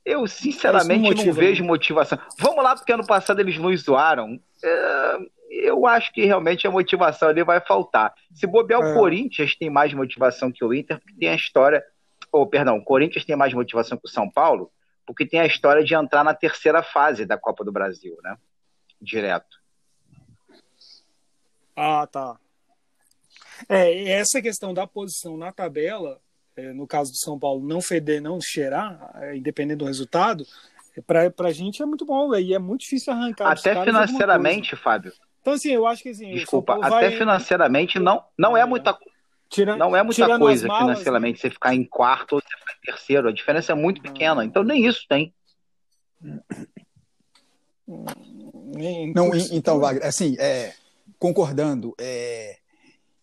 eu 0.03 0.27
sinceramente 0.27 1.01
não 1.03 1.09
motiva, 1.09 1.39
vejo 1.39 1.61
né? 1.61 1.67
motivação. 1.67 2.19
Vamos 2.39 2.63
lá, 2.63 2.75
porque 2.75 2.91
ano 2.91 3.05
passado 3.05 3.39
eles 3.39 3.57
nos 3.57 3.83
zoaram. 3.83 4.39
É, 4.63 5.17
eu 5.49 5.85
acho 5.85 6.11
que 6.11 6.25
realmente 6.25 6.67
a 6.67 6.71
motivação 6.71 7.29
ali 7.29 7.43
vai 7.43 7.61
faltar. 7.61 8.13
Se 8.33 8.45
bobear, 8.47 8.81
É. 8.81 8.91
o 8.91 8.95
Corinthians 8.95 9.55
tem 9.55 9.69
mais 9.69 9.93
motivação 9.93 10.51
que 10.51 10.65
o 10.65 10.73
Inter, 10.73 10.99
porque 10.99 11.13
tem 11.17 11.29
a 11.29 11.35
história. 11.35 11.83
Ou, 12.31 12.45
perdão, 12.45 12.77
o 12.77 12.83
Corinthians 12.83 13.23
tem 13.23 13.35
mais 13.35 13.53
motivação 13.53 13.97
que 13.97 14.05
o 14.05 14.11
São 14.11 14.29
Paulo, 14.29 14.69
porque 15.05 15.25
tem 15.25 15.39
a 15.39 15.45
história 15.45 15.83
de 15.83 15.93
entrar 15.95 16.23
na 16.23 16.33
terceira 16.33 16.83
fase 16.83 17.25
da 17.25 17.37
Copa 17.37 17.63
do 17.63 17.71
Brasil, 17.71 18.17
né? 18.21 18.35
Direto. 19.01 19.55
Ah, 21.75 22.05
tá. 22.07 22.37
É, 23.69 24.09
essa 24.09 24.41
questão 24.41 24.73
da 24.73 24.85
posição 24.87 25.37
na 25.37 25.51
tabela, 25.51 26.19
é, 26.55 26.71
no 26.73 26.85
caso 26.87 27.11
do 27.11 27.17
São 27.17 27.37
Paulo, 27.39 27.65
não 27.67 27.81
feder, 27.81 28.21
não 28.21 28.39
cheirar, 28.41 29.11
é, 29.21 29.35
independente 29.37 29.77
do 29.77 29.85
resultado, 29.85 30.45
é, 30.95 31.01
pra, 31.01 31.29
pra 31.29 31.51
gente 31.51 31.81
é 31.81 31.85
muito 31.85 32.05
bom, 32.05 32.33
e 32.35 32.53
é 32.53 32.59
muito 32.59 32.81
difícil 32.81 33.13
arrancar 33.13 33.51
Até 33.51 33.83
financeiramente, 33.83 34.75
Fábio. 34.75 35.13
Então, 35.41 35.53
assim, 35.53 35.71
eu 35.71 35.87
acho 35.87 36.03
que 36.03 36.09
assim, 36.09 36.31
Desculpa, 36.31 36.73
até 36.75 36.89
vai- 36.89 37.11
financeiramente 37.17 37.99
não, 37.99 38.23
não 38.37 38.57
é 38.57 38.65
muita, 38.65 38.97
tira- 39.49 39.77
não 39.77 39.95
é 39.95 40.03
muita 40.03 40.37
coisa 40.37 40.63
as 40.63 40.67
malas, 40.67 40.83
financeiramente 40.97 41.39
você 41.39 41.49
ficar 41.49 41.73
em 41.73 41.85
quarto 41.85 42.33
ou 42.33 42.41
você 42.41 42.57
ficar 42.57 42.73
em 42.73 42.85
terceiro. 42.91 43.27
A 43.29 43.31
diferença 43.31 43.71
é 43.71 43.75
muito 43.75 44.01
pequena. 44.01 44.43
Então 44.43 44.63
nem 44.63 44.85
isso 44.85 45.05
tem. 45.07 45.33
Não, 47.87 49.33
en- 49.33 49.47
então, 49.51 49.79
Wagner, 49.79 50.05
assim, 50.05 50.35
é, 50.39 50.73
concordando, 51.17 51.95
é, 51.99 52.57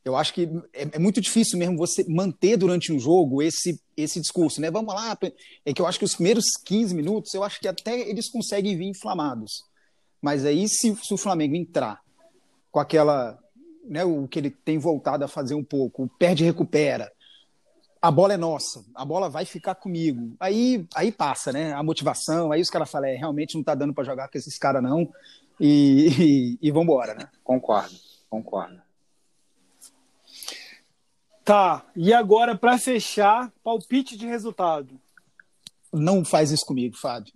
eu 0.05 0.17
acho 0.17 0.35
que 0.35 0.49
é, 0.73 0.89
é 0.93 0.99
muito 0.99 1.21
difícil 1.21 1.59
mesmo 1.59 1.79
você 1.79 2.05
manter 2.09 2.57
durante 2.57 2.93
um 2.93 2.99
jogo 2.99 3.41
esse, 3.43 3.81
esse 3.97 4.21
discurso, 4.21 4.61
né? 4.61 4.71
Vamos 4.71 4.95
lá, 4.95 5.17
é 5.65 5.73
que 5.73 5.81
eu 5.81 5.87
acho 5.87 5.99
que 5.99 6.05
os 6.05 6.15
primeiros 6.15 6.45
15 6.65 6.95
minutos, 6.95 7.33
eu 7.33 7.43
acho 7.43 7.59
que 7.59 7.67
até 7.67 8.01
eles 8.01 8.31
conseguem 8.31 8.77
vir 8.77 8.89
inflamados. 8.89 9.65
Mas 10.21 10.45
aí, 10.45 10.69
se, 10.69 10.95
se 10.97 11.15
o 11.15 11.19
Flamengo 11.19 11.57
entrar 11.57 12.01
com 12.71 12.81
aquela, 12.81 13.39
né, 13.85 14.05
o 14.05 14.29
que 14.29 14.39
ele 14.39 14.51
tem 14.51 14.79
voltado 14.79 15.25
a 15.25 15.29
fazer 15.29 15.55
um 15.55 15.65
pouco, 15.65 16.11
perde 16.19 16.43
e 16.43 16.47
recupera, 16.47 17.11
a 18.01 18.11
bola 18.11 18.35
é 18.35 18.37
nossa, 18.37 18.85
a 18.95 19.05
bola 19.05 19.31
vai 19.31 19.47
ficar 19.47 19.75
comigo. 19.75 20.37
Aí, 20.39 20.87
aí 20.95 21.11
passa, 21.11 21.51
né? 21.51 21.73
A 21.73 21.83
motivação, 21.83 22.53
aí 22.53 22.61
os 22.61 22.69
caras 22.69 22.91
falam, 22.91 23.09
é, 23.09 23.17
realmente 23.17 23.55
não 23.55 23.63
tá 23.63 23.75
dando 23.75 23.95
para 23.95 24.05
jogar 24.05 24.29
com 24.29 24.37
esses 24.37 24.59
caras, 24.59 24.83
não. 24.83 25.11
E, 25.59 26.59
e, 26.61 26.69
e 26.69 26.71
vambora, 26.71 27.15
né? 27.15 27.29
Concordo, 27.43 27.95
concordo. 28.29 28.85
Tá, 31.45 31.85
e 31.95 32.13
agora, 32.13 32.57
pra 32.57 32.79
fechar, 32.79 33.53
palpite 33.63 34.17
de 34.17 34.27
resultado. 34.27 34.99
Não 35.93 36.25
faz 36.25 36.51
isso 36.51 36.65
comigo, 36.65 36.97
Fábio. 36.97 37.33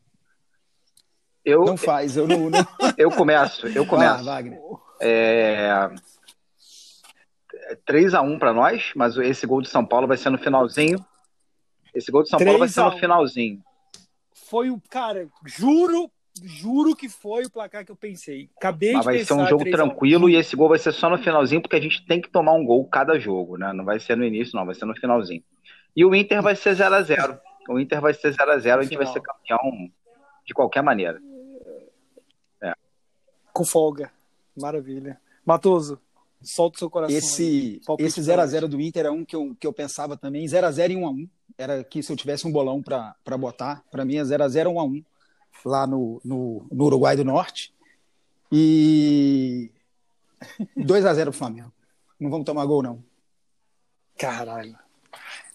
Eu, 1.44 1.64
Não 1.64 1.76
faz, 1.76 2.16
eu 2.16 2.26
não. 2.26 2.50
não... 2.50 2.58
eu 2.98 3.10
começo, 3.10 3.66
eu 3.68 3.84
Ah, 3.84 3.86
começo. 3.86 4.24
Wagner. 4.24 4.60
É... 5.00 5.88
3 7.84 8.14
a 8.14 8.22
1 8.22 8.38
para 8.38 8.52
nós, 8.52 8.92
mas 8.96 9.16
esse 9.18 9.46
gol 9.46 9.60
de 9.62 9.68
São 9.68 9.84
Paulo 9.84 10.06
vai 10.06 10.16
ser 10.16 10.30
no 10.30 10.38
finalzinho. 10.38 11.04
Esse 11.94 12.10
gol 12.10 12.22
de 12.22 12.30
São 12.30 12.38
Paulo 12.38 12.58
vai 12.58 12.68
3 12.68 12.74
ser 12.74 12.80
no 12.82 12.96
1. 12.96 12.98
finalzinho. 12.98 13.64
Foi 14.32 14.70
o. 14.70 14.80
Cara, 14.90 15.28
juro, 15.46 16.10
juro 16.44 16.94
que 16.94 17.08
foi 17.08 17.44
o 17.44 17.50
placar 17.50 17.84
que 17.84 17.90
eu 17.90 17.96
pensei. 17.96 18.48
Acabei 18.56 18.92
Mas 18.92 19.00
de 19.00 19.06
vai 19.06 19.18
ser 19.24 19.34
um 19.34 19.46
jogo 19.46 19.64
3 19.64 19.80
a 19.80 19.84
1. 19.84 19.88
tranquilo 19.88 20.28
e 20.28 20.36
esse 20.36 20.56
gol 20.56 20.68
vai 20.68 20.78
ser 20.78 20.92
só 20.92 21.08
no 21.08 21.18
finalzinho, 21.18 21.60
porque 21.60 21.76
a 21.76 21.80
gente 21.80 22.04
tem 22.06 22.20
que 22.20 22.30
tomar 22.30 22.52
um 22.52 22.64
gol 22.64 22.84
cada 22.86 23.18
jogo, 23.18 23.56
né? 23.56 23.72
Não 23.72 23.84
vai 23.84 23.98
ser 24.00 24.16
no 24.16 24.24
início, 24.24 24.56
não, 24.56 24.66
vai 24.66 24.74
ser 24.74 24.84
no 24.84 24.96
finalzinho. 24.96 25.42
E 25.94 26.04
o 26.04 26.14
Inter 26.14 26.42
vai 26.42 26.54
ser 26.54 26.74
0 26.74 26.94
a 26.94 27.02
0 27.02 27.38
O 27.68 27.78
Inter 27.78 28.00
vai 28.00 28.14
ser 28.14 28.32
0 28.32 28.50
a 28.50 28.58
0 28.58 28.80
a 28.80 28.84
gente 28.84 28.96
vai 28.96 29.06
ser 29.06 29.20
campeão 29.20 29.90
de 30.46 30.54
qualquer 30.54 30.82
maneira. 30.82 31.20
Com 33.52 33.64
folga. 33.64 34.12
Maravilha. 34.56 35.20
Matoso, 35.44 36.00
solta 36.40 36.76
o 36.76 36.78
seu 36.78 36.90
coração. 36.90 37.12
aí. 37.12 37.18
Esse, 37.18 37.80
esse 37.98 38.22
pra 38.22 38.44
0x0 38.44 38.68
do 38.68 38.80
Inter 38.80 39.06
é 39.06 39.10
um 39.10 39.24
que 39.24 39.34
eu, 39.34 39.56
que 39.58 39.66
eu 39.66 39.72
pensava 39.72 40.16
também. 40.16 40.46
0x0 40.46 40.90
e 40.90 40.94
1x1. 40.94 41.28
Era 41.56 41.82
que 41.82 42.00
se 42.02 42.12
eu 42.12 42.16
tivesse 42.16 42.46
um 42.46 42.52
bolão 42.52 42.80
para 42.80 43.36
botar, 43.36 43.82
para 43.90 44.04
mim 44.04 44.16
é 44.16 44.22
0x0 44.22 44.66
1x1 44.66 45.04
lá 45.64 45.86
no, 45.86 46.20
no, 46.24 46.66
no 46.70 46.84
Uruguai 46.84 47.16
do 47.16 47.24
Norte. 47.24 47.74
E 48.50 49.70
2x0 50.76 51.24
pro 51.24 51.32
Flamengo. 51.32 51.72
Não 52.18 52.30
vamos 52.30 52.46
tomar 52.46 52.64
gol, 52.66 52.82
não. 52.82 53.02
Caralho. 54.18 54.76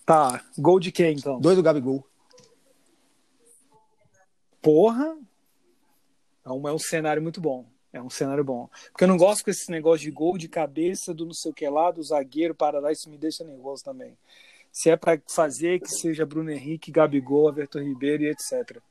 Tá, 0.06 0.44
gol 0.58 0.80
de 0.80 0.92
quem 0.92 1.14
então? 1.14 1.40
Dois 1.40 1.56
do 1.56 1.64
Gabigol. 1.64 2.06
Porra. 4.62 5.18
É 6.46 6.50
um, 6.50 6.68
é 6.68 6.74
um 6.74 6.80
cenário 6.80 7.22
muito 7.22 7.40
bom. 7.42 7.66
É 7.92 8.02
um 8.02 8.10
cenário 8.10 8.44
bom. 8.44 8.70
Porque 8.92 9.04
eu 9.04 9.08
não 9.08 9.18
gosto 9.18 9.44
com 9.44 9.52
esse 9.52 9.70
negócio 9.70 10.04
de 10.04 10.12
gol 10.12 10.38
de 10.38 10.48
cabeça, 10.48 11.14
do 11.14 11.26
não 11.26 11.34
sei 11.34 11.52
o 11.52 11.54
que 11.54 11.68
lá, 11.70 11.92
do 11.92 12.02
zagueiro 12.02 12.56
para 12.56 12.80
lá, 12.80 12.92
isso 12.92 13.10
me 13.10 13.18
deixa 13.18 13.44
nervoso 13.44 13.84
também. 13.84 14.18
Se 14.72 14.90
é 14.90 14.98
para 14.98 15.22
fazer, 15.30 15.80
que 15.80 15.90
seja 15.90 16.26
Bruno 16.26 16.50
Henrique, 16.50 16.92
Gabigol, 16.92 17.50
Everton 17.50 17.80
Ribeiro 17.80 18.24
e 18.24 18.30
etc. 18.30 18.82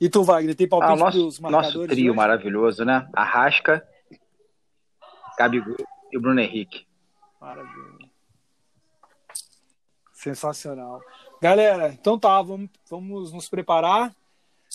E 0.00 0.08
tu, 0.10 0.22
Wagner, 0.22 0.54
tem 0.54 0.66
Ah, 0.66 0.70
palpite 0.70 0.92
o 0.92 0.96
nosso, 0.96 1.18
dos 1.18 1.40
marcadores? 1.40 1.74
nosso 1.76 1.88
trio 1.88 2.10
hoje? 2.10 2.16
maravilhoso, 2.16 2.84
né? 2.84 3.08
Arrasca, 3.14 3.86
Gabigol 5.38 5.76
e 6.12 6.18
o 6.18 6.20
Bruno 6.20 6.40
Henrique. 6.40 6.86
Maravilha. 7.40 8.10
Sensacional. 10.12 11.00
Galera, 11.40 11.88
então 11.92 12.18
tá, 12.18 12.40
vamos, 12.42 12.70
vamos 12.90 13.32
nos 13.32 13.48
preparar, 13.48 14.14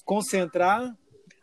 concentrar, 0.06 0.96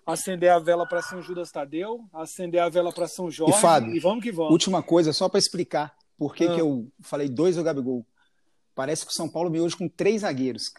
acender 0.06 0.50
a 0.50 0.58
vela 0.58 0.86
para 0.88 1.02
São 1.02 1.20
Judas 1.20 1.50
Tadeu, 1.50 2.00
acender 2.12 2.60
a 2.60 2.68
vela 2.68 2.92
para 2.92 3.06
São 3.08 3.30
Jorge 3.30 3.60
Fábio, 3.60 3.94
e 3.94 4.00
vamos 4.00 4.22
que 4.22 4.32
vamos. 4.32 4.52
Última 4.52 4.82
coisa, 4.82 5.12
só 5.12 5.28
para 5.28 5.38
explicar 5.38 5.94
por 6.16 6.34
que, 6.34 6.46
Ah. 6.46 6.54
que 6.54 6.60
eu 6.60 6.90
falei 7.02 7.28
dois 7.28 7.56
do 7.56 7.62
Gabigol. 7.62 8.06
Parece 8.74 9.04
que 9.04 9.10
o 9.12 9.14
São 9.14 9.28
Paulo 9.28 9.50
veio 9.50 9.64
hoje 9.64 9.76
com 9.76 9.88
três 9.88 10.22
zagueiros. 10.22 10.72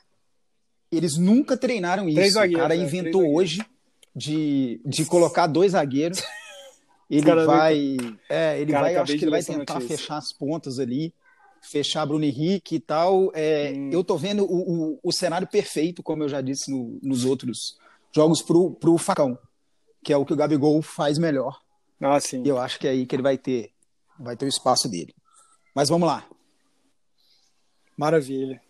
Eles 0.92 1.18
nunca 1.18 1.56
treinaram 1.58 2.08
isso. 2.08 2.16
Três 2.16 2.34
zagueiros, 2.34 2.60
o 2.60 2.62
cara 2.64 2.76
é, 2.76 2.80
inventou 2.80 3.22
três 3.22 3.36
hoje 3.36 3.66
de, 4.16 4.82
de 4.86 5.06
colocar 5.06 5.48
dois 5.48 5.74
zagueiros. 5.74 6.22
Ele 7.10 7.26
Cara, 7.26 7.44
vai, 7.46 7.98
é, 8.30 8.62
ele 8.62 8.72
Cara, 8.72 8.84
vai, 8.84 8.96
acho 8.98 9.18
que 9.18 9.24
ele 9.26 9.32
vai 9.32 9.42
tentar 9.44 9.82
fechar 9.82 10.18
as 10.18 10.32
pontas 10.32 10.78
ali, 10.78 11.12
fechar 11.60 12.06
Bruno 12.06 12.24
Henrique 12.24 12.76
e 12.76 12.80
tal. 12.80 13.32
É, 13.34 13.74
Hum. 13.76 13.90
Eu 13.92 14.04
tô 14.04 14.16
vendo 14.16 14.44
o, 14.46 14.92
o, 14.94 15.00
o 15.02 15.12
cenário 15.12 15.48
perfeito, 15.48 16.04
como 16.04 16.22
eu 16.22 16.30
já 16.30 16.40
disse 16.40 16.70
no- 16.70 17.00
nos 17.02 17.26
outros 17.26 17.80
jogos 18.16 18.44
pro, 18.44 18.70
pro 18.76 18.96
Facão. 19.00 19.40
que 20.04 20.14
é 20.14 20.18
o 20.18 20.24
que 20.24 20.34
o 20.34 20.36
Gabigol 20.36 20.80
faz 20.84 21.18
melhor. 21.18 21.60
Ah, 22.00 22.20
sim. 22.20 22.44
E 22.46 22.48
eu 22.48 22.60
acho 22.60 22.78
que 22.80 22.88
é 22.88 22.92
aí 22.92 23.08
que 23.08 23.16
ele 23.16 23.24
vai 23.24 23.40
ter, 23.40 23.72
vai 24.20 24.38
ter 24.38 24.46
o 24.46 24.50
espaço 24.50 24.88
dele. 24.88 25.16
Mas 25.76 25.90
vamos 25.90 26.08
lá. 26.08 26.28
Maravilha. 27.98 28.62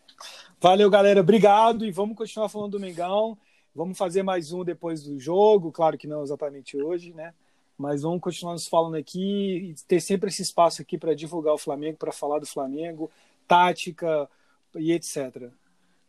Valeu, 0.62 0.90
galera. 0.90 1.22
Obrigado. 1.22 1.86
E 1.86 1.92
vamos 1.92 2.18
continuar 2.18 2.50
falando 2.50 2.74
do 2.74 2.80
Mengão. 2.80 3.38
Vamos 3.74 3.98
fazer 3.98 4.24
mais 4.24 4.52
um 4.52 4.64
depois 4.64 5.04
do 5.04 5.18
jogo. 5.20 5.72
Claro 5.72 5.98
que 5.98 6.08
não 6.08 6.22
exatamente 6.22 6.76
hoje, 6.82 7.14
né? 7.14 7.34
Mas 7.78 8.02
vamos 8.02 8.20
continuar 8.20 8.54
nos 8.54 8.68
falando 8.68 8.96
aqui 8.96 9.72
e 9.72 9.76
ter 9.88 10.02
sempre 10.02 10.30
esse 10.30 10.42
espaço 10.42 10.82
aqui 10.82 10.98
para 10.98 11.16
divulgar 11.16 11.54
o 11.54 11.58
Flamengo, 11.58 11.98
para 11.98 12.12
falar 12.12 12.40
do 12.40 12.46
Flamengo, 12.46 13.10
tática 13.48 14.30
e 14.76 14.92
etc. 14.92 15.50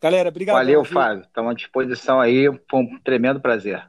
Galera, 0.01 0.31
obrigado. 0.31 0.57
Valeu, 0.57 0.83
viu? 0.83 0.93
Fábio. 0.93 1.23
Estamos 1.23 1.51
à 1.53 1.55
disposição 1.55 2.21
aí. 2.21 2.47
Foi 2.69 2.81
um 2.81 2.99
tremendo 2.99 3.41
prazer. 3.41 3.89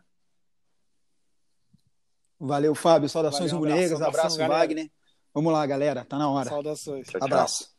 Valeu, 2.40 2.76
Fábio. 2.76 3.10
Saudações 3.10 3.52
rubro-negras. 3.52 4.02
Abraço, 4.02 4.36
abraço 4.36 4.60
Wagner. 4.60 4.92
Vamos 5.34 5.52
lá, 5.52 5.66
galera. 5.66 6.06
Tá 6.06 6.20
na 6.20 6.30
hora. 6.30 6.50
Saudações. 6.50 7.08
Tchau, 7.08 7.20
tchau. 7.20 7.28
Abraço. 7.28 7.71